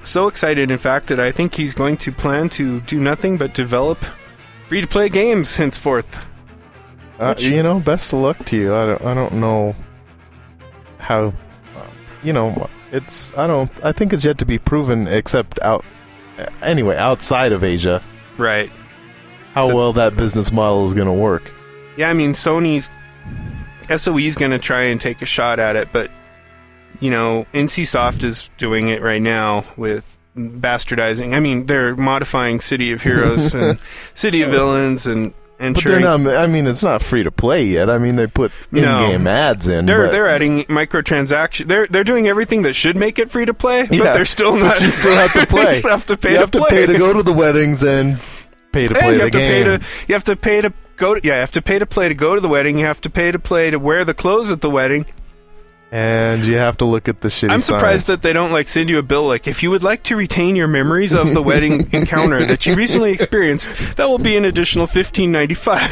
So 0.04 0.26
excited, 0.28 0.70
in 0.70 0.78
fact, 0.78 1.06
that 1.08 1.20
I 1.20 1.32
think 1.32 1.54
he's 1.54 1.74
going 1.74 1.96
to 1.98 2.12
plan 2.12 2.48
to 2.50 2.80
do 2.82 2.98
nothing 3.00 3.36
but 3.38 3.54
develop 3.54 4.04
free 4.68 4.80
to 4.80 4.86
play 4.86 5.08
games 5.08 5.56
henceforth. 5.56 6.26
Uh, 7.18 7.34
Which- 7.34 7.44
you 7.44 7.62
know, 7.62 7.78
best 7.80 8.12
of 8.12 8.18
luck 8.20 8.44
to 8.46 8.56
you. 8.56 8.74
I 8.74 8.86
don't, 8.86 9.04
I 9.04 9.14
don't 9.14 9.34
know 9.34 9.76
how. 10.98 11.26
uh, 11.76 11.86
You 12.22 12.32
know, 12.32 12.68
it's. 12.90 13.36
I 13.38 13.46
don't. 13.46 13.70
I 13.84 13.92
think 13.92 14.12
it's 14.12 14.24
yet 14.24 14.38
to 14.38 14.44
be 14.44 14.58
proven, 14.58 15.06
except 15.06 15.60
out. 15.62 15.84
Anyway, 16.62 16.96
outside 16.96 17.52
of 17.52 17.62
Asia, 17.62 18.02
Right. 18.38 18.70
How 19.54 19.68
The- 19.68 19.76
well 19.76 19.92
that 19.94 20.16
business 20.16 20.52
model 20.52 20.86
is 20.86 20.94
going 20.94 21.06
to 21.08 21.12
work. 21.12 21.50
Yeah, 21.96 22.08
I 22.10 22.14
mean 22.14 22.32
Sony's 22.32 22.90
SOE's 23.94 24.34
going 24.36 24.52
to 24.52 24.58
try 24.58 24.84
and 24.84 25.00
take 25.00 25.22
a 25.22 25.26
shot 25.26 25.58
at 25.58 25.76
it, 25.76 25.88
but 25.92 26.10
you 27.00 27.10
know, 27.10 27.46
NCSoft 27.52 28.22
is 28.22 28.50
doing 28.58 28.88
it 28.88 29.02
right 29.02 29.20
now 29.20 29.64
with 29.76 30.16
bastardizing. 30.36 31.34
I 31.34 31.40
mean, 31.40 31.66
they're 31.66 31.96
modifying 31.96 32.60
City 32.60 32.92
of 32.92 33.02
Heroes 33.02 33.54
and 33.56 33.78
City 34.14 34.42
of 34.42 34.50
Villains 34.50 35.06
and 35.06 35.34
and 35.58 35.74
But 35.76 35.84
they're 35.84 36.00
not. 36.00 36.20
I 36.26 36.46
mean, 36.46 36.66
it's 36.66 36.82
not 36.82 37.02
free 37.02 37.22
to 37.22 37.30
play 37.30 37.64
yet. 37.64 37.88
I 37.90 37.98
mean, 37.98 38.16
they 38.16 38.26
put 38.26 38.50
in-game 38.72 39.26
ads 39.26 39.68
in. 39.68 39.86
they're 39.86 40.04
but 40.06 40.10
they're 40.12 40.28
adding 40.28 40.64
microtransaction. 40.64 41.66
They're 41.66 41.86
they're 41.86 42.04
doing 42.04 42.26
everything 42.28 42.62
that 42.62 42.74
should 42.74 42.96
make 42.96 43.18
it 43.18 43.30
free 43.30 43.44
to 43.46 43.54
play, 43.54 43.82
but 43.86 44.12
they're 44.14 44.24
still 44.24 44.56
not. 44.56 44.74
But 44.76 44.82
you 44.82 44.90
still 44.90 45.14
have 45.14 45.32
to 45.34 45.46
play. 45.48 45.70
you 45.70 45.76
still 45.76 45.90
have 45.90 46.06
to 46.06 46.16
pay 46.16 46.30
you 46.30 46.34
to 46.36 46.40
have 46.40 46.50
to 46.52 46.64
pay 46.68 46.86
to 46.86 46.98
go 46.98 47.12
to 47.12 47.22
the 47.22 47.32
weddings 47.32 47.82
and 47.84 48.18
pay 48.72 48.88
to 48.88 48.94
play 48.94 49.08
and 49.08 49.16
you 49.16 49.22
have 49.22 49.30
to 49.30 49.38
pay 49.38 49.62
to 49.64 49.80
you 50.08 50.14
have 50.14 50.24
to 50.24 50.36
pay 50.36 50.60
to 50.60 50.72
go 50.96 51.14
to, 51.14 51.20
yeah, 51.26 51.34
you 51.34 51.40
have 51.40 51.52
to 51.52 51.62
pay 51.62 51.78
to 51.78 51.86
play 51.86 52.08
to 52.08 52.14
go 52.14 52.34
to 52.34 52.40
the 52.40 52.48
wedding. 52.48 52.78
You 52.78 52.86
have 52.86 53.00
to 53.02 53.10
pay 53.10 53.32
to 53.32 53.38
play 53.38 53.70
to 53.70 53.78
wear 53.78 54.04
the 54.04 54.14
clothes 54.14 54.50
at 54.50 54.60
the 54.60 54.70
wedding. 54.70 55.06
And 55.92 56.46
you 56.46 56.56
have 56.56 56.78
to 56.78 56.86
look 56.86 57.06
at 57.06 57.20
the 57.20 57.28
shitty. 57.28 57.50
I'm 57.50 57.60
surprised 57.60 58.06
signs. 58.06 58.16
that 58.16 58.22
they 58.22 58.32
don't 58.32 58.50
like 58.50 58.66
send 58.66 58.88
you 58.88 58.96
a 58.98 59.02
bill 59.02 59.26
like 59.28 59.46
if 59.46 59.62
you 59.62 59.68
would 59.70 59.82
like 59.82 60.02
to 60.04 60.16
retain 60.16 60.56
your 60.56 60.66
memories 60.66 61.12
of 61.12 61.34
the 61.34 61.42
wedding 61.50 61.86
encounter 61.92 62.46
that 62.46 62.64
you 62.64 62.74
recently 62.74 63.12
experienced, 63.12 63.68
that 63.98 64.08
will 64.08 64.18
be 64.18 64.34
an 64.34 64.46
additional 64.46 64.86
fifteen 64.86 65.30
ninety 65.30 65.52
five. 65.54 65.90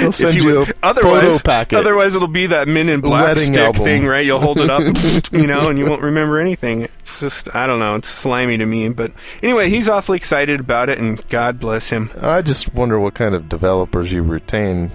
they'll 0.00 0.12
send 0.12 0.36
you, 0.36 0.62
a 0.62 0.66
otherwise, 0.80 1.22
photo 1.22 1.38
packet. 1.42 1.78
otherwise 1.78 2.14
it'll 2.14 2.28
be 2.28 2.46
that 2.46 2.68
Men 2.68 2.88
in 2.88 3.00
Black 3.00 3.24
Wedding 3.24 3.42
stick 3.42 3.58
album. 3.58 3.82
thing, 3.82 4.06
right? 4.06 4.24
You'll 4.24 4.38
hold 4.38 4.60
it 4.60 4.70
up, 4.70 4.82
you 5.32 5.48
know, 5.48 5.68
and 5.68 5.76
you 5.76 5.86
won't 5.86 6.02
remember 6.02 6.38
anything. 6.38 6.82
It's 6.82 7.18
just 7.18 7.52
I 7.52 7.66
don't 7.66 7.80
know, 7.80 7.96
it's 7.96 8.08
slimy 8.08 8.58
to 8.58 8.66
me. 8.66 8.90
But 8.90 9.10
anyway, 9.42 9.70
he's 9.70 9.88
awfully 9.88 10.18
excited 10.18 10.60
about 10.60 10.88
it, 10.88 10.98
and 10.98 11.28
God 11.28 11.58
bless 11.58 11.90
him. 11.90 12.10
I 12.20 12.42
just 12.42 12.72
wonder 12.74 13.00
what 13.00 13.14
kind 13.14 13.34
of 13.34 13.48
developers 13.48 14.12
you 14.12 14.22
retain 14.22 14.92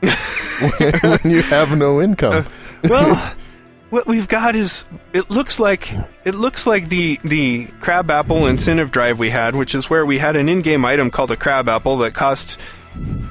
when 1.02 1.20
you 1.30 1.42
have 1.42 1.76
no 1.76 2.00
income. 2.00 2.46
Well, 2.82 3.34
what 3.90 4.06
we've 4.06 4.26
got 4.26 4.56
is 4.56 4.86
it 5.12 5.28
looks 5.28 5.60
like 5.60 5.92
it 6.24 6.34
looks 6.34 6.66
like 6.66 6.88
the 6.88 7.20
the 7.22 7.66
crab 7.80 8.10
apple 8.10 8.46
incentive 8.46 8.90
drive 8.90 9.18
we 9.18 9.28
had, 9.28 9.54
which 9.54 9.74
is 9.74 9.90
where 9.90 10.06
we 10.06 10.16
had 10.16 10.34
an 10.34 10.48
in-game 10.48 10.82
item 10.86 11.10
called 11.10 11.30
a 11.30 11.36
crab 11.36 11.68
apple 11.68 11.98
that 11.98 12.14
costs 12.14 12.56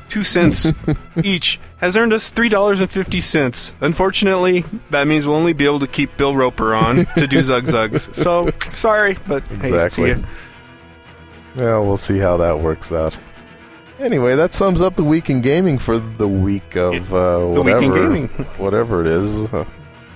two 0.08 0.24
cents 0.24 0.72
each, 1.24 1.60
has 1.78 1.98
earned 1.98 2.14
us 2.14 2.30
three 2.30 2.48
dollars 2.48 2.80
and 2.80 2.92
fifty 2.92 3.20
cents. 3.20 3.74
Unfortunately, 3.82 4.64
that 4.92 5.08
means 5.08 5.26
we'll 5.26 5.36
only 5.38 5.54
be 5.54 5.66
able 5.66 5.80
to 5.80 5.88
keep 5.88 6.16
Bill 6.16 6.36
Roper 6.36 6.76
on 6.76 7.06
to 7.18 7.26
do 7.26 7.42
Zug 7.42 7.64
Zugs. 7.64 8.14
So 8.14 8.52
sorry, 8.76 9.18
but 9.28 9.42
hey, 9.46 9.56
see 9.70 9.74
Exactly. 9.74 10.10
ya. 10.12 10.18
Yeah, 11.56 11.78
we'll 11.80 11.98
see 11.98 12.20
how 12.20 12.38
that 12.38 12.60
works 12.60 12.92
out. 12.92 13.18
Anyway, 14.00 14.36
that 14.36 14.54
sums 14.54 14.82
up 14.82 14.96
the 14.96 15.04
week 15.04 15.30
in 15.30 15.42
gaming 15.42 15.78
for 15.78 16.00
the 16.00 16.28
week 16.28 16.76
of 16.76 17.14
uh, 17.14 17.40
The 17.54 17.62
week 17.62 17.76
whatever, 17.76 17.84
in 17.84 17.92
gaming. 17.92 18.28
whatever 18.58 19.02
it 19.02 19.08
is. 19.08 19.48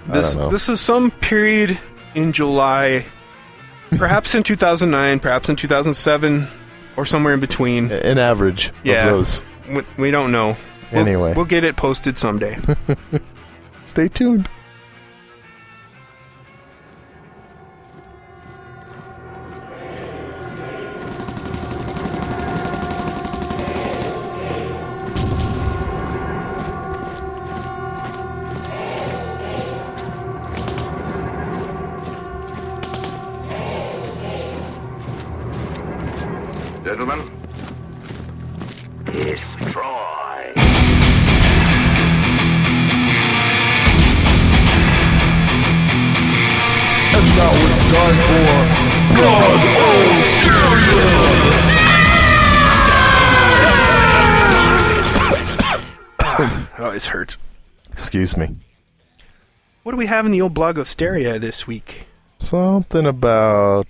This 0.05 0.35
this 0.35 0.67
is 0.67 0.81
some 0.81 1.11
period 1.11 1.79
in 2.13 2.33
July, 2.33 3.05
perhaps 3.91 4.35
in 4.35 4.43
2009, 4.43 5.21
perhaps 5.21 5.47
in 5.47 5.55
2007, 5.55 6.45
or 6.97 7.05
somewhere 7.05 7.33
in 7.33 7.39
between. 7.39 7.89
An 7.89 8.17
average 8.17 8.71
Yeah. 8.83 9.05
of 9.05 9.11
those. 9.11 9.43
We, 9.69 9.81
we 9.97 10.11
don't 10.11 10.33
know. 10.33 10.57
We'll, 10.91 11.01
Anyway. 11.07 11.33
we'll 11.37 11.45
get 11.45 11.63
it 11.63 11.77
posted 11.77 12.17
someday. 12.17 12.57
Stay 13.85 14.09
tuned. 14.09 14.49
Excuse 58.33 58.49
me. 58.49 58.55
What 59.83 59.91
do 59.91 59.97
we 59.97 60.05
have 60.07 60.25
in 60.25 60.31
the 60.31 60.41
old 60.41 60.53
blogosteria 60.53 61.39
this 61.39 61.67
week? 61.67 62.07
Something 62.39 63.05
about 63.05 63.87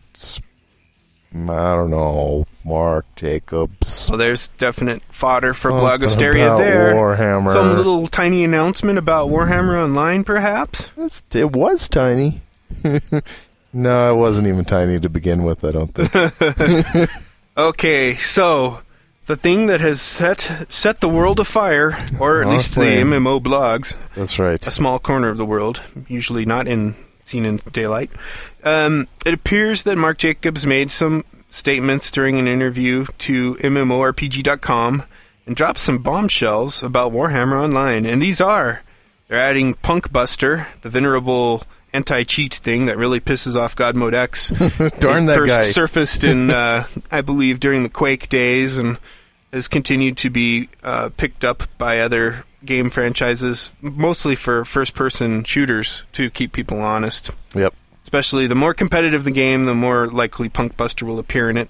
I 1.33 1.37
don't 1.75 1.89
know, 1.89 2.45
Mark 2.63 3.05
Jacobs. 3.15 4.07
Well, 4.09 4.17
there's 4.17 4.49
definite 4.49 5.01
fodder 5.09 5.53
for 5.53 5.71
Something 5.71 5.85
blogosteria 6.07 6.57
there. 6.57 6.93
Warhammer. 6.93 7.51
Some 7.51 7.75
little 7.77 8.05
tiny 8.07 8.43
announcement 8.43 8.99
about 8.99 9.29
Warhammer 9.29 9.81
Online, 9.81 10.23
perhaps? 10.23 10.89
It's- 10.97 11.23
it 11.31 11.51
was 11.53 11.87
tiny. 11.89 12.41
no, 13.73 14.13
it 14.13 14.17
wasn't 14.17 14.47
even 14.47 14.65
tiny 14.65 14.99
to 14.99 15.09
begin 15.09 15.43
with. 15.43 15.63
I 15.63 15.71
don't 15.71 15.93
think. 15.93 17.09
Okay, 17.55 18.15
so 18.15 18.81
the 19.25 19.35
thing 19.35 19.67
that 19.67 19.81
has 19.81 20.01
set 20.01 20.65
set 20.69 20.99
the 20.99 21.09
world 21.09 21.39
afire, 21.39 22.05
or 22.19 22.41
at 22.41 22.47
least 22.49 22.75
the 22.75 22.81
Aflame. 22.81 23.07
MMO 23.09 23.41
blogs, 23.41 23.95
That's 24.15 24.37
right. 24.39 24.65
a 24.65 24.71
small 24.71 24.99
corner 24.99 25.29
of 25.29 25.37
the 25.37 25.45
world, 25.45 25.81
usually 26.07 26.45
not 26.45 26.67
in 26.67 26.95
seen 27.23 27.45
in 27.45 27.57
daylight. 27.71 28.09
Um, 28.63 29.07
it 29.25 29.33
appears 29.33 29.83
that 29.83 29.97
Mark 29.97 30.17
Jacobs 30.17 30.65
made 30.65 30.91
some 30.91 31.23
statements 31.49 32.11
during 32.11 32.37
an 32.39 32.47
interview 32.47 33.05
to 33.19 33.55
MMORPG.com 33.55 35.03
and 35.45 35.55
dropped 35.55 35.79
some 35.79 35.99
bombshells 35.99 36.81
about 36.83 37.11
Warhammer 37.11 37.61
Online, 37.61 38.05
and 38.05 38.21
these 38.21 38.41
are 38.41 38.81
they're 39.27 39.39
adding 39.39 39.73
Punk 39.75 40.11
Buster, 40.11 40.67
the 40.81 40.89
venerable 40.89 41.63
anti-cheat 41.93 42.55
thing 42.55 42.87
that 42.87 42.97
really 42.97 43.19
pisses 43.19 43.55
off 43.55 43.75
God 43.75 43.95
Mode 43.95 44.13
X. 44.13 44.49
Darn 44.99 45.25
that 45.27 45.35
first 45.35 45.55
guy. 45.55 45.61
surfaced 45.61 46.23
in, 46.23 46.49
uh, 46.51 46.87
I 47.11 47.21
believe, 47.21 47.59
during 47.59 47.83
the 47.83 47.89
Quake 47.89 48.29
days, 48.29 48.77
and 48.77 48.97
has 49.51 49.67
continued 49.67 50.17
to 50.17 50.29
be 50.29 50.69
uh, 50.83 51.09
picked 51.15 51.45
up 51.45 51.63
by 51.77 51.99
other 51.99 52.45
game 52.65 52.89
franchises, 52.89 53.73
mostly 53.81 54.35
for 54.35 54.65
first-person 54.65 55.43
shooters 55.43 56.03
to 56.13 56.29
keep 56.29 56.51
people 56.51 56.81
honest. 56.81 57.31
Yep. 57.53 57.73
Especially 58.01 58.47
the 58.47 58.55
more 58.55 58.73
competitive 58.73 59.23
the 59.23 59.31
game, 59.31 59.65
the 59.65 59.75
more 59.75 60.07
likely 60.07 60.49
Punk 60.49 60.75
Buster 60.75 61.05
will 61.05 61.19
appear 61.19 61.49
in 61.49 61.57
it. 61.57 61.69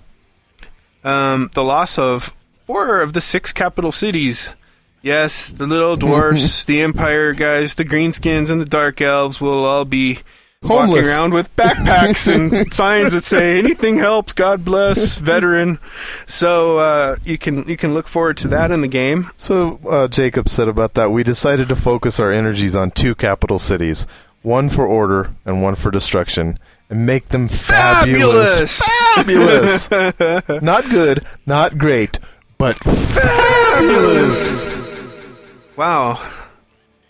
Um, 1.04 1.50
the 1.54 1.64
loss 1.64 2.00
of 2.00 2.34
four 2.66 3.02
of 3.02 3.14
the 3.14 3.22
six 3.22 3.52
capital 3.52 3.92
cities. 3.92 4.50
Yes, 5.04 5.50
the 5.50 5.68
little 5.68 5.98
dwarfs, 5.98 6.64
the 6.66 6.82
Empire 6.82 7.34
guys, 7.34 7.76
the 7.76 7.84
Greenskins, 7.84 8.50
and 8.50 8.62
the 8.62 8.66
Dark 8.66 9.02
Elves 9.02 9.42
will 9.42 9.66
all 9.66 9.84
be 9.84 10.20
walking 10.62 11.06
around 11.06 11.34
with 11.34 11.54
backpacks 11.58 12.34
and 12.34 12.74
signs 12.74 13.12
that 13.12 13.24
say 13.24 13.60
"Anything 13.60 13.98
helps, 13.98 14.32
God 14.32 14.64
bless, 14.64 15.18
veteran." 15.18 15.78
So 16.26 16.78
uh, 16.78 17.18
you 17.26 17.38
can 17.38 17.68
you 17.68 17.76
can 17.76 17.94
look 17.94 18.08
forward 18.08 18.38
to 18.38 18.48
that 18.48 18.72
in 18.72 18.80
the 18.80 18.88
game. 18.88 19.30
So 19.36 19.78
uh, 19.90 20.08
Jacob 20.08 20.48
said 20.48 20.70
about 20.70 20.94
that, 20.94 21.12
we 21.12 21.22
decided 21.22 21.68
to 21.68 21.76
focus 21.76 22.18
our 22.18 22.32
energies 22.32 22.74
on 22.74 22.92
two 22.92 23.14
capital 23.14 23.60
cities, 23.60 24.08
one 24.42 24.70
for 24.70 24.88
order 24.88 25.32
and 25.44 25.62
one 25.62 25.76
for 25.76 25.92
destruction, 25.92 26.58
and 26.90 27.06
make 27.06 27.28
them 27.28 27.50
fabulous. 27.50 28.82
Fabulous. 29.16 29.92
not 30.62 30.90
good, 30.90 31.26
not 31.46 31.78
great, 31.78 32.20
but 32.58 32.78
fabulous. 32.78 34.93
Wow, 35.78 36.22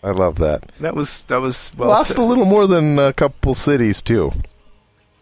I 0.04 0.12
love 0.12 0.38
that. 0.38 0.72
that 0.80 0.96
was 0.96 1.24
that 1.26 1.42
was 1.42 1.72
well 1.78 1.90
Lost 1.90 2.12
said. 2.12 2.20
a 2.20 2.24
little 2.24 2.46
more 2.46 2.68
than 2.68 3.00
a 3.00 3.14
couple 3.14 3.54
cities 3.54 4.02
too. 4.02 4.32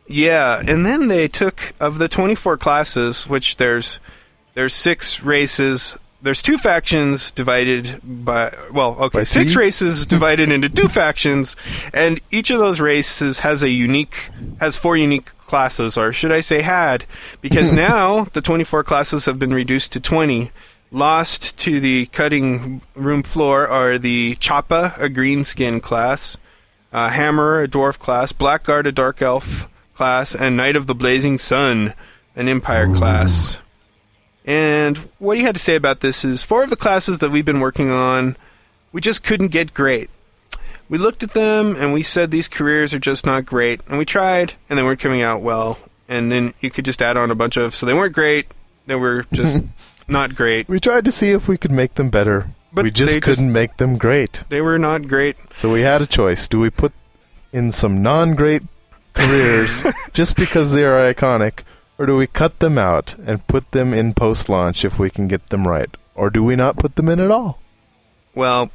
Yeah, 0.07 0.61
and 0.67 0.85
then 0.85 1.07
they 1.07 1.27
took 1.27 1.73
of 1.79 1.97
the 1.97 2.07
24 2.09 2.57
classes, 2.57 3.27
which 3.27 3.57
there's 3.57 3.99
there's 4.53 4.73
six 4.73 5.23
races. 5.23 5.97
There's 6.23 6.43
two 6.43 6.57
factions 6.59 7.31
divided 7.31 7.99
by 8.03 8.53
well, 8.71 8.95
okay, 8.99 9.19
By 9.19 9.23
six 9.23 9.55
races 9.55 10.05
divided 10.15 10.51
into 10.51 10.69
two 10.69 10.87
factions, 10.87 11.55
and 11.93 12.19
each 12.29 12.51
of 12.51 12.59
those 12.59 12.79
races 12.79 13.39
has 13.39 13.63
a 13.63 13.69
unique 13.69 14.29
has 14.59 14.75
four 14.75 14.95
unique 14.97 15.35
classes, 15.39 15.97
or 15.97 16.13
should 16.13 16.31
I 16.31 16.41
say 16.41 16.61
had, 16.61 17.05
because 17.41 17.71
now 17.89 18.25
the 18.33 18.41
24 18.41 18.83
classes 18.83 19.25
have 19.25 19.39
been 19.39 19.53
reduced 19.53 19.91
to 19.93 19.99
20. 19.99 20.51
Lost 20.93 21.57
to 21.59 21.79
the 21.79 22.07
cutting 22.07 22.81
room 22.95 23.23
floor 23.23 23.65
are 23.65 23.97
the 23.97 24.35
Choppa, 24.35 24.97
a 24.97 25.07
green 25.07 25.45
skin 25.45 25.79
class, 25.79 26.35
uh, 26.91 27.07
Hammer, 27.07 27.63
a 27.63 27.67
dwarf 27.67 27.97
class, 27.97 28.33
Blackguard, 28.33 28.85
a 28.85 28.91
dark 28.91 29.21
elf 29.21 29.69
class, 29.95 30.35
and 30.35 30.57
Knight 30.57 30.75
of 30.75 30.87
the 30.87 30.95
Blazing 30.95 31.37
Sun, 31.37 31.93
an 32.35 32.49
empire 32.49 32.93
class. 32.93 33.57
And 34.45 34.97
what 35.17 35.37
he 35.37 35.43
had 35.43 35.55
to 35.55 35.61
say 35.61 35.75
about 35.75 36.01
this 36.01 36.25
is 36.25 36.43
four 36.43 36.63
of 36.63 36.69
the 36.69 36.75
classes 36.75 37.19
that 37.19 37.29
we've 37.31 37.45
been 37.45 37.61
working 37.61 37.89
on, 37.89 38.35
we 38.91 38.99
just 38.99 39.23
couldn't 39.23 39.49
get 39.49 39.73
great. 39.73 40.09
We 40.89 40.97
looked 40.97 41.23
at 41.23 41.31
them 41.31 41.77
and 41.77 41.93
we 41.93 42.03
said 42.03 42.31
these 42.31 42.49
careers 42.49 42.93
are 42.93 42.99
just 42.99 43.25
not 43.25 43.45
great, 43.45 43.79
and 43.87 43.97
we 43.97 44.03
tried, 44.03 44.55
and 44.69 44.77
they 44.77 44.83
weren't 44.83 44.99
coming 44.99 45.21
out 45.21 45.41
well. 45.41 45.79
And 46.09 46.29
then 46.29 46.53
you 46.59 46.69
could 46.69 46.83
just 46.83 47.01
add 47.01 47.15
on 47.15 47.31
a 47.31 47.35
bunch 47.35 47.55
of, 47.55 47.73
so 47.73 47.85
they 47.85 47.93
weren't 47.93 48.13
great, 48.13 48.47
they 48.87 48.95
were 48.95 49.23
just 49.31 49.59
not 50.12 50.36
great. 50.36 50.68
We 50.68 50.80
tried 50.80 51.05
to 51.05 51.12
see 51.12 51.30
if 51.32 51.47
we 51.47 51.57
could 51.57 51.72
make 51.72 51.95
them 51.95 52.09
better. 52.09 52.49
But 52.74 52.86
we 52.86 52.91
just 52.91 53.14
couldn't 53.22 53.24
just- 53.24 53.41
make 53.41 53.78
them 53.78 53.97
great. 53.97 54.43
They 54.49 54.62
were 54.62 54.80
not 54.80 55.07
great. 55.07 55.36
So 55.55 55.72
we 55.72 55.82
had 55.82 56.01
a 56.01 56.07
choice. 56.07 56.47
Do 56.47 56.59
we 56.59 56.70
put 56.70 56.93
in 57.51 57.72
some 57.72 58.01
non-great 58.01 58.64
careers 59.14 59.84
just 60.14 60.36
because 60.38 60.72
they 60.72 60.86
are 60.86 61.14
iconic, 61.14 61.64
or 61.97 62.05
do 62.05 62.16
we 62.16 62.28
cut 62.28 62.59
them 62.59 62.78
out 62.78 63.16
and 63.26 63.45
put 63.47 63.72
them 63.72 63.93
in 63.93 64.14
post-launch 64.14 64.86
if 64.86 64.99
we 64.99 65.09
can 65.09 65.28
get 65.28 65.49
them 65.49 65.68
right? 65.68 65.89
Or 66.16 66.30
do 66.30 66.43
we 66.43 66.55
not 66.55 66.78
put 66.78 66.95
them 66.95 67.09
in 67.09 67.20
at 67.20 67.32
all? 67.32 67.59
Well, 68.36 68.72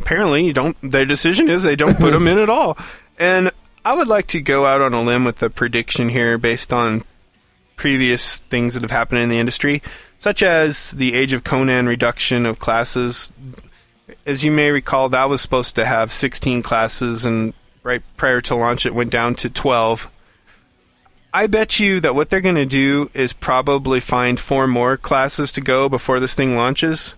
apparently 0.00 0.44
you 0.46 0.52
don't. 0.54 0.76
Their 0.80 1.04
decision 1.04 1.48
is 1.50 1.62
they 1.62 1.76
don't 1.76 1.98
put 1.98 2.12
them 2.12 2.28
in 2.28 2.38
at 2.38 2.48
all. 2.48 2.76
And 3.18 3.50
I 3.82 3.94
would 3.94 4.08
like 4.08 4.26
to 4.28 4.42
go 4.42 4.66
out 4.66 4.82
on 4.82 4.92
a 4.92 5.00
limb 5.00 5.24
with 5.24 5.42
a 5.42 5.48
prediction 5.48 6.10
here 6.10 6.36
based 6.36 6.70
on 6.70 7.02
previous 7.76 8.36
things 8.38 8.74
that 8.74 8.82
have 8.82 8.90
happened 8.90 9.20
in 9.22 9.30
the 9.30 9.38
industry, 9.38 9.82
such 10.18 10.42
as 10.42 10.92
the 10.92 11.14
Age 11.14 11.32
of 11.32 11.44
Conan 11.44 11.86
reduction 11.86 12.46
of 12.46 12.58
classes. 12.58 13.32
As 14.24 14.44
you 14.44 14.50
may 14.50 14.70
recall, 14.70 15.08
that 15.08 15.28
was 15.28 15.40
supposed 15.40 15.74
to 15.76 15.84
have 15.84 16.12
16 16.12 16.62
classes, 16.62 17.24
and 17.24 17.54
right 17.82 18.02
prior 18.16 18.40
to 18.42 18.56
launch, 18.56 18.86
it 18.86 18.94
went 18.94 19.10
down 19.10 19.34
to 19.36 19.50
12. 19.50 20.08
I 21.32 21.46
bet 21.46 21.78
you 21.78 22.00
that 22.00 22.14
what 22.14 22.30
they're 22.30 22.40
going 22.40 22.54
to 22.54 22.64
do 22.64 23.10
is 23.12 23.32
probably 23.32 24.00
find 24.00 24.40
four 24.40 24.66
more 24.66 24.96
classes 24.96 25.52
to 25.52 25.60
go 25.60 25.88
before 25.88 26.18
this 26.18 26.34
thing 26.34 26.56
launches 26.56 27.14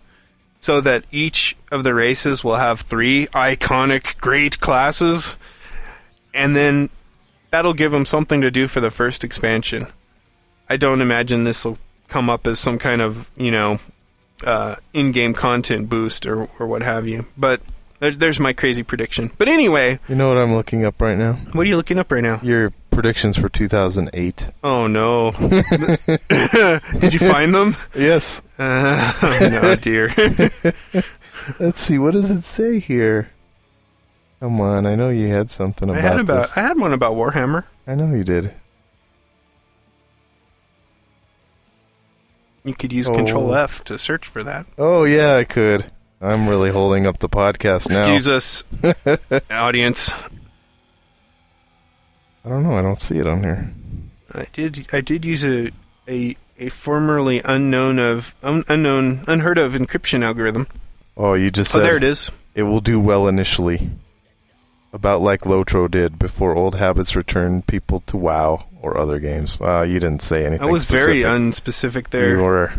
so 0.61 0.81
that 0.81 1.05
each 1.13 1.57
of 1.71 1.85
the 1.85 1.95
races 1.95 2.43
will 2.43 2.57
have 2.57 2.81
three 2.81 3.29
iconic 3.29 4.19
great 4.19 4.59
classes 4.59 5.39
and 6.35 6.57
then 6.57 6.91
that'll 7.51 7.75
give 7.75 7.93
them 7.93 8.05
something 8.05 8.41
to 8.41 8.51
do 8.51 8.69
for 8.69 8.81
the 8.81 8.91
first 8.91 9.25
expansion. 9.25 9.87
I 10.69 10.77
don't 10.77 11.01
imagine 11.01 11.45
this 11.45 11.65
will 11.65 11.79
come 12.09 12.29
up 12.31 12.47
as 12.47 12.59
some 12.59 12.79
kind 12.79 13.01
of 13.03 13.31
you 13.37 13.51
know 13.51 13.79
uh, 14.45 14.77
in-game 14.93 15.35
content 15.35 15.89
boost 15.89 16.27
or 16.27 16.49
or 16.59 16.67
what 16.67 16.83
have 16.83 17.07
you. 17.09 17.27
But 17.37 17.61
there- 18.01 18.11
there's 18.13 18.39
my 18.41 18.53
crazy 18.53 18.83
prediction. 18.83 19.31
But 19.39 19.49
anyway, 19.49 19.99
You 20.09 20.15
know 20.15 20.29
what 20.29 20.39
I'm 20.39 20.55
looking 20.55 20.85
up 20.85 21.01
right 21.03 21.19
now? 21.19 21.35
what 21.53 21.67
are 21.67 21.69
you 21.69 21.77
looking 21.77 21.99
up 21.99 22.11
right 22.13 22.23
now? 22.23 22.39
Your 22.43 22.73
predictions 22.91 23.37
for 23.37 23.49
2008. 23.49 24.49
Oh 24.65 24.87
no! 24.87 25.31
Did 26.99 27.15
you 27.15 27.21
find 27.21 27.55
them? 27.55 27.77
Yes. 27.95 28.43
Uh, 28.59 29.13
oh, 29.23 29.49
no, 29.51 29.75
dear. 29.77 30.13
Let's 31.59 31.81
see. 31.81 31.99
What 31.99 32.13
does 32.13 32.31
it 32.31 32.43
say 32.43 32.79
here? 32.79 33.31
Come 34.41 34.61
on. 34.61 34.87
I 34.87 34.95
know 34.95 35.09
you 35.11 35.29
had 35.29 35.51
something 35.51 35.89
I 35.91 35.95
about, 35.99 36.03
had 36.13 36.21
about 36.21 36.41
this. 36.43 36.57
I 36.57 36.61
had 36.63 36.79
one 36.79 36.93
about 36.93 37.15
Warhammer. 37.15 37.65
I 37.87 37.95
know 37.95 38.15
you 38.15 38.23
did. 38.25 38.53
You 42.65 42.75
could 42.75 42.93
use 42.93 43.09
Oh. 43.09 43.15
Control 43.15 43.55
F 43.55 43.83
to 43.85 43.97
search 43.99 44.27
for 44.27 44.43
that. 44.45 44.67
Oh 44.77 45.05
yeah, 45.05 45.35
I 45.37 45.45
could. 45.45 45.87
I'm 46.21 46.49
really 46.49 46.71
holding 46.71 47.07
up 47.07 47.19
the 47.21 47.29
podcast 47.29 47.89
now. 47.91 48.13
Excuse 48.15 48.27
us, 48.29 48.65
audience. 49.51 50.13
I 52.45 52.49
don't 52.49 52.63
know. 52.63 52.73
I 52.77 52.83
don't 52.83 53.01
see 53.01 53.19
it 53.19 53.27
on 53.27 53.43
here. 53.43 53.73
I 54.33 54.47
did. 54.53 54.87
I 54.93 55.01
did 55.01 55.25
use 55.25 55.45
a 55.45 55.71
a, 56.09 56.37
a 56.59 56.69
formerly 56.71 57.41
unknown 57.45 57.99
of 57.99 58.35
un, 58.43 58.65
unknown 58.69 59.25
unheard 59.27 59.59
of 59.59 59.75
encryption 59.75 60.25
algorithm. 60.25 60.67
Oh, 61.17 61.35
you 61.35 61.51
just 61.51 61.75
Oh, 61.75 61.79
said 61.79 61.85
there 61.85 61.97
it 61.97 62.05
is. 62.05 62.31
It 62.55 62.63
will 62.65 62.81
do 62.81 62.99
well 62.99 63.29
initially. 63.29 63.91
About 64.93 65.21
like 65.21 65.43
Lotro 65.43 65.89
did 65.91 66.19
before 66.19 66.57
old 66.57 66.77
habits 66.77 67.15
return 67.15 67.61
people 67.63 68.01
to 68.01 68.17
WoW 68.17 68.65
or 68.83 68.99
other 68.99 69.19
games. 69.19 69.59
Uh, 69.61 69.83
you 69.83 70.01
didn't 70.01 70.23
say 70.23 70.47
anything. 70.47 70.67
I 70.67 70.71
was 70.71 70.87
very 70.87 71.23
unspecific 71.23 72.09
there. 72.11 72.37
You 72.37 72.43
were. 72.43 72.73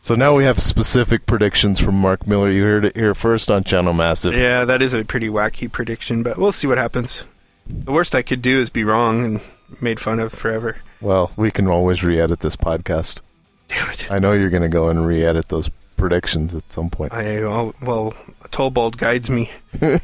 So 0.00 0.14
now 0.14 0.36
we 0.36 0.44
have 0.44 0.58
specific 0.58 1.24
predictions 1.26 1.80
from 1.80 1.94
Mark 1.94 2.26
Miller. 2.26 2.50
You 2.50 2.62
heard 2.64 2.84
it 2.84 2.96
here 2.96 3.14
first 3.14 3.50
on 3.50 3.64
Channel 3.64 3.94
Massive. 3.94 4.34
Yeah, 4.34 4.64
that 4.66 4.82
is 4.82 4.92
a 4.92 5.04
pretty 5.04 5.28
wacky 5.28 5.70
prediction, 5.70 6.22
but 6.22 6.36
we'll 6.36 6.52
see 6.52 6.66
what 6.66 6.76
happens. 6.76 7.24
The 7.66 7.92
worst 7.92 8.14
I 8.14 8.20
could 8.20 8.42
do 8.42 8.60
is 8.60 8.68
be 8.68 8.84
wrong 8.84 9.24
and 9.24 9.40
made 9.80 9.98
fun 9.98 10.20
of 10.20 10.32
forever. 10.32 10.76
Well, 11.00 11.32
we 11.36 11.50
can 11.50 11.66
always 11.68 12.04
re-edit 12.04 12.40
this 12.40 12.56
podcast. 12.56 13.20
Damn 13.68 13.88
it. 13.90 14.10
I 14.10 14.18
know 14.18 14.32
you're 14.32 14.50
going 14.50 14.62
to 14.62 14.68
go 14.68 14.88
and 14.88 15.06
re-edit 15.06 15.48
those 15.48 15.70
predictions 15.96 16.54
at 16.54 16.70
some 16.70 16.90
point. 16.90 17.12
I 17.12 17.40
well, 17.40 17.74
well 17.80 18.14
Tobold 18.50 18.98
guides 18.98 19.30
me. 19.30 19.50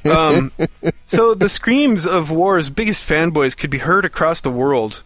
Um, 0.05 0.53
so 1.07 1.34
the 1.34 1.48
screams 1.48 2.07
of 2.07 2.30
War's 2.30 2.70
biggest 2.70 3.09
fanboys 3.09 3.57
could 3.57 3.70
be 3.70 3.78
heard 3.78 4.05
across 4.05 4.40
the 4.40 4.51
world. 4.51 5.03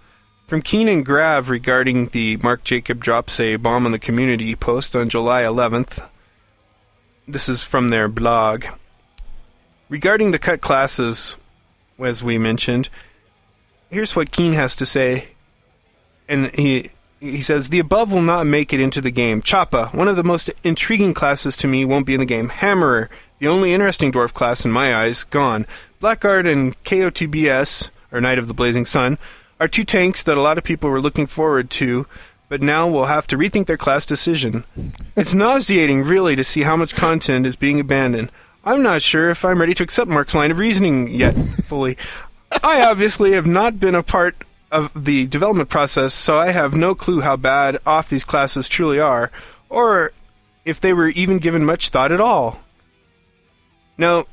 From 0.46 0.60
Keen 0.60 0.88
and 0.88 1.06
Graev 1.06 1.48
regarding 1.48 2.08
the 2.08 2.36
Mark 2.36 2.64
Jacob 2.64 3.02
drops 3.02 3.40
a 3.40 3.56
bomb 3.56 3.86
on 3.86 3.92
the 3.92 3.98
community 3.98 4.54
post 4.54 4.94
on 4.94 5.08
July 5.08 5.42
11th. 5.42 6.06
This 7.26 7.48
is 7.48 7.64
from 7.64 7.88
their 7.88 8.08
blog. 8.08 8.66
Regarding 9.88 10.32
the 10.32 10.38
cut 10.38 10.60
classes, 10.60 11.38
as 11.98 12.22
we 12.22 12.36
mentioned, 12.36 12.90
here's 13.90 14.14
what 14.14 14.32
Keen 14.32 14.52
has 14.52 14.76
to 14.76 14.84
say. 14.84 15.28
And 16.28 16.54
he 16.54 16.90
he 17.20 17.40
says 17.40 17.70
the 17.70 17.78
above 17.78 18.12
will 18.12 18.20
not 18.20 18.46
make 18.46 18.74
it 18.74 18.80
into 18.80 19.00
the 19.00 19.10
game. 19.10 19.40
Choppa, 19.40 19.94
one 19.94 20.08
of 20.08 20.16
the 20.16 20.22
most 20.22 20.50
intriguing 20.62 21.14
classes 21.14 21.56
to 21.56 21.66
me, 21.66 21.86
won't 21.86 22.04
be 22.04 22.12
in 22.12 22.20
the 22.20 22.26
game. 22.26 22.50
Hammerer, 22.50 23.08
the 23.38 23.48
only 23.48 23.72
interesting 23.72 24.12
dwarf 24.12 24.34
class 24.34 24.62
in 24.62 24.70
my 24.70 24.94
eyes, 24.94 25.24
gone. 25.24 25.66
Blackguard 26.02 26.46
and 26.46 26.80
KOTBS, 26.84 27.88
or 28.12 28.20
Knight 28.20 28.38
of 28.38 28.46
the 28.46 28.52
Blazing 28.52 28.84
Sun, 28.84 29.16
are 29.60 29.68
two 29.68 29.84
tanks 29.84 30.22
that 30.22 30.36
a 30.36 30.42
lot 30.42 30.58
of 30.58 30.64
people 30.64 30.90
were 30.90 31.00
looking 31.00 31.26
forward 31.26 31.70
to, 31.70 32.06
but 32.48 32.62
now 32.62 32.88
will 32.88 33.06
have 33.06 33.26
to 33.28 33.36
rethink 33.36 33.66
their 33.66 33.76
class 33.76 34.06
decision. 34.06 34.64
It's 35.16 35.34
nauseating, 35.34 36.02
really, 36.02 36.36
to 36.36 36.44
see 36.44 36.62
how 36.62 36.76
much 36.76 36.94
content 36.94 37.46
is 37.46 37.56
being 37.56 37.80
abandoned. 37.80 38.30
I'm 38.64 38.82
not 38.82 39.02
sure 39.02 39.30
if 39.30 39.44
I'm 39.44 39.60
ready 39.60 39.74
to 39.74 39.82
accept 39.82 40.10
Mark's 40.10 40.34
line 40.34 40.50
of 40.50 40.58
reasoning 40.58 41.08
yet 41.08 41.32
fully. 41.64 41.96
I 42.62 42.82
obviously 42.82 43.32
have 43.32 43.46
not 43.46 43.80
been 43.80 43.94
a 43.94 44.02
part 44.02 44.36
of 44.70 44.90
the 45.04 45.26
development 45.26 45.68
process, 45.68 46.14
so 46.14 46.38
I 46.38 46.50
have 46.50 46.74
no 46.74 46.94
clue 46.94 47.20
how 47.20 47.36
bad 47.36 47.78
off 47.86 48.08
these 48.08 48.24
classes 48.24 48.68
truly 48.68 48.98
are, 48.98 49.30
or 49.68 50.12
if 50.64 50.80
they 50.80 50.92
were 50.92 51.08
even 51.08 51.38
given 51.38 51.64
much 51.64 51.90
thought 51.90 52.12
at 52.12 52.20
all. 52.20 52.60
No. 53.98 54.26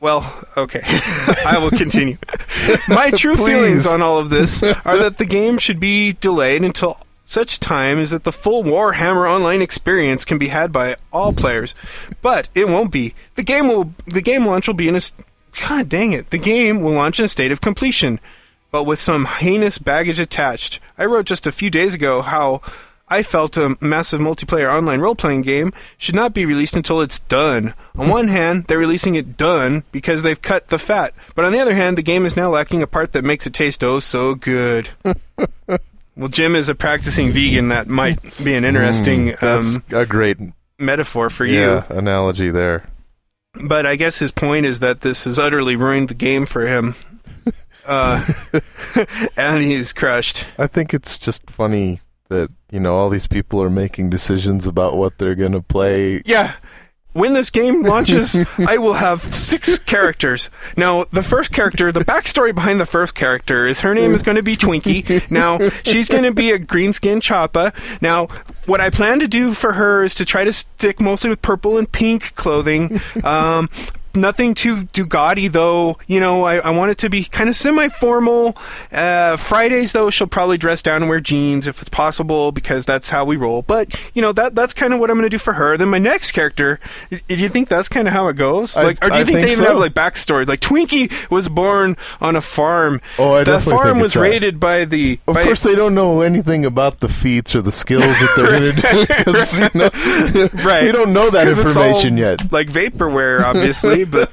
Well, 0.00 0.44
okay. 0.56 0.80
I 0.84 1.58
will 1.60 1.70
continue. 1.70 2.16
My 2.88 3.10
true 3.10 3.36
feelings 3.36 3.86
on 3.86 4.00
all 4.00 4.18
of 4.18 4.30
this 4.30 4.62
are 4.62 4.96
that 4.96 5.18
the 5.18 5.26
game 5.26 5.58
should 5.58 5.78
be 5.78 6.14
delayed 6.14 6.64
until 6.64 6.98
such 7.22 7.60
time 7.60 7.98
as 7.98 8.10
that 8.10 8.24
the 8.24 8.32
full 8.32 8.64
Warhammer 8.64 9.30
Online 9.30 9.62
experience 9.62 10.24
can 10.24 10.38
be 10.38 10.48
had 10.48 10.72
by 10.72 10.96
all 11.12 11.32
players. 11.32 11.74
But 12.22 12.48
it 12.54 12.66
won't 12.66 12.90
be. 12.90 13.14
The 13.34 13.42
game 13.42 13.68
will 13.68 13.92
the 14.06 14.22
game 14.22 14.46
launch 14.46 14.66
will 14.66 14.74
be 14.74 14.88
in 14.88 14.96
a 14.96 15.00
God 15.68 15.88
dang 15.88 16.12
it. 16.12 16.30
The 16.30 16.38
game 16.38 16.80
will 16.80 16.92
launch 16.92 17.18
in 17.18 17.26
a 17.26 17.28
state 17.28 17.52
of 17.52 17.60
completion, 17.60 18.20
but 18.70 18.84
with 18.84 18.98
some 18.98 19.26
heinous 19.26 19.78
baggage 19.78 20.18
attached. 20.18 20.80
I 20.96 21.04
wrote 21.04 21.26
just 21.26 21.46
a 21.46 21.52
few 21.52 21.70
days 21.70 21.94
ago 21.94 22.22
how 22.22 22.62
I 23.12 23.24
felt 23.24 23.56
a 23.56 23.76
massive 23.80 24.20
multiplayer 24.20 24.72
online 24.72 25.00
role 25.00 25.16
playing 25.16 25.42
game 25.42 25.72
should 25.98 26.14
not 26.14 26.32
be 26.32 26.46
released 26.46 26.76
until 26.76 27.00
it's 27.00 27.18
done. 27.18 27.74
On 27.98 28.08
one 28.08 28.28
hand, 28.28 28.64
they're 28.64 28.78
releasing 28.78 29.16
it 29.16 29.36
done 29.36 29.82
because 29.90 30.22
they've 30.22 30.40
cut 30.40 30.68
the 30.68 30.78
fat, 30.78 31.12
but 31.34 31.44
on 31.44 31.52
the 31.52 31.58
other 31.58 31.74
hand, 31.74 31.98
the 31.98 32.02
game 32.02 32.24
is 32.24 32.36
now 32.36 32.50
lacking 32.50 32.82
a 32.82 32.86
part 32.86 33.10
that 33.12 33.24
makes 33.24 33.48
it 33.48 33.52
taste 33.52 33.82
oh 33.82 33.98
so 33.98 34.36
good. 34.36 34.90
well, 36.16 36.28
Jim 36.28 36.54
is 36.54 36.68
a 36.68 36.74
practicing 36.76 37.32
vegan. 37.32 37.68
That 37.68 37.88
might 37.88 38.20
be 38.44 38.54
an 38.54 38.64
interesting 38.64 39.34
That's 39.40 39.78
um, 39.78 39.84
a 39.90 40.06
great 40.06 40.38
metaphor 40.78 41.30
for 41.30 41.44
you. 41.44 41.60
yeah, 41.60 41.86
analogy 41.90 42.50
there. 42.50 42.84
But 43.54 43.86
I 43.86 43.96
guess 43.96 44.20
his 44.20 44.30
point 44.30 44.66
is 44.66 44.78
that 44.78 45.00
this 45.00 45.24
has 45.24 45.36
utterly 45.36 45.74
ruined 45.74 46.10
the 46.10 46.14
game 46.14 46.46
for 46.46 46.66
him. 46.66 46.94
Uh, 47.86 48.24
and 49.38 49.64
he's 49.64 49.94
crushed. 49.94 50.46
I 50.58 50.66
think 50.66 50.92
it's 50.92 51.16
just 51.16 51.48
funny 51.50 52.00
that 52.30 52.50
you 52.70 52.80
know 52.80 52.96
all 52.96 53.10
these 53.10 53.26
people 53.26 53.62
are 53.62 53.70
making 53.70 54.08
decisions 54.10 54.66
about 54.66 54.96
what 54.96 55.18
they're 55.18 55.34
going 55.34 55.52
to 55.52 55.60
play. 55.60 56.22
Yeah. 56.24 56.54
When 57.12 57.32
this 57.32 57.50
game 57.50 57.82
launches, 57.82 58.38
I 58.58 58.78
will 58.78 58.94
have 58.94 59.20
six 59.22 59.80
characters. 59.80 60.48
Now, 60.76 61.04
the 61.10 61.24
first 61.24 61.50
character, 61.50 61.90
the 61.90 62.04
backstory 62.04 62.54
behind 62.54 62.80
the 62.80 62.86
first 62.86 63.16
character 63.16 63.66
is 63.66 63.80
her 63.80 63.96
name 63.96 64.14
is 64.14 64.22
going 64.22 64.36
to 64.36 64.44
be 64.44 64.56
Twinkie. 64.56 65.28
Now, 65.28 65.58
she's 65.82 66.08
going 66.08 66.22
to 66.22 66.32
be 66.32 66.52
a 66.52 66.58
green 66.60 66.92
skin 66.92 67.18
Choppa. 67.20 67.74
Now, 68.00 68.26
what 68.66 68.80
I 68.80 68.90
plan 68.90 69.18
to 69.18 69.26
do 69.26 69.54
for 69.54 69.72
her 69.72 70.04
is 70.04 70.14
to 70.14 70.24
try 70.24 70.44
to 70.44 70.52
stick 70.52 71.00
mostly 71.00 71.30
with 71.30 71.42
purple 71.42 71.78
and 71.78 71.90
pink 71.90 72.32
clothing. 72.36 73.00
Um, 73.24 73.68
nothing 74.14 74.54
too 74.54 74.84
too 74.86 75.06
gaudy 75.06 75.48
though. 75.48 75.98
You 76.06 76.20
know, 76.20 76.44
I, 76.44 76.56
I 76.58 76.70
want 76.70 76.90
it 76.90 76.98
to 76.98 77.10
be 77.10 77.24
kind 77.24 77.48
of 77.48 77.56
semi-formal. 77.56 78.56
Uh, 78.92 79.36
Fridays 79.36 79.92
though, 79.92 80.10
she'll 80.10 80.26
probably 80.26 80.58
dress 80.58 80.82
down 80.82 81.02
and 81.02 81.08
wear 81.08 81.20
jeans 81.20 81.66
if 81.66 81.80
it's 81.80 81.88
possible 81.88 82.52
because 82.52 82.86
that's 82.86 83.10
how 83.10 83.24
we 83.24 83.36
roll. 83.36 83.62
But 83.62 83.94
you 84.14 84.22
know, 84.22 84.32
that 84.32 84.54
that's 84.54 84.74
kind 84.74 84.92
of 84.94 85.00
what 85.00 85.10
I'm 85.10 85.16
going 85.16 85.26
to 85.26 85.34
do 85.34 85.38
for 85.38 85.54
her. 85.54 85.76
Then 85.76 85.88
my 85.88 85.98
next 85.98 86.32
character, 86.32 86.80
do 87.10 87.34
you 87.34 87.48
think 87.48 87.68
that's 87.68 87.88
kind 87.88 88.06
of 88.08 88.12
how 88.14 88.28
it 88.28 88.36
goes? 88.36 88.76
I- 88.76 88.82
Like, 88.82 89.04
or 89.04 89.08
do 89.10 89.14
you 89.16 89.20
I 89.20 89.24
think, 89.24 89.38
think 89.38 89.46
they 89.48 89.52
even 89.52 89.64
so. 89.64 89.70
have 89.72 89.78
like 89.78 89.94
backstories? 89.94 90.48
Like 90.48 90.60
Twinkie 90.60 91.10
was 91.30 91.48
born 91.48 91.96
on 92.20 92.36
a 92.36 92.40
farm. 92.40 93.00
Oh, 93.18 93.34
I 93.34 93.44
the 93.44 93.60
farm 93.60 93.98
was 94.00 94.14
that. 94.14 94.20
raided 94.20 94.58
by 94.60 94.84
the. 94.84 95.18
Of 95.26 95.34
by- 95.34 95.44
course, 95.44 95.62
they 95.62 95.74
don't 95.74 95.94
know 95.94 96.20
anything 96.22 96.64
about 96.64 97.00
the 97.00 97.08
feats 97.08 97.54
or 97.54 97.62
the 97.62 97.72
skills 97.72 98.04
that 98.04 98.32
they're 98.36 98.46
going 98.46 98.74
to 98.74 99.06
do. 99.06 99.06
'cause, 99.24 99.58
you 99.60 99.68
know, 99.74 99.90
Right. 100.64 100.84
We 100.90 100.92
don't 100.92 101.12
know 101.12 101.30
that 101.30 101.46
it's 101.46 101.58
all, 101.58 101.66
information 101.66 102.16
yet. 102.16 102.50
Like 102.52 102.68
vaporware, 102.68 103.42
obviously, 103.42 103.99
but 104.04 104.30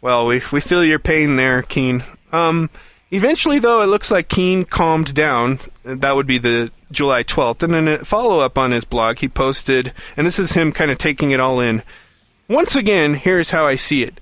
well, 0.00 0.26
we 0.26 0.42
we 0.52 0.60
feel 0.60 0.84
your 0.84 0.98
pain 0.98 1.36
there, 1.36 1.62
Keen. 1.62 2.04
Um, 2.32 2.70
eventually, 3.10 3.58
though, 3.58 3.82
it 3.82 3.86
looks 3.86 4.10
like 4.10 4.28
Keen 4.28 4.64
calmed 4.64 5.14
down. 5.14 5.60
That 5.82 6.16
would 6.16 6.26
be 6.26 6.38
the 6.38 6.70
July 6.90 7.22
twelfth, 7.22 7.62
and 7.62 7.74
in 7.74 7.88
a 7.88 8.04
follow 8.04 8.40
up 8.40 8.58
on 8.58 8.72
his 8.72 8.84
blog, 8.84 9.18
he 9.18 9.28
posted, 9.28 9.92
and 10.16 10.26
this 10.26 10.38
is 10.38 10.52
him 10.52 10.72
kind 10.72 10.90
of 10.90 10.98
taking 10.98 11.30
it 11.30 11.40
all 11.40 11.60
in. 11.60 11.82
Once 12.48 12.74
again, 12.74 13.14
here's 13.14 13.50
how 13.50 13.66
I 13.66 13.76
see 13.76 14.02
it. 14.02 14.20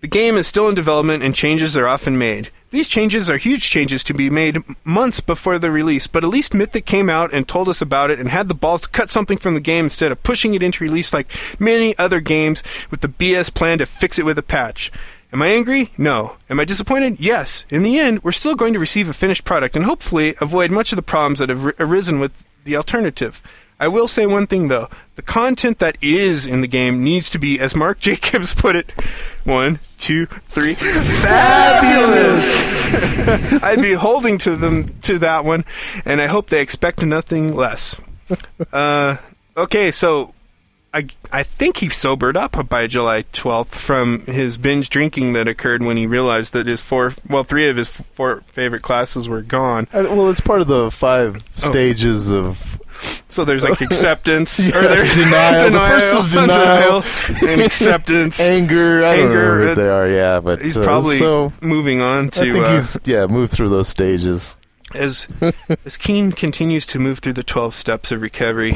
The 0.00 0.06
game 0.06 0.36
is 0.36 0.46
still 0.46 0.68
in 0.68 0.76
development 0.76 1.24
and 1.24 1.34
changes 1.34 1.76
are 1.76 1.88
often 1.88 2.16
made. 2.16 2.50
These 2.70 2.88
changes 2.88 3.30
are 3.30 3.38
huge 3.38 3.70
changes 3.70 4.04
to 4.04 4.12
be 4.12 4.28
made 4.28 4.58
months 4.84 5.20
before 5.20 5.58
the 5.58 5.70
release, 5.70 6.06
but 6.06 6.22
at 6.22 6.28
least 6.28 6.52
Mythic 6.52 6.84
came 6.84 7.08
out 7.08 7.32
and 7.32 7.48
told 7.48 7.66
us 7.66 7.80
about 7.80 8.10
it 8.10 8.18
and 8.18 8.28
had 8.28 8.48
the 8.48 8.54
balls 8.54 8.82
to 8.82 8.88
cut 8.90 9.08
something 9.08 9.38
from 9.38 9.54
the 9.54 9.60
game 9.60 9.86
instead 9.86 10.12
of 10.12 10.22
pushing 10.22 10.52
it 10.52 10.62
into 10.62 10.84
release 10.84 11.14
like 11.14 11.30
many 11.58 11.96
other 11.96 12.20
games 12.20 12.62
with 12.90 13.00
the 13.00 13.08
BS 13.08 13.52
plan 13.54 13.78
to 13.78 13.86
fix 13.86 14.18
it 14.18 14.26
with 14.26 14.36
a 14.36 14.42
patch. 14.42 14.92
Am 15.32 15.40
I 15.40 15.48
angry? 15.48 15.92
No. 15.96 16.36
Am 16.50 16.60
I 16.60 16.66
disappointed? 16.66 17.18
Yes. 17.18 17.64
In 17.70 17.82
the 17.82 17.98
end, 17.98 18.22
we're 18.22 18.32
still 18.32 18.54
going 18.54 18.74
to 18.74 18.78
receive 18.78 19.08
a 19.08 19.14
finished 19.14 19.44
product 19.44 19.74
and 19.74 19.86
hopefully 19.86 20.34
avoid 20.38 20.70
much 20.70 20.92
of 20.92 20.96
the 20.96 21.02
problems 21.02 21.38
that 21.38 21.48
have 21.48 21.64
ri- 21.64 21.72
arisen 21.78 22.20
with 22.20 22.44
the 22.64 22.76
alternative. 22.76 23.42
I 23.80 23.88
will 23.88 24.08
say 24.08 24.26
one 24.26 24.46
thing 24.46 24.68
though. 24.68 24.88
The 25.16 25.22
content 25.22 25.78
that 25.78 25.96
is 26.02 26.46
in 26.46 26.60
the 26.62 26.66
game 26.68 27.02
needs 27.04 27.28
to 27.30 27.38
be, 27.38 27.60
as 27.60 27.74
Mark 27.76 27.98
Jacobs 28.00 28.54
put 28.54 28.74
it, 28.76 28.90
one, 29.44 29.78
two, 29.98 30.26
three, 30.26 30.74
fabulous! 30.74 32.48
I'd 33.62 33.80
be 33.82 33.92
holding 33.94 34.38
to 34.38 34.56
them 34.56 34.84
to 35.02 35.18
that 35.20 35.44
one, 35.44 35.64
and 36.04 36.20
I 36.20 36.26
hope 36.26 36.48
they 36.48 36.60
expect 36.60 37.02
nothing 37.02 37.54
less. 37.54 38.00
Uh, 38.72 39.16
okay, 39.56 39.90
so 39.90 40.34
I 40.92 41.06
I 41.32 41.42
think 41.42 41.78
he 41.78 41.88
sobered 41.90 42.36
up 42.36 42.68
by 42.68 42.86
July 42.86 43.22
12th 43.32 43.68
from 43.68 44.20
his 44.26 44.56
binge 44.56 44.90
drinking 44.90 45.32
that 45.34 45.48
occurred 45.48 45.82
when 45.82 45.96
he 45.96 46.06
realized 46.06 46.52
that 46.52 46.66
his 46.66 46.80
four 46.80 47.12
well 47.28 47.44
three 47.44 47.68
of 47.68 47.76
his 47.76 47.88
four 47.88 48.42
favorite 48.48 48.82
classes 48.82 49.28
were 49.28 49.42
gone. 49.42 49.86
Uh, 49.92 50.04
well, 50.10 50.28
it's 50.30 50.40
part 50.40 50.60
of 50.60 50.68
the 50.68 50.90
five 50.90 51.36
Oh. 51.36 51.40
stages 51.70 52.30
of 52.30 52.77
So 53.28 53.44
there's 53.44 53.62
like 53.64 53.80
acceptance 53.90 54.58
Yeah, 54.68 54.78
or 54.78 54.82
there's 54.82 55.14
denial. 55.14 55.70
The 55.70 55.78
first 55.78 56.14
is 56.16 56.32
denial. 56.32 57.04
and 57.48 57.60
acceptance. 57.60 58.40
anger. 58.40 59.04
I 59.04 59.16
don't 59.16 59.26
Anger, 59.28 59.62
uh, 59.62 59.66
what 59.68 59.76
they 59.76 59.88
are. 59.88 60.08
Yeah, 60.08 60.40
but 60.40 60.62
He's 60.62 60.76
uh, 60.76 60.82
probably 60.82 61.16
so. 61.18 61.52
moving 61.62 62.00
on 62.00 62.30
to. 62.30 62.40
I 62.48 62.52
think 62.52 62.66
uh, 62.66 62.72
he's 62.72 62.96
yeah 63.04 63.26
moved 63.26 63.52
through 63.52 63.68
those 63.68 63.88
stages. 63.88 64.56
as 64.94 65.28
as 65.84 65.96
Keen 65.98 66.32
continues 66.32 66.86
to 66.86 66.98
move 66.98 67.18
through 67.18 67.34
the 67.34 67.42
12 67.42 67.74
steps 67.74 68.10
of 68.10 68.22
recovery, 68.22 68.72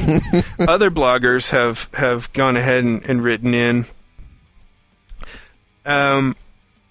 other 0.58 0.90
bloggers 0.90 1.50
have 1.50 1.88
have 1.94 2.32
gone 2.34 2.56
ahead 2.56 2.84
and, 2.84 3.02
and 3.08 3.22
written 3.24 3.54
in. 3.54 3.86
Um, 5.84 6.36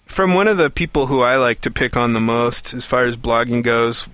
from 0.04 0.34
one 0.34 0.48
of 0.48 0.58
the 0.58 0.68
people 0.70 1.06
who 1.06 1.22
I 1.22 1.36
like 1.36 1.60
to 1.60 1.70
pick 1.70 1.96
on 1.96 2.12
the 2.12 2.20
most, 2.20 2.74
as 2.74 2.84
far 2.84 3.04
as 3.04 3.16
blogging 3.16 3.62
goes, 3.62 4.06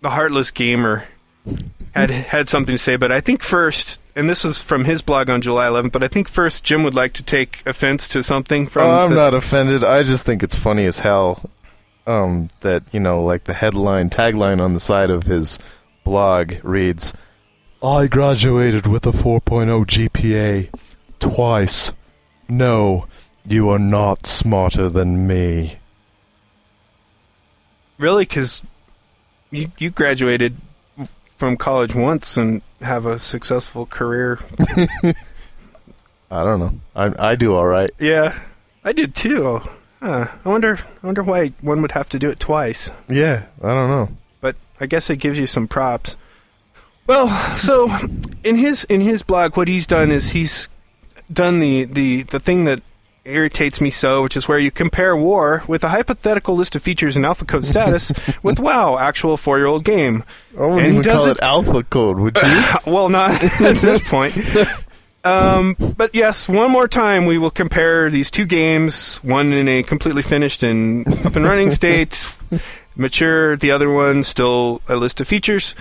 the 0.00 0.10
Heartless 0.10 0.50
Gamer 0.52 1.04
had 1.94 2.10
had 2.10 2.48
something 2.48 2.74
to 2.74 2.78
say. 2.78 2.96
But 2.96 3.12
I 3.12 3.20
think 3.20 3.42
first, 3.42 4.00
and 4.16 4.28
this 4.28 4.44
was 4.44 4.62
from 4.62 4.84
his 4.84 5.02
blog 5.02 5.28
on 5.30 5.40
July 5.42 5.66
11th. 5.66 5.92
But 5.92 6.02
I 6.02 6.08
think 6.08 6.28
first, 6.28 6.64
Jim 6.64 6.82
would 6.82 6.94
like 6.94 7.12
to 7.14 7.22
take 7.22 7.62
offense 7.66 8.08
to 8.08 8.22
something 8.22 8.66
from. 8.66 8.82
Oh, 8.82 9.04
I'm 9.04 9.10
the- 9.10 9.16
not 9.16 9.34
offended. 9.34 9.84
I 9.84 10.02
just 10.02 10.24
think 10.24 10.42
it's 10.42 10.54
funny 10.56 10.86
as 10.86 11.00
hell 11.00 11.50
um, 12.06 12.48
that 12.60 12.82
you 12.92 13.00
know, 13.00 13.22
like 13.22 13.44
the 13.44 13.54
headline 13.54 14.10
tagline 14.10 14.60
on 14.60 14.74
the 14.74 14.80
side 14.80 15.10
of 15.10 15.24
his 15.24 15.58
blog 16.04 16.54
reads, 16.62 17.12
"I 17.82 18.06
graduated 18.06 18.86
with 18.86 19.06
a 19.06 19.12
4.0 19.12 19.84
GPA 19.86 20.68
twice. 21.20 21.92
No, 22.48 23.06
you 23.46 23.68
are 23.70 23.78
not 23.78 24.26
smarter 24.26 24.88
than 24.88 25.26
me." 25.26 25.76
Really, 27.98 28.24
because 28.24 28.64
you 29.50 29.70
you 29.78 29.90
graduated 29.90 30.56
from 31.42 31.56
college 31.56 31.92
once 31.92 32.36
and 32.36 32.62
have 32.82 33.04
a 33.04 33.18
successful 33.18 33.84
career. 33.84 34.38
I 36.30 36.44
don't 36.44 36.60
know. 36.60 36.72
I 36.94 37.30
I 37.32 37.34
do 37.34 37.56
all 37.56 37.66
right. 37.66 37.90
Yeah, 37.98 38.38
I 38.84 38.92
did 38.92 39.16
too. 39.16 39.60
Huh. 40.00 40.28
I 40.44 40.48
wonder. 40.48 40.78
I 41.02 41.06
wonder 41.06 41.24
why 41.24 41.48
one 41.60 41.82
would 41.82 41.90
have 41.90 42.08
to 42.10 42.20
do 42.20 42.30
it 42.30 42.38
twice. 42.38 42.92
Yeah, 43.08 43.46
I 43.60 43.74
don't 43.74 43.90
know. 43.90 44.08
But 44.40 44.54
I 44.78 44.86
guess 44.86 45.10
it 45.10 45.16
gives 45.16 45.36
you 45.36 45.46
some 45.46 45.66
props. 45.66 46.14
Well, 47.08 47.26
so 47.56 47.90
in 48.44 48.54
his 48.54 48.84
in 48.84 49.00
his 49.00 49.24
blog, 49.24 49.56
what 49.56 49.66
he's 49.66 49.88
done 49.88 50.12
is 50.12 50.30
he's 50.30 50.68
done 51.32 51.58
the 51.58 51.86
the 51.86 52.22
the 52.22 52.38
thing 52.38 52.66
that 52.66 52.84
irritates 53.24 53.80
me 53.80 53.90
so, 53.90 54.22
which 54.22 54.36
is 54.36 54.48
where 54.48 54.58
you 54.58 54.70
compare 54.70 55.16
War 55.16 55.62
with 55.68 55.84
a 55.84 55.88
hypothetical 55.90 56.56
list 56.56 56.74
of 56.74 56.82
features 56.82 57.16
in 57.16 57.24
alpha 57.24 57.44
code 57.44 57.64
status 57.64 58.12
with 58.42 58.58
WoW, 58.58 58.98
actual 58.98 59.36
four 59.36 59.58
year 59.58 59.66
old 59.66 59.84
game. 59.84 60.24
I 60.58 60.62
wouldn't 60.62 60.78
And 60.78 60.86
he 60.86 60.88
even 60.98 61.02
does 61.02 61.22
call 61.22 61.30
it- 61.30 61.36
it 61.38 61.42
alpha 61.42 61.82
code, 61.84 62.18
would 62.18 62.36
you? 62.42 62.62
well, 62.92 63.08
not 63.08 63.30
at 63.60 63.76
this 63.76 64.00
point. 64.08 64.36
Um, 65.24 65.76
but 65.96 66.14
yes, 66.14 66.48
one 66.48 66.72
more 66.72 66.88
time 66.88 67.26
we 67.26 67.38
will 67.38 67.50
compare 67.52 68.10
these 68.10 68.28
two 68.30 68.44
games. 68.44 69.16
One 69.22 69.52
in 69.52 69.68
a 69.68 69.82
completely 69.84 70.22
finished 70.22 70.64
and 70.64 71.06
up 71.24 71.36
and 71.36 71.44
running 71.44 71.70
state, 71.70 72.36
mature. 72.96 73.56
The 73.56 73.70
other 73.70 73.88
one 73.90 74.24
still 74.24 74.82
a 74.88 74.96
list 74.96 75.20
of 75.20 75.28
features. 75.28 75.76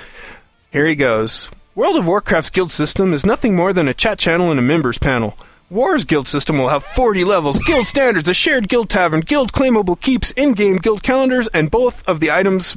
Here 0.72 0.86
he 0.86 0.94
goes. 0.96 1.50
World 1.74 1.96
of 1.96 2.06
Warcraft's 2.06 2.52
guild 2.52 2.70
system 2.70 3.14
is 3.14 3.26
nothing 3.26 3.56
more 3.56 3.74
than 3.74 3.88
a 3.88 3.94
chat 3.96 4.20
channel 4.20 4.52
and 4.52 4.60
a 4.60 4.64
members 4.64 5.00
panel. 5.00 5.36
War's 5.72 6.04
guild 6.04 6.28
system 6.28 6.58
will 6.58 6.68
have 6.68 6.84
40 6.84 7.24
levels, 7.24 7.58
guild 7.60 7.86
standards, 7.86 8.28
a 8.28 8.34
shared 8.34 8.68
guild 8.68 8.90
tavern, 8.90 9.22
guild 9.22 9.54
claimable 9.54 9.98
keeps, 9.98 10.32
in-game 10.32 10.76
guild 10.76 11.02
calendars, 11.02 11.48
and 11.48 11.72
both 11.72 12.06
of 12.10 12.20
the 12.20 12.30
items 12.30 12.76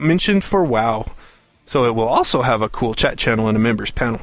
mentioned 0.00 0.42
for 0.42 0.64
WoW. 0.64 1.08
So 1.66 1.84
it 1.84 1.94
will 1.94 2.08
also 2.08 2.42
have 2.42 2.62
a 2.62 2.68
cool 2.68 2.94
chat 2.94 3.16
channel 3.16 3.46
and 3.46 3.56
a 3.56 3.60
members 3.60 3.92
panel. 3.92 4.22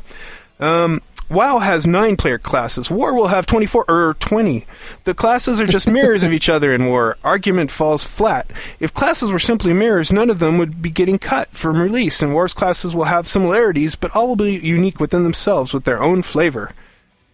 Um, 0.59 1.01
WoW 1.29 1.59
has 1.59 1.87
nine 1.87 2.17
player 2.17 2.37
classes. 2.37 2.91
War 2.91 3.13
will 3.13 3.27
have 3.27 3.45
24 3.45 3.85
or 3.87 4.15
20. 4.19 4.65
The 5.05 5.13
classes 5.13 5.61
are 5.61 5.65
just 5.65 5.87
mirrors 5.89 6.25
of 6.25 6.33
each 6.33 6.49
other 6.49 6.73
in 6.73 6.87
War. 6.87 7.15
Argument 7.23 7.71
falls 7.71 8.03
flat. 8.03 8.51
If 8.81 8.93
classes 8.93 9.31
were 9.31 9.39
simply 9.39 9.71
mirrors, 9.71 10.11
none 10.11 10.29
of 10.29 10.39
them 10.39 10.57
would 10.57 10.81
be 10.81 10.89
getting 10.89 11.19
cut 11.19 11.51
from 11.51 11.81
release, 11.81 12.21
and 12.21 12.33
War's 12.33 12.53
classes 12.53 12.93
will 12.93 13.05
have 13.05 13.29
similarities, 13.29 13.95
but 13.95 14.13
all 14.13 14.27
will 14.27 14.35
be 14.35 14.57
unique 14.57 14.99
within 14.99 15.23
themselves 15.23 15.73
with 15.73 15.85
their 15.85 16.03
own 16.03 16.21
flavor. 16.21 16.71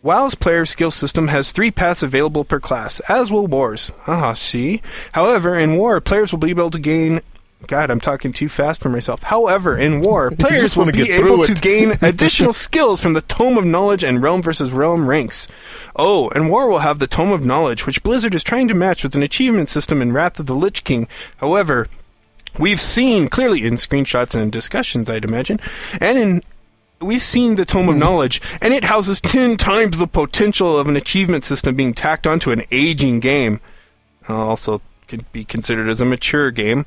WoW's 0.01 0.33
player 0.33 0.65
skill 0.65 0.91
system 0.91 1.27
has 1.27 1.51
three 1.51 1.71
paths 1.71 2.01
available 2.01 2.45
per 2.45 2.59
class, 2.59 3.01
as 3.09 3.29
will 3.31 3.47
War's. 3.47 3.91
Ah, 4.07 4.33
see? 4.33 4.81
However, 5.11 5.59
in 5.59 5.75
War, 5.75 5.99
players 5.99 6.31
will 6.31 6.39
be 6.39 6.51
able 6.51 6.71
to 6.71 6.79
gain. 6.79 7.21
God, 7.67 7.91
I'm 7.91 7.99
talking 7.99 8.31
too 8.31 8.47
fast 8.47 8.79
for 8.79 8.87
myself. 8.87 9.23
However, 9.23 9.77
in 9.77 9.99
War, 9.99 10.31
players 10.39 10.77
will 10.77 10.89
be 10.89 11.11
able 11.11 11.43
to 11.43 11.53
gain 11.53 11.97
additional 12.01 12.53
skills 12.53 13.01
from 13.01 13.11
the 13.11 13.21
Tome 13.21 13.57
of 13.57 13.65
Knowledge 13.65 14.05
and 14.05 14.23
Realm 14.23 14.41
versus 14.41 14.71
Realm 14.71 15.09
ranks. 15.09 15.49
Oh, 15.97 16.29
and 16.29 16.49
War 16.49 16.69
will 16.69 16.79
have 16.79 16.99
the 16.99 17.07
Tome 17.07 17.33
of 17.33 17.45
Knowledge, 17.45 17.85
which 17.85 18.01
Blizzard 18.01 18.33
is 18.33 18.43
trying 18.43 18.69
to 18.69 18.73
match 18.73 19.03
with 19.03 19.15
an 19.15 19.23
achievement 19.23 19.67
system 19.67 20.01
in 20.01 20.13
Wrath 20.13 20.39
of 20.39 20.45
the 20.45 20.55
Lich 20.55 20.85
King. 20.85 21.09
However, 21.37 21.89
we've 22.57 22.79
seen 22.79 23.27
clearly 23.27 23.65
in 23.65 23.73
screenshots 23.73 24.33
and 24.33 24.49
discussions, 24.49 25.09
I'd 25.09 25.25
imagine, 25.25 25.59
and 25.99 26.17
in 26.17 26.41
we've 27.01 27.21
seen 27.21 27.55
the 27.55 27.65
Tome 27.65 27.89
of 27.89 27.95
Knowledge, 27.95 28.41
and 28.61 28.73
it 28.73 28.85
houses 28.85 29.21
ten 29.21 29.57
times 29.57 29.97
the 29.97 30.07
potential 30.07 30.77
of 30.77 30.87
an 30.87 30.95
achievement 30.95 31.43
system 31.43 31.75
being 31.75 31.93
tacked 31.93 32.27
onto 32.27 32.51
an 32.51 32.63
aging 32.71 33.19
game. 33.19 33.59
Uh, 34.27 34.35
also, 34.35 34.81
could 35.07 35.29
be 35.31 35.43
considered 35.43 35.89
as 35.89 36.01
a 36.01 36.05
mature 36.05 36.51
game. 36.51 36.85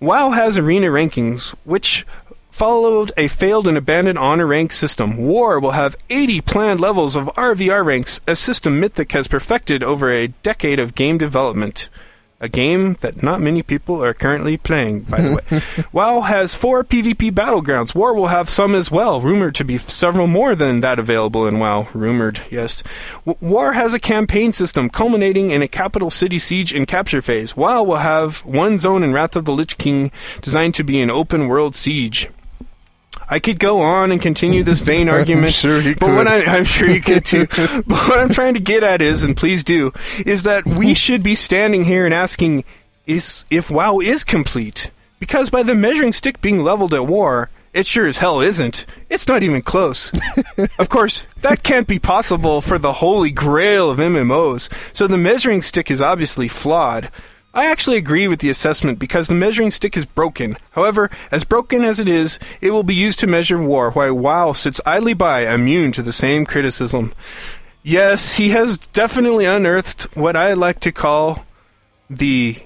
WoW 0.00 0.30
has 0.30 0.58
arena 0.58 0.88
rankings, 0.88 1.54
which 1.64 2.06
followed 2.50 3.12
a 3.16 3.28
failed 3.28 3.68
and 3.68 3.78
abandoned 3.78 4.18
honor 4.18 4.46
rank 4.46 4.72
system. 4.72 5.16
War 5.16 5.58
will 5.60 5.72
have 5.72 5.96
80 6.10 6.40
planned 6.42 6.80
levels 6.80 7.16
of 7.16 7.26
RVR 7.36 7.84
ranks, 7.84 8.20
a 8.26 8.36
system 8.36 8.80
Mythic 8.80 9.12
has 9.12 9.28
perfected 9.28 9.82
over 9.82 10.10
a 10.12 10.28
decade 10.28 10.78
of 10.78 10.94
game 10.94 11.18
development. 11.18 11.88
A 12.40 12.48
game 12.48 12.96
that 13.00 13.20
not 13.20 13.40
many 13.40 13.64
people 13.64 14.02
are 14.02 14.14
currently 14.14 14.56
playing, 14.56 15.00
by 15.00 15.20
the 15.20 15.34
way. 15.34 15.62
WoW 15.92 16.20
has 16.20 16.54
four 16.54 16.84
PvP 16.84 17.32
battlegrounds. 17.32 17.96
War 17.96 18.14
will 18.14 18.28
have 18.28 18.48
some 18.48 18.76
as 18.76 18.92
well, 18.92 19.20
rumored 19.20 19.56
to 19.56 19.64
be 19.64 19.76
several 19.76 20.28
more 20.28 20.54
than 20.54 20.78
that 20.78 21.00
available 21.00 21.48
in 21.48 21.58
WoW. 21.58 21.88
Rumored, 21.92 22.42
yes. 22.48 22.84
War 23.24 23.72
has 23.72 23.92
a 23.92 23.98
campaign 23.98 24.52
system 24.52 24.88
culminating 24.88 25.50
in 25.50 25.62
a 25.62 25.68
capital 25.68 26.10
city 26.10 26.38
siege 26.38 26.72
and 26.72 26.86
capture 26.86 27.20
phase. 27.20 27.56
WoW 27.56 27.82
will 27.82 27.96
have 27.96 28.44
one 28.44 28.78
zone 28.78 29.02
in 29.02 29.12
Wrath 29.12 29.34
of 29.34 29.44
the 29.44 29.52
Lich 29.52 29.76
King 29.76 30.12
designed 30.40 30.76
to 30.76 30.84
be 30.84 31.00
an 31.00 31.10
open 31.10 31.48
world 31.48 31.74
siege. 31.74 32.30
I 33.30 33.38
could 33.38 33.58
go 33.58 33.80
on 33.80 34.10
and 34.10 34.20
continue 34.20 34.62
this 34.62 34.80
vain 34.80 35.08
argument, 35.08 35.54
sure 35.54 35.82
but 35.98 36.10
what. 36.14 36.28
I, 36.28 36.44
I'm 36.44 36.64
sure 36.64 36.88
you 36.88 37.00
could 37.00 37.24
too. 37.24 37.46
but 37.56 37.84
what 37.86 38.18
I'm 38.18 38.30
trying 38.30 38.54
to 38.54 38.60
get 38.60 38.82
at 38.82 39.02
is, 39.02 39.24
and 39.24 39.36
please 39.36 39.62
do, 39.62 39.92
is 40.24 40.44
that 40.44 40.66
we 40.66 40.94
should 40.94 41.22
be 41.22 41.34
standing 41.34 41.84
here 41.84 42.04
and 42.04 42.14
asking, 42.14 42.64
is 43.06 43.44
if 43.50 43.70
WoW 43.70 44.00
is 44.00 44.24
complete? 44.24 44.90
Because 45.20 45.50
by 45.50 45.62
the 45.62 45.74
measuring 45.74 46.12
stick 46.12 46.40
being 46.40 46.62
leveled 46.62 46.94
at 46.94 47.06
war, 47.06 47.50
it 47.74 47.86
sure 47.86 48.06
as 48.06 48.18
hell 48.18 48.40
isn't. 48.40 48.86
It's 49.10 49.28
not 49.28 49.42
even 49.42 49.62
close. 49.62 50.12
of 50.78 50.88
course, 50.88 51.26
that 51.42 51.62
can't 51.62 51.86
be 51.86 51.98
possible 51.98 52.60
for 52.60 52.78
the 52.78 52.94
holy 52.94 53.30
grail 53.30 53.90
of 53.90 53.98
MMOs, 53.98 54.72
so 54.96 55.06
the 55.06 55.18
measuring 55.18 55.62
stick 55.62 55.90
is 55.90 56.00
obviously 56.00 56.48
flawed. 56.48 57.10
I 57.54 57.66
actually 57.66 57.96
agree 57.96 58.28
with 58.28 58.40
the 58.40 58.50
assessment 58.50 58.98
because 58.98 59.26
the 59.28 59.34
measuring 59.34 59.70
stick 59.70 59.96
is 59.96 60.06
broken. 60.06 60.56
However, 60.72 61.10
as 61.32 61.44
broken 61.44 61.82
as 61.82 61.98
it 61.98 62.08
is, 62.08 62.38
it 62.60 62.70
will 62.70 62.82
be 62.82 62.94
used 62.94 63.18
to 63.20 63.26
measure 63.26 63.60
war, 63.60 63.90
while 63.90 64.14
WoW 64.14 64.52
sits 64.52 64.80
idly 64.86 65.14
by, 65.14 65.52
immune 65.52 65.90
to 65.92 66.02
the 66.02 66.12
same 66.12 66.44
criticism. 66.44 67.14
Yes, 67.82 68.34
he 68.34 68.50
has 68.50 68.76
definitely 68.76 69.46
unearthed 69.46 70.14
what 70.16 70.36
I 70.36 70.52
like 70.52 70.80
to 70.80 70.92
call 70.92 71.46
the 72.10 72.56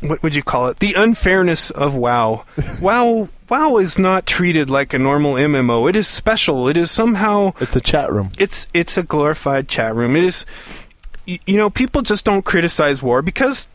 what 0.00 0.22
would 0.22 0.34
you 0.34 0.42
call 0.42 0.68
it? 0.68 0.78
The 0.78 0.94
unfairness 0.94 1.70
of 1.70 1.94
WoW. 1.94 2.44
WoW 2.80 3.28
WoW 3.48 3.76
is 3.78 3.98
not 3.98 4.26
treated 4.26 4.68
like 4.68 4.92
a 4.92 4.98
normal 4.98 5.34
MMO. 5.34 5.88
It 5.88 5.96
is 5.96 6.06
special. 6.06 6.68
It 6.68 6.76
is 6.76 6.90
somehow 6.90 7.52
It's 7.60 7.74
a 7.76 7.80
chat 7.80 8.12
room. 8.12 8.28
it's 8.38 8.68
it's 8.74 8.98
a 8.98 9.02
glorified 9.02 9.68
chat 9.68 9.94
room. 9.94 10.14
It 10.14 10.24
is 10.24 10.44
you 11.46 11.56
know, 11.56 11.68
people 11.70 12.02
just 12.02 12.24
don't 12.24 12.44
criticize 12.44 13.02
war 13.02 13.20
because 13.22 13.68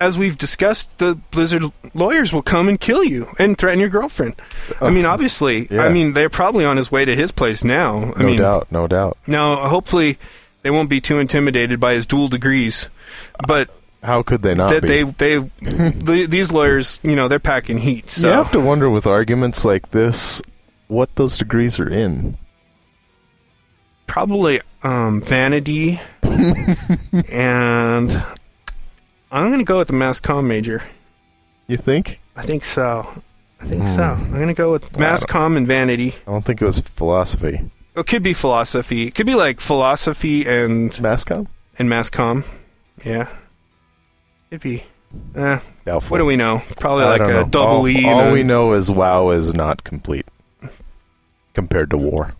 as 0.00 0.16
we've 0.16 0.38
discussed, 0.38 0.98
the 1.00 1.16
Blizzard 1.32 1.62
lawyers 1.94 2.32
will 2.32 2.42
come 2.42 2.68
and 2.68 2.78
kill 2.80 3.02
you 3.02 3.26
and 3.38 3.56
threaten 3.58 3.80
your 3.80 3.88
girlfriend. 3.88 4.34
I 4.80 4.90
mean, 4.90 5.04
obviously, 5.04 5.66
yeah. 5.70 5.82
I 5.82 5.88
mean, 5.88 6.12
they're 6.12 6.30
probably 6.30 6.64
on 6.64 6.76
his 6.76 6.92
way 6.92 7.04
to 7.04 7.16
his 7.16 7.32
place 7.32 7.64
now. 7.64 8.12
I 8.14 8.20
No 8.22 8.26
mean, 8.26 8.38
doubt, 8.38 8.68
no 8.70 8.86
doubt. 8.86 9.18
now, 9.26 9.56
hopefully, 9.68 10.18
they 10.62 10.70
won't 10.70 10.88
be 10.90 11.00
too 11.00 11.18
intimidated 11.18 11.80
by 11.80 11.94
his 11.94 12.06
dual 12.06 12.28
degrees. 12.28 12.88
But 13.46 13.70
How 14.02 14.22
could 14.22 14.42
they 14.42 14.54
not 14.54 14.68
that 14.70 14.82
be? 14.82 14.88
they 14.88 15.02
they 15.02 15.38
the, 15.38 16.26
these 16.28 16.52
lawyers, 16.52 17.00
you 17.02 17.16
know, 17.16 17.26
they're 17.26 17.38
packing 17.40 17.78
heat. 17.78 18.10
So 18.12 18.28
You 18.28 18.34
have 18.34 18.52
to 18.52 18.60
wonder 18.60 18.88
with 18.90 19.06
arguments 19.06 19.64
like 19.64 19.90
this 19.90 20.40
what 20.86 21.12
those 21.16 21.36
degrees 21.38 21.80
are 21.80 21.88
in. 21.88 22.38
Probably 24.08 24.60
um, 24.82 25.20
vanity, 25.22 26.00
and 27.30 28.22
I'm 29.30 29.48
going 29.48 29.58
to 29.60 29.64
go 29.64 29.78
with 29.78 29.88
the 29.88 29.94
mass 29.94 30.20
comm 30.20 30.46
major. 30.46 30.82
You 31.68 31.76
think? 31.76 32.18
I 32.34 32.42
think 32.42 32.64
so. 32.64 33.06
I 33.60 33.66
think 33.66 33.86
so. 33.88 34.02
I'm 34.02 34.32
going 34.32 34.48
to 34.48 34.54
go 34.54 34.72
with 34.72 34.96
mass 34.98 35.24
comm 35.24 35.56
and 35.56 35.66
vanity. 35.66 36.14
I 36.26 36.30
don't 36.32 36.44
think 36.44 36.60
it 36.62 36.64
was 36.64 36.80
philosophy. 36.80 37.70
It 37.96 38.06
could 38.06 38.22
be 38.22 38.32
philosophy. 38.32 39.06
It 39.08 39.14
could 39.14 39.26
be 39.26 39.34
like 39.34 39.60
philosophy 39.60 40.46
and 40.46 40.88
mass 41.00 41.24
Mascom? 41.24 41.46
and 41.78 41.88
mass 41.88 42.10
comm. 42.10 42.44
Yeah, 43.04 43.28
it'd 44.50 44.62
be. 44.62 44.84
Eh, 45.34 45.58
Doubtful. 45.86 46.10
what 46.10 46.18
do 46.18 46.26
we 46.26 46.36
know? 46.36 46.62
Probably 46.76 47.04
I 47.04 47.10
like 47.10 47.20
a 47.22 47.28
know. 47.28 47.44
double 47.46 47.76
all, 47.78 47.88
E. 47.88 48.04
All 48.06 48.28
a- 48.28 48.32
we 48.32 48.42
know 48.42 48.72
is 48.74 48.90
WoW 48.90 49.30
is 49.30 49.54
not 49.54 49.82
complete 49.82 50.26
compared 51.54 51.90
to 51.90 51.96
war. 51.96 52.32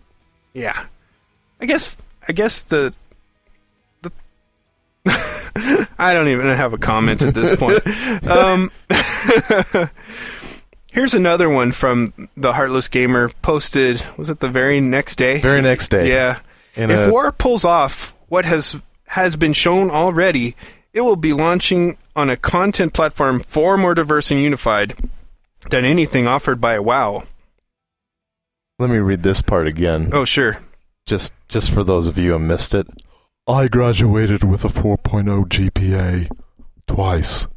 Yeah. 0.53 0.85
I 1.61 1.65
guess 1.65 1.97
I 2.27 2.33
guess 2.33 2.61
the 2.63 2.93
the 4.01 4.11
I 5.99 6.13
don't 6.13 6.27
even 6.29 6.47
have 6.47 6.73
a 6.73 6.77
comment 6.77 7.21
at 7.21 7.33
this 7.33 7.55
point. 7.55 7.81
um 8.27 8.71
Here's 10.91 11.13
another 11.13 11.49
one 11.49 11.71
from 11.71 12.13
the 12.35 12.53
Heartless 12.53 12.87
Gamer 12.87 13.29
posted 13.41 14.03
was 14.17 14.29
it 14.29 14.39
the 14.39 14.49
very 14.49 14.81
next 14.81 15.17
day? 15.17 15.39
Very 15.39 15.61
next 15.61 15.89
day. 15.89 16.09
Yeah. 16.09 16.39
In 16.75 16.89
if 16.89 17.07
a- 17.07 17.11
war 17.11 17.31
pulls 17.31 17.63
off 17.65 18.15
what 18.27 18.45
has 18.45 18.75
has 19.07 19.35
been 19.35 19.53
shown 19.53 19.89
already, 19.91 20.55
it 20.93 21.01
will 21.01 21.15
be 21.15 21.33
launching 21.33 21.97
on 22.15 22.29
a 22.29 22.37
content 22.37 22.93
platform 22.93 23.39
far 23.39 23.77
more 23.77 23.93
diverse 23.93 24.31
and 24.31 24.39
unified 24.41 24.95
than 25.69 25.85
anything 25.85 26.27
offered 26.27 26.59
by 26.61 26.79
WoW. 26.79 27.23
Let 28.77 28.89
me 28.89 28.97
read 28.97 29.23
this 29.23 29.41
part 29.41 29.67
again, 29.67 30.09
Oh, 30.13 30.25
sure. 30.25 30.57
Just 31.05 31.33
just 31.47 31.71
for 31.71 31.83
those 31.83 32.07
of 32.07 32.17
you 32.17 32.31
who 32.33 32.39
missed 32.39 32.73
it. 32.73 32.87
I 33.47 33.67
graduated 33.67 34.43
with 34.43 34.63
a 34.63 34.67
4.0 34.67 35.47
GPA 35.47 36.29
twice. 36.87 37.47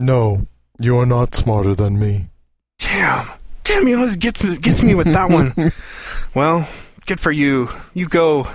No, 0.00 0.46
you 0.80 0.98
are 0.98 1.06
not 1.06 1.34
smarter 1.34 1.74
than 1.74 1.98
me. 1.98 2.28
Damn. 2.78 3.28
Damn, 3.62 3.86
he 3.86 3.94
always 3.94 4.16
gets, 4.16 4.42
gets 4.58 4.82
me 4.82 4.94
with 4.94 5.12
that 5.12 5.30
one. 5.30 5.72
well, 6.34 6.68
good 7.06 7.20
for 7.20 7.30
you. 7.30 7.68
You 7.94 8.08
go. 8.08 8.48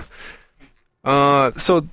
Uh, 1.04 1.52
so, 1.52 1.86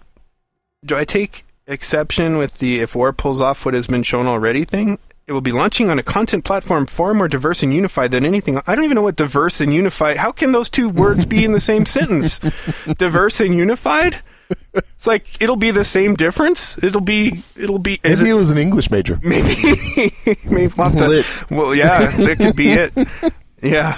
do 0.84 0.95
I 0.97 1.05
take 1.05 1.45
exception 1.68 2.38
with 2.38 2.55
the 2.55 2.80
if 2.80 2.95
war 2.95 3.14
pulls 3.14 3.41
off 3.41 3.64
what 3.64 3.74
has 3.74 3.88
been 3.88 4.03
shown 4.03 4.28
already 4.28 4.66
thing? 4.66 4.97
It 5.32 5.34
will 5.34 5.39
be 5.39 5.53
launching 5.53 5.89
on 5.89 5.97
a 5.97 6.03
content 6.03 6.43
platform 6.43 6.88
far 6.88 7.13
more 7.13 7.29
diverse 7.29 7.63
and 7.63 7.73
unified 7.73 8.11
than 8.11 8.25
anything. 8.25 8.61
I 8.67 8.75
don't 8.75 8.84
even 8.84 8.95
know 8.95 9.01
what 9.01 9.15
diverse 9.15 9.61
and 9.61 9.73
unified. 9.73 10.17
How 10.17 10.34
can 10.34 10.51
those 10.51 10.69
two 10.69 10.89
words 10.89 11.23
be 11.23 11.45
in 11.45 11.53
the 11.53 11.61
same 11.61 11.86
sentence? 11.86 12.39
Diverse 12.97 13.39
and 13.39 13.55
unified? 13.55 14.17
It's 14.73 15.07
like 15.07 15.41
it'll 15.41 15.55
be 15.55 15.71
the 15.71 15.86
same 15.86 16.15
difference. 16.15 16.77
It'll 16.84 16.99
be. 16.99 17.45
It'll 17.55 17.79
be. 17.79 18.01
Maybe 18.03 18.29
it, 18.29 18.34
was 18.34 18.49
an 18.49 18.57
English 18.57 18.91
major. 18.91 19.19
maybe 19.23 19.55
maybe 20.49 20.73
we'll 20.75 20.91
to, 20.91 21.23
well 21.49 21.73
yeah 21.73 22.11
that 22.11 22.38
could 22.38 22.57
be 22.57 22.73
it 22.73 22.93
yeah 23.61 23.97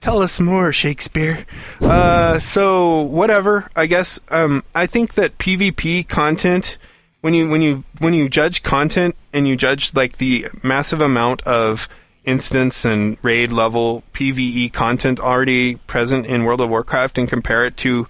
tell 0.00 0.22
us 0.22 0.38
more 0.38 0.72
shakespeare 0.72 1.44
uh, 1.80 2.38
so 2.38 3.00
whatever 3.02 3.68
i 3.74 3.86
guess 3.86 4.20
um, 4.28 4.62
i 4.72 4.86
think 4.86 5.14
that 5.14 5.36
pvp 5.38 6.06
content 6.06 6.78
when 7.20 7.34
you 7.34 7.48
when 7.48 7.62
you 7.62 7.84
when 7.98 8.14
you 8.14 8.28
judge 8.28 8.62
content 8.62 9.16
and 9.32 9.46
you 9.46 9.56
judge 9.56 9.94
like 9.94 10.18
the 10.18 10.46
massive 10.62 11.00
amount 11.00 11.42
of 11.42 11.88
instance 12.24 12.84
and 12.84 13.16
raid 13.22 13.50
level 13.50 14.02
pve 14.12 14.70
content 14.72 15.18
already 15.18 15.76
present 15.76 16.26
in 16.26 16.44
world 16.44 16.60
of 16.60 16.68
warcraft 16.68 17.16
and 17.16 17.28
compare 17.28 17.64
it 17.64 17.78
to 17.78 18.06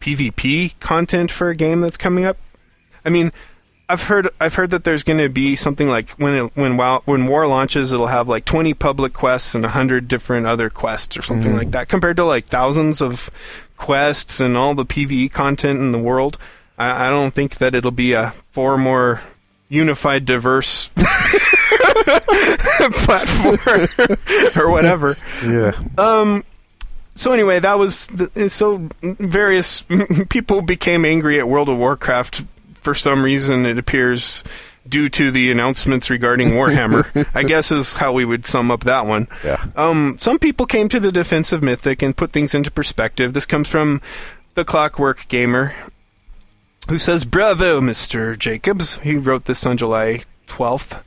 pvp 0.00 0.72
content 0.80 1.30
for 1.30 1.50
a 1.50 1.54
game 1.54 1.82
that's 1.82 1.98
coming 1.98 2.24
up 2.24 2.38
I 3.08 3.10
mean, 3.10 3.32
I've 3.88 4.02
heard 4.02 4.28
I've 4.38 4.54
heard 4.54 4.68
that 4.70 4.84
there's 4.84 5.02
going 5.02 5.18
to 5.18 5.30
be 5.30 5.56
something 5.56 5.88
like 5.88 6.10
when 6.12 6.34
it, 6.34 6.56
when 6.56 6.76
WoW, 6.76 7.02
when 7.06 7.24
War 7.24 7.46
launches, 7.46 7.90
it'll 7.90 8.08
have 8.08 8.28
like 8.28 8.44
20 8.44 8.74
public 8.74 9.14
quests 9.14 9.54
and 9.54 9.64
100 9.64 10.08
different 10.08 10.46
other 10.46 10.68
quests 10.68 11.16
or 11.16 11.22
something 11.22 11.52
mm. 11.52 11.58
like 11.58 11.70
that, 11.70 11.88
compared 11.88 12.18
to 12.18 12.24
like 12.24 12.44
thousands 12.44 13.00
of 13.00 13.30
quests 13.78 14.40
and 14.40 14.58
all 14.58 14.74
the 14.74 14.84
PVE 14.84 15.32
content 15.32 15.80
in 15.80 15.92
the 15.92 15.98
world. 15.98 16.36
I, 16.78 17.08
I 17.08 17.10
don't 17.10 17.34
think 17.34 17.56
that 17.56 17.74
it'll 17.74 17.90
be 17.90 18.12
a 18.12 18.30
far 18.52 18.78
more 18.78 19.20
unified, 19.68 20.24
diverse 20.24 20.88
platform 22.92 23.88
or 24.56 24.70
whatever. 24.70 25.16
Yeah. 25.44 25.72
Um. 25.98 26.44
So 27.14 27.32
anyway, 27.32 27.58
that 27.58 27.78
was 27.78 28.06
the, 28.08 28.48
so 28.48 28.88
various 29.02 29.84
people 30.28 30.62
became 30.62 31.04
angry 31.04 31.40
at 31.40 31.48
World 31.48 31.68
of 31.68 31.76
Warcraft 31.76 32.46
for 32.80 32.94
some 32.94 33.24
reason. 33.24 33.66
It 33.66 33.76
appears 33.76 34.44
due 34.88 35.08
to 35.08 35.30
the 35.30 35.50
announcements 35.50 36.10
regarding 36.10 36.50
Warhammer. 36.50 37.26
I 37.34 37.42
guess 37.44 37.70
is 37.70 37.94
how 37.94 38.12
we 38.12 38.24
would 38.24 38.46
sum 38.46 38.70
up 38.70 38.84
that 38.84 39.04
one. 39.06 39.26
Yeah. 39.44 39.66
Um, 39.76 40.16
some 40.18 40.38
people 40.38 40.64
came 40.64 40.88
to 40.88 41.00
the 41.00 41.12
defense 41.12 41.52
of 41.52 41.62
Mythic 41.62 42.02
and 42.02 42.16
put 42.16 42.32
things 42.32 42.54
into 42.54 42.70
perspective. 42.70 43.34
This 43.34 43.46
comes 43.46 43.68
from 43.68 44.00
the 44.54 44.64
Clockwork 44.64 45.26
Gamer, 45.28 45.74
who 46.88 46.98
says, 46.98 47.24
"Bravo, 47.24 47.80
Mister 47.80 48.36
Jacobs." 48.36 48.98
He 48.98 49.16
wrote 49.16 49.44
this 49.46 49.64
on 49.66 49.76
July 49.76 50.22
twelfth. 50.46 51.02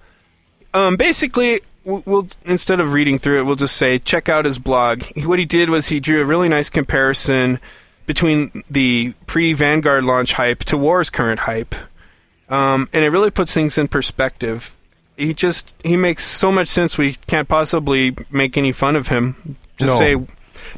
Um, 0.73 0.95
basically, 0.95 1.61
we'll, 1.84 2.03
we'll 2.05 2.27
instead 2.45 2.79
of 2.79 2.93
reading 2.93 3.19
through 3.19 3.39
it, 3.39 3.43
we'll 3.43 3.55
just 3.55 3.75
say 3.75 3.99
check 3.99 4.29
out 4.29 4.45
his 4.45 4.57
blog. 4.59 5.03
What 5.25 5.39
he 5.39 5.45
did 5.45 5.69
was 5.69 5.88
he 5.88 5.99
drew 5.99 6.21
a 6.21 6.25
really 6.25 6.49
nice 6.49 6.69
comparison 6.69 7.59
between 8.05 8.63
the 8.69 9.13
pre-Vanguard 9.27 10.03
launch 10.03 10.34
hype 10.34 10.59
to 10.65 10.77
War's 10.77 11.09
current 11.09 11.41
hype, 11.41 11.75
um, 12.49 12.89
and 12.93 13.03
it 13.03 13.09
really 13.09 13.32
puts 13.32 13.53
things 13.53 13.77
in 13.77 13.88
perspective. 13.88 14.75
He 15.17 15.34
just 15.34 15.75
he 15.84 15.97
makes 15.97 16.23
so 16.23 16.51
much 16.51 16.67
sense. 16.67 16.97
We 16.97 17.13
can't 17.27 17.47
possibly 17.47 18.15
make 18.32 18.57
any 18.57 18.71
fun 18.71 18.95
of 18.95 19.09
him. 19.09 19.57
Just 19.77 19.93
No. 19.93 19.97
say, 19.97 20.15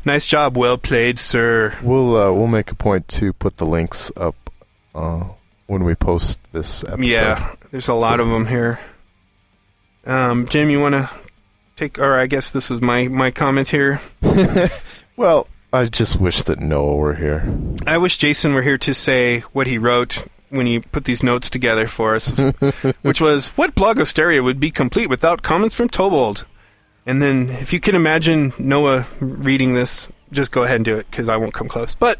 "Nice 0.06 0.26
job, 0.26 0.58
well 0.58 0.78
played, 0.78 1.20
sir." 1.20 1.78
We'll 1.82 2.16
uh, 2.18 2.32
we'll 2.34 2.48
make 2.48 2.72
a 2.72 2.76
point 2.76 3.08
to 3.10 3.32
put 3.34 3.58
the 3.58 3.66
links 3.66 4.12
up 4.18 4.43
uh, 4.96 5.24
when 5.68 5.84
we 5.84 5.96
post 5.96 6.40
this 6.52 6.84
episode. 6.84 7.04
Yeah, 7.06 7.56
there's 7.72 7.88
a 7.88 7.94
lot 7.94 8.18
So- 8.20 8.24
of 8.24 8.30
them 8.30 8.48
here. 8.48 8.80
Um, 10.06 10.48
Jim, 10.48 10.70
you 10.70 10.80
want 10.82 10.96
to 10.96 11.10
take, 11.78 11.98
or 11.98 12.16
I 12.20 12.28
guess 12.28 12.52
this 12.52 12.70
is 12.70 12.82
my 12.82 13.08
my 13.08 13.32
comment 13.32 13.70
here. 13.70 14.00
Well, 15.16 15.48
I 15.72 15.86
just 15.86 16.20
wish 16.20 16.42
that 16.44 16.60
Noah 16.60 16.96
were 16.96 17.14
here. 17.14 17.48
I 17.86 18.00
wish 18.00 18.18
Jason 18.18 18.56
were 18.56 18.64
here 18.64 18.80
to 18.80 18.96
say 18.96 19.42
what 19.54 19.68
he 19.68 19.78
wrote 19.78 20.26
when 20.50 20.66
he 20.66 20.80
put 20.80 21.06
these 21.06 21.22
notes 21.22 21.52
together 21.52 21.88
for 21.88 22.16
us, 22.16 22.32
which 23.04 23.22
was 23.22 23.50
what 23.50 23.76
blogosteria 23.76 24.44
would 24.44 24.60
be 24.60 24.72
complete 24.72 25.10
without 25.10 25.44
comments 25.44 25.76
from 25.76 25.88
Tobold. 25.88 26.46
And 27.06 27.22
then, 27.22 27.50
if 27.52 27.72
you 27.74 27.80
can 27.80 27.94
imagine 27.94 28.54
Noah 28.58 29.06
reading 29.20 29.76
this, 29.76 30.10
just 30.32 30.52
go 30.52 30.64
ahead 30.64 30.78
and 30.78 30.86
do 30.86 30.98
it 30.98 31.06
because 31.12 31.30
I 31.30 31.38
won't 31.38 31.54
come 31.54 31.68
close. 31.68 31.94
But 31.94 32.18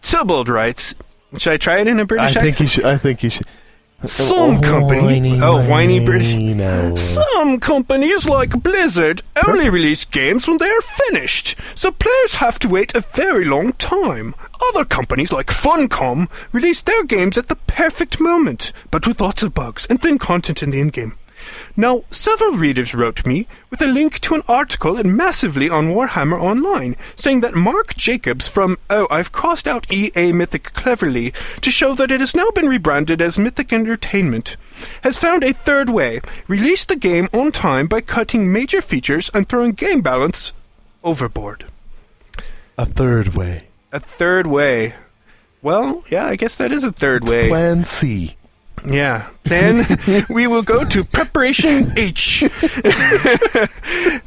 Tobold 0.00 0.48
writes, 0.48 0.94
"Should 1.38 1.52
I 1.52 1.56
try 1.56 1.80
it 1.80 1.88
in 1.88 2.00
a 2.00 2.04
British 2.04 2.34
think 2.34 2.46
accent?" 2.46 2.68
he 2.68 2.74
should. 2.74 2.84
I 2.84 2.98
think 2.98 3.22
you 3.22 3.30
should. 3.30 3.46
Some 4.06 4.58
oh, 4.58 4.60
company, 4.60 5.00
whiny, 5.00 5.40
oh 5.40 5.66
whiny 5.66 5.98
British. 5.98 6.32
Some 7.00 7.58
companies 7.58 8.26
like 8.26 8.62
Blizzard 8.62 9.22
only 9.46 9.70
release 9.70 10.04
games 10.04 10.46
when 10.46 10.58
they 10.58 10.68
are 10.68 10.80
finished, 10.82 11.56
so 11.74 11.90
players 11.90 12.34
have 12.34 12.58
to 12.60 12.68
wait 12.68 12.94
a 12.94 13.00
very 13.00 13.46
long 13.46 13.72
time. 13.74 14.34
Other 14.68 14.84
companies 14.84 15.32
like 15.32 15.46
Funcom 15.46 16.28
release 16.52 16.82
their 16.82 17.04
games 17.04 17.38
at 17.38 17.48
the 17.48 17.56
perfect 17.66 18.20
moment, 18.20 18.72
but 18.90 19.08
with 19.08 19.22
lots 19.22 19.42
of 19.42 19.54
bugs 19.54 19.86
and 19.88 20.02
thin 20.02 20.18
content 20.18 20.62
in 20.62 20.70
the 20.70 20.80
in-game. 20.80 21.14
Now, 21.76 22.04
several 22.08 22.52
readers 22.52 22.94
wrote 22.94 23.26
me 23.26 23.48
with 23.68 23.82
a 23.82 23.88
link 23.88 24.20
to 24.20 24.36
an 24.36 24.42
article 24.46 24.96
at 24.96 25.06
Massively 25.06 25.68
on 25.68 25.88
Warhammer 25.88 26.40
Online, 26.40 26.96
saying 27.16 27.40
that 27.40 27.56
Mark 27.56 27.96
Jacobs 27.96 28.46
from 28.46 28.78
Oh, 28.88 29.08
I've 29.10 29.32
crossed 29.32 29.66
out 29.66 29.92
EA 29.92 30.32
Mythic 30.32 30.72
cleverly 30.72 31.32
to 31.62 31.72
show 31.72 31.94
that 31.94 32.12
it 32.12 32.20
has 32.20 32.34
now 32.36 32.48
been 32.54 32.68
rebranded 32.68 33.20
as 33.20 33.40
Mythic 33.40 33.72
Entertainment, 33.72 34.56
has 35.02 35.16
found 35.16 35.42
a 35.42 35.52
third 35.52 35.90
way, 35.90 36.20
released 36.46 36.88
the 36.88 36.96
game 36.96 37.28
on 37.32 37.50
time 37.50 37.88
by 37.88 38.00
cutting 38.00 38.52
major 38.52 38.80
features 38.80 39.28
and 39.34 39.48
throwing 39.48 39.72
game 39.72 40.00
balance 40.00 40.52
overboard. 41.02 41.64
A 42.78 42.86
third 42.86 43.34
way. 43.34 43.62
A 43.90 43.98
third 43.98 44.46
way. 44.46 44.94
Well, 45.60 46.04
yeah, 46.08 46.26
I 46.26 46.36
guess 46.36 46.56
that 46.56 46.70
is 46.70 46.84
a 46.84 46.92
third 46.92 47.28
way. 47.28 47.48
Plan 47.48 47.82
C. 47.84 48.36
Yeah. 48.84 49.30
Then 49.44 49.86
we 50.28 50.46
will 50.46 50.62
go 50.62 50.84
to 50.84 51.04
preparation 51.04 51.92
H. 51.96 52.44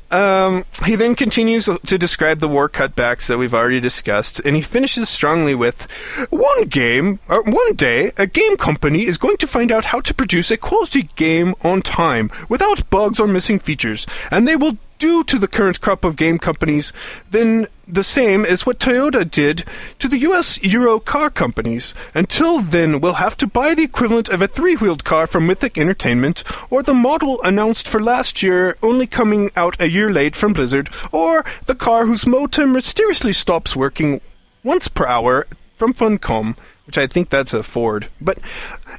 Um, 0.10 0.64
he 0.86 0.95
then 0.95 1.16
continues 1.16 1.66
to 1.66 1.97
describe 1.97 2.39
the 2.39 2.47
war 2.47 2.70
cutbacks 2.70 3.28
that 3.28 3.38
we've 3.38 3.53
already 3.53 3.82
discussed, 3.82 4.39
and 4.39 4.55
he 4.55 4.62
finishes 4.62 5.10
strongly 5.10 5.53
with 5.53 5.86
One 6.30 6.64
game, 6.64 7.20
or 7.28 7.43
one 7.43 7.74
day, 7.74 8.14
a 8.18 8.26
game 8.26 8.55
company 8.55 9.05
is 9.05 9.18
going 9.18 9.36
to 9.38 9.47
find 9.47 9.70
out 9.70 9.86
how 9.86 9.99
to 9.99 10.14
produce 10.14 10.49
a 10.49 10.55
quality 10.55 11.10
game 11.18 11.55
on 11.62 11.82
time 11.82 12.32
without 12.47 12.89
bugs 12.89 13.20
or 13.20 13.28
missing 13.28 13.60
features, 13.60 14.08
and 14.32 14.47
they 14.47 14.55
will 14.55 14.78
do 14.97 15.23
to 15.23 15.37
the 15.37 15.47
current 15.47 15.81
crop 15.81 16.03
of 16.03 16.15
game 16.15 16.37
companies 16.37 16.93
then 17.29 17.67
the 17.87 18.03
same 18.03 18.43
as 18.43 18.65
what 18.65 18.79
Toyota 18.79 19.29
did 19.29 19.63
to 19.99 20.07
the 20.07 20.19
US 20.19 20.61
Euro 20.61 20.99
car 20.99 21.29
companies. 21.29 21.95
Until 22.13 22.59
then, 22.59 22.99
we'll 22.99 23.13
have 23.13 23.37
to 23.37 23.47
buy 23.47 23.73
the 23.73 23.83
equivalent 23.83 24.29
of 24.29 24.41
a 24.41 24.47
three 24.47 24.75
wheeled 24.75 25.05
car 25.05 25.25
from 25.25 25.47
Mythic 25.47 25.77
Entertainment, 25.77 26.43
or 26.69 26.83
the 26.83 26.93
model 26.93 27.41
announced 27.43 27.87
for 27.87 28.01
last 28.01 28.43
year 28.43 28.77
only 28.83 29.07
coming 29.07 29.51
out 29.55 29.79
a 29.79 29.89
year 29.89 30.11
late 30.11 30.35
from 30.35 30.53
Blizzard, 30.53 30.89
or 31.11 31.45
the 31.65 31.75
car 31.75 32.05
whose 32.05 32.27
motor 32.27 32.67
mysteriously 32.67 33.33
stops 33.33 33.75
working 33.75 34.19
once 34.63 34.87
per 34.87 35.07
hour 35.07 35.47
from 35.75 35.93
Funcom. 35.93 36.57
Which 36.85 36.97
I 36.97 37.05
think 37.05 37.29
that's 37.29 37.53
a 37.53 37.63
Ford. 37.63 38.07
But 38.21 38.37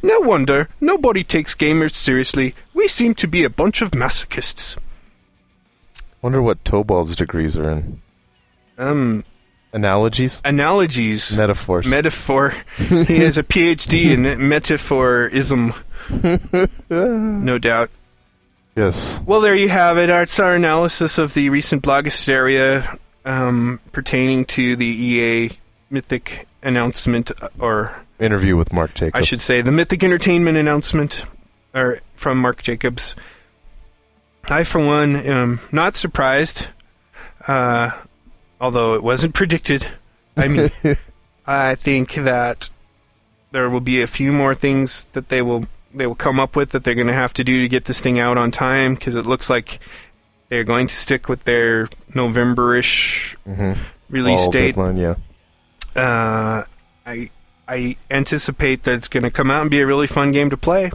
no 0.03 0.20
wonder, 0.20 0.68
nobody 0.78 1.24
takes 1.24 1.55
gamers 1.55 1.94
seriously. 1.94 2.55
We 2.74 2.86
seem 2.86 3.14
to 3.14 3.26
be 3.26 3.44
a 3.44 3.51
bunch 3.51 3.80
of 3.80 3.92
masochists. 3.92 4.76
Wonder 6.23 6.43
what 6.43 6.64
Tobold's 6.64 7.14
degrees 7.14 7.57
are 7.57 7.71
in. 7.71 8.03
Um, 8.77 9.25
Analogies? 9.73 10.41
analogies. 10.45 11.37
Metaphors. 11.37 11.87
metaphor. 11.87 12.55
he 12.79 13.19
has 13.19 13.37
a 13.37 13.43
PhD 13.43 14.11
in 14.12 14.23
metaphorism, 14.23 15.75
no 17.45 17.59
doubt. 17.59 17.91
yes. 18.75 19.21
Well, 19.27 19.41
there 19.43 19.55
you 19.55 19.69
have 19.69 19.99
it. 19.99 20.07
That's 20.07 20.41
our 20.41 20.55
analysis 20.55 21.19
of 21.19 21.35
the 21.35 21.51
recent 21.51 21.83
blogosteria 21.83 22.99
um, 23.27 23.79
pertaining 23.93 24.47
to 24.47 24.75
the 24.75 24.87
EA 24.87 25.51
Mythic 25.91 26.47
announcement, 26.62 27.31
uh, 27.43 27.49
or 27.61 27.95
Interview 28.19 28.57
with 28.57 28.73
Mark 28.73 28.95
Jacobs. 28.95 29.14
I 29.21 29.23
should 29.23 29.41
say 29.41 29.61
the 29.61 29.71
Mythic 29.73 30.03
Entertainment 30.03 30.57
announcement, 30.57 31.25
or 31.75 31.99
from 32.14 32.39
Mark 32.41 32.62
Jacobs. 32.62 33.14
I, 34.51 34.64
for 34.64 34.80
one, 34.80 35.16
am 35.16 35.61
not 35.72 35.94
surprised, 35.94 36.68
uh, 37.46 37.90
although 38.61 38.94
it 38.94 39.03
wasn't 39.03 39.34
predicted. 39.34 39.86
I 40.36 40.49
mean, 40.49 40.70
I 41.46 41.74
think 41.74 42.14
that 42.14 42.70
there 43.51 43.68
will 43.70 43.80
be 43.80 44.01
a 44.03 44.07
few 44.07 44.32
more 44.32 44.55
things 44.55 45.07
that 45.12 45.28
they 45.28 45.42
will 45.42 45.66
they 45.94 46.07
will 46.07 46.14
come 46.14 46.38
up 46.38 46.55
with 46.55 46.70
that 46.72 46.84
they're 46.84 46.94
going 46.94 47.07
to 47.07 47.12
have 47.14 47.32
to 47.34 47.42
do 47.42 47.62
to 47.62 47.68
get 47.68 47.86
this 47.86 48.01
thing 48.01 48.18
out 48.18 48.36
on 48.36 48.51
time 48.51 48.94
because 48.94 49.14
it 49.16 49.24
looks 49.24 49.49
like 49.49 49.80
they're 50.51 50.62
going 50.64 50.86
to 50.86 50.94
stick 50.94 51.28
with 51.30 51.44
their 51.44 51.88
November-ish 52.14 53.36
Mhm. 53.49 53.76
release 54.11 54.42
Fall 54.42 54.51
date. 54.51 54.66
deadline, 54.76 54.96
yeah. 54.99 55.14
Uh, 55.96 56.64
I 57.07 57.30
I 57.66 57.96
anticipate 58.11 58.84
that 58.84 58.94
it's 58.94 59.09
going 59.09 59.22
to 59.24 59.30
come 59.30 59.51
out 59.51 59.62
and 59.62 59.70
be 59.70 59.80
a 59.80 59.86
really 59.86 60.07
fun 60.07 60.30
game 60.32 60.51
to 60.51 60.57
play. 60.57 60.90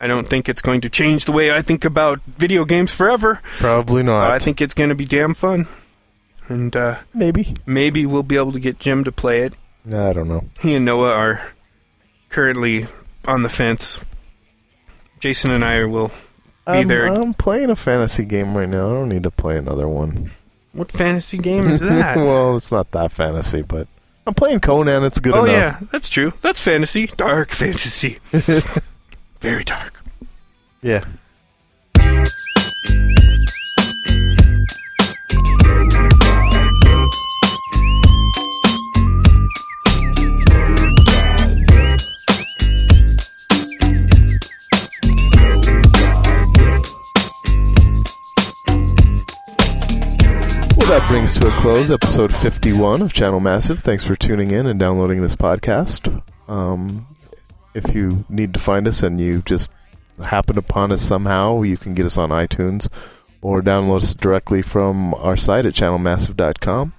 I 0.00 0.06
don't 0.06 0.28
think 0.28 0.48
it's 0.48 0.62
going 0.62 0.80
to 0.82 0.88
change 0.88 1.24
the 1.24 1.32
way 1.32 1.52
I 1.54 1.60
think 1.62 1.84
about 1.84 2.20
video 2.38 2.64
games 2.64 2.92
forever, 2.94 3.40
Probably 3.58 4.02
not. 4.02 4.20
but 4.20 4.30
I 4.30 4.38
think 4.38 4.60
it's 4.60 4.74
going 4.74 4.90
to 4.90 4.94
be 4.94 5.04
damn 5.04 5.34
fun. 5.34 5.66
And 6.46 6.74
uh, 6.76 7.00
maybe. 7.12 7.54
maybe 7.66 8.06
we'll 8.06 8.22
be 8.22 8.36
able 8.36 8.52
to 8.52 8.60
get 8.60 8.78
Jim 8.78 9.04
to 9.04 9.12
play 9.12 9.40
it. 9.42 9.54
I 9.86 10.12
don't 10.12 10.28
know. 10.28 10.44
He 10.60 10.74
and 10.74 10.84
Noah 10.84 11.12
are 11.12 11.52
currently 12.28 12.86
on 13.26 13.42
the 13.42 13.48
fence. 13.48 13.98
Jason 15.20 15.50
and 15.50 15.64
I 15.64 15.84
will 15.84 16.08
be 16.08 16.14
I'm, 16.66 16.88
there. 16.88 17.06
I'm 17.06 17.34
playing 17.34 17.70
a 17.70 17.76
fantasy 17.76 18.24
game 18.24 18.56
right 18.56 18.68
now. 18.68 18.88
I 18.90 18.92
don't 18.94 19.08
need 19.08 19.24
to 19.24 19.30
play 19.30 19.56
another 19.58 19.88
one. 19.88 20.30
What 20.72 20.92
fantasy 20.92 21.38
game 21.38 21.66
is 21.66 21.80
that? 21.80 22.16
well, 22.16 22.56
it's 22.56 22.70
not 22.70 22.90
that 22.92 23.10
fantasy, 23.12 23.62
but 23.62 23.88
I'm 24.26 24.34
playing 24.34 24.60
Conan. 24.60 25.04
It's 25.04 25.18
good 25.18 25.34
oh 25.34 25.44
enough. 25.44 25.80
yeah, 25.80 25.86
that's 25.90 26.08
true. 26.08 26.32
That's 26.42 26.60
fantasy, 26.60 27.06
dark 27.08 27.50
fantasy, 27.50 28.18
very 29.40 29.64
dark. 29.64 30.02
Yeah. 30.82 31.04
Well, 50.76 50.86
that 50.86 51.06
brings 51.10 51.34
to 51.38 51.48
a 51.48 51.50
close 51.60 51.90
episode 51.90 52.34
51 52.34 53.02
of 53.02 53.12
Channel 53.12 53.40
Massive. 53.40 53.80
Thanks 53.80 54.04
for 54.04 54.14
tuning 54.14 54.50
in 54.52 54.66
and 54.66 54.78
downloading 54.78 55.20
this 55.20 55.36
podcast. 55.36 56.22
Um, 56.48 57.06
if 57.74 57.94
you 57.94 58.24
need 58.28 58.54
to 58.54 58.60
find 58.60 58.86
us 58.88 59.02
and 59.02 59.20
you 59.20 59.42
just 59.42 59.70
happen 60.24 60.58
upon 60.58 60.92
us 60.92 61.02
somehow, 61.02 61.62
you 61.62 61.76
can 61.76 61.94
get 61.94 62.06
us 62.06 62.18
on 62.18 62.30
iTunes 62.30 62.88
or 63.40 63.62
download 63.62 63.98
us 63.98 64.14
directly 64.14 64.62
from 64.62 65.14
our 65.14 65.36
site 65.36 65.66
at 65.66 65.74
channelmassive.com. 65.74 66.92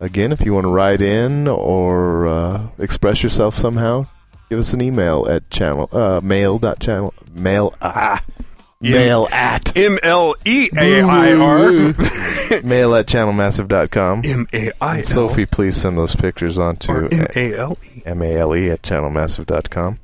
Again, 0.00 0.32
if 0.32 0.44
you 0.44 0.54
want 0.54 0.64
to 0.64 0.70
write 0.70 1.00
in 1.00 1.46
or 1.46 2.26
uh, 2.26 2.66
express 2.78 3.22
yourself 3.22 3.54
somehow, 3.54 4.06
give 4.50 4.58
us 4.58 4.72
an 4.72 4.80
email 4.80 5.26
at 5.28 5.48
channel 5.50 5.88
uh, 5.92 6.20
mail 6.22 6.58
ah. 7.80 8.24
Mail 8.82 9.28
at 9.30 9.76
M 9.76 9.98
L 10.02 10.34
E 10.44 10.68
A 10.76 11.02
I 11.02 11.32
R. 11.32 11.70
mail 12.62 12.94
at 12.94 13.06
channelmassive.com. 13.06 14.22
M 14.24 14.48
A 14.52 14.72
I 14.80 14.98
L. 14.98 15.04
Sophie, 15.04 15.46
please 15.46 15.76
send 15.76 15.96
those 15.96 16.14
pictures 16.14 16.58
on 16.58 16.76
to 16.76 17.08
M 17.10 17.26
A 17.36 17.54
L 17.54 17.78
E. 17.84 18.02
M-A-L-E 18.04 18.70
at 18.70 18.82
channelmassive.com. 18.82 19.98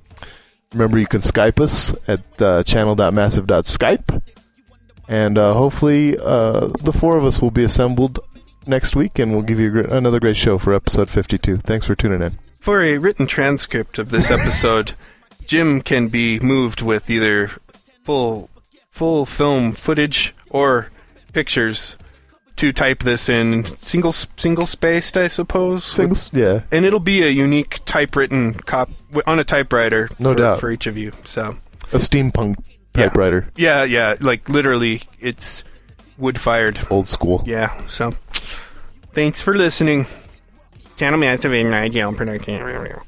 Remember, 0.73 0.99
you 0.99 1.07
can 1.07 1.21
Skype 1.21 1.61
us 1.61 1.95
at 2.07 2.43
uh, 2.43 2.63
channel.massive.skype. 2.63 4.23
And 5.09 5.39
uh, 5.39 5.55
hopefully, 5.55 6.19
uh, 6.19 6.69
the 6.81 6.93
four 6.93 7.17
of 7.17 7.25
us 7.25 7.41
will 7.41 7.51
be 7.51 7.65
assembled 7.65 8.21
next 8.67 8.95
week, 8.95 9.19
and 9.19 9.33
we'll 9.33 9.43
give 9.43 9.59
you 9.59 9.71
gr- 9.71 9.81
another 9.81 10.21
great 10.21 10.37
show 10.37 10.59
for 10.59 10.75
episode 10.75 11.09
52. 11.09 11.59
Thanks 11.59 11.87
for 11.87 11.95
tuning 11.95 12.21
in. 12.21 12.39
For 12.61 12.83
a 12.83 12.99
written 12.99 13.27
transcript 13.27 13.99
of 13.99 14.11
this 14.11 14.31
episode, 14.31 14.93
Jim 15.47 15.81
can 15.81 16.09
be 16.09 16.39
moved 16.41 16.83
with 16.83 17.09
either 17.09 17.51
full 18.03 18.51
full 18.99 19.25
film 19.27 19.73
footage 19.73 20.35
or 20.51 20.89
pictures 21.33 21.97
to 22.57 22.73
type 22.73 22.99
this 23.05 23.29
in 23.29 23.65
single 23.65 24.11
single 24.13 24.67
spaced, 24.67 25.17
I 25.17 25.29
suppose. 25.29 25.95
Things, 25.95 26.31
yeah. 26.33 26.63
and 26.73 26.85
it'll 26.85 26.99
be 26.99 27.23
a 27.23 27.29
unique 27.29 27.79
typewritten 27.85 28.55
cop 28.55 28.91
on 29.27 29.39
a 29.39 29.45
typewriter 29.45 30.09
No 30.19 30.33
for, 30.33 30.39
doubt. 30.39 30.59
for 30.61 30.71
each 30.73 30.87
of 30.89 30.99
you. 30.99 31.13
So 31.23 31.57
A 31.93 31.99
steampunk 31.99 32.57
Yeah. 32.97 33.05
typewriter. 33.07 33.47
yeah, 33.57 33.85
yeah, 33.85 34.17
like 34.21 34.49
literally, 34.49 35.03
it's 35.21 35.63
wood 36.19 36.41
fired. 36.41 36.81
Old 36.91 37.07
school. 37.07 37.45
Yeah. 37.47 37.71
So 37.87 38.15
thanks 39.13 39.41
for 39.41 39.55
listening. 39.55 40.07
Channel 40.97 41.21
Massive 41.21 41.53
and 41.53 41.71
Nigel 41.71 42.13
Production. 42.13 43.07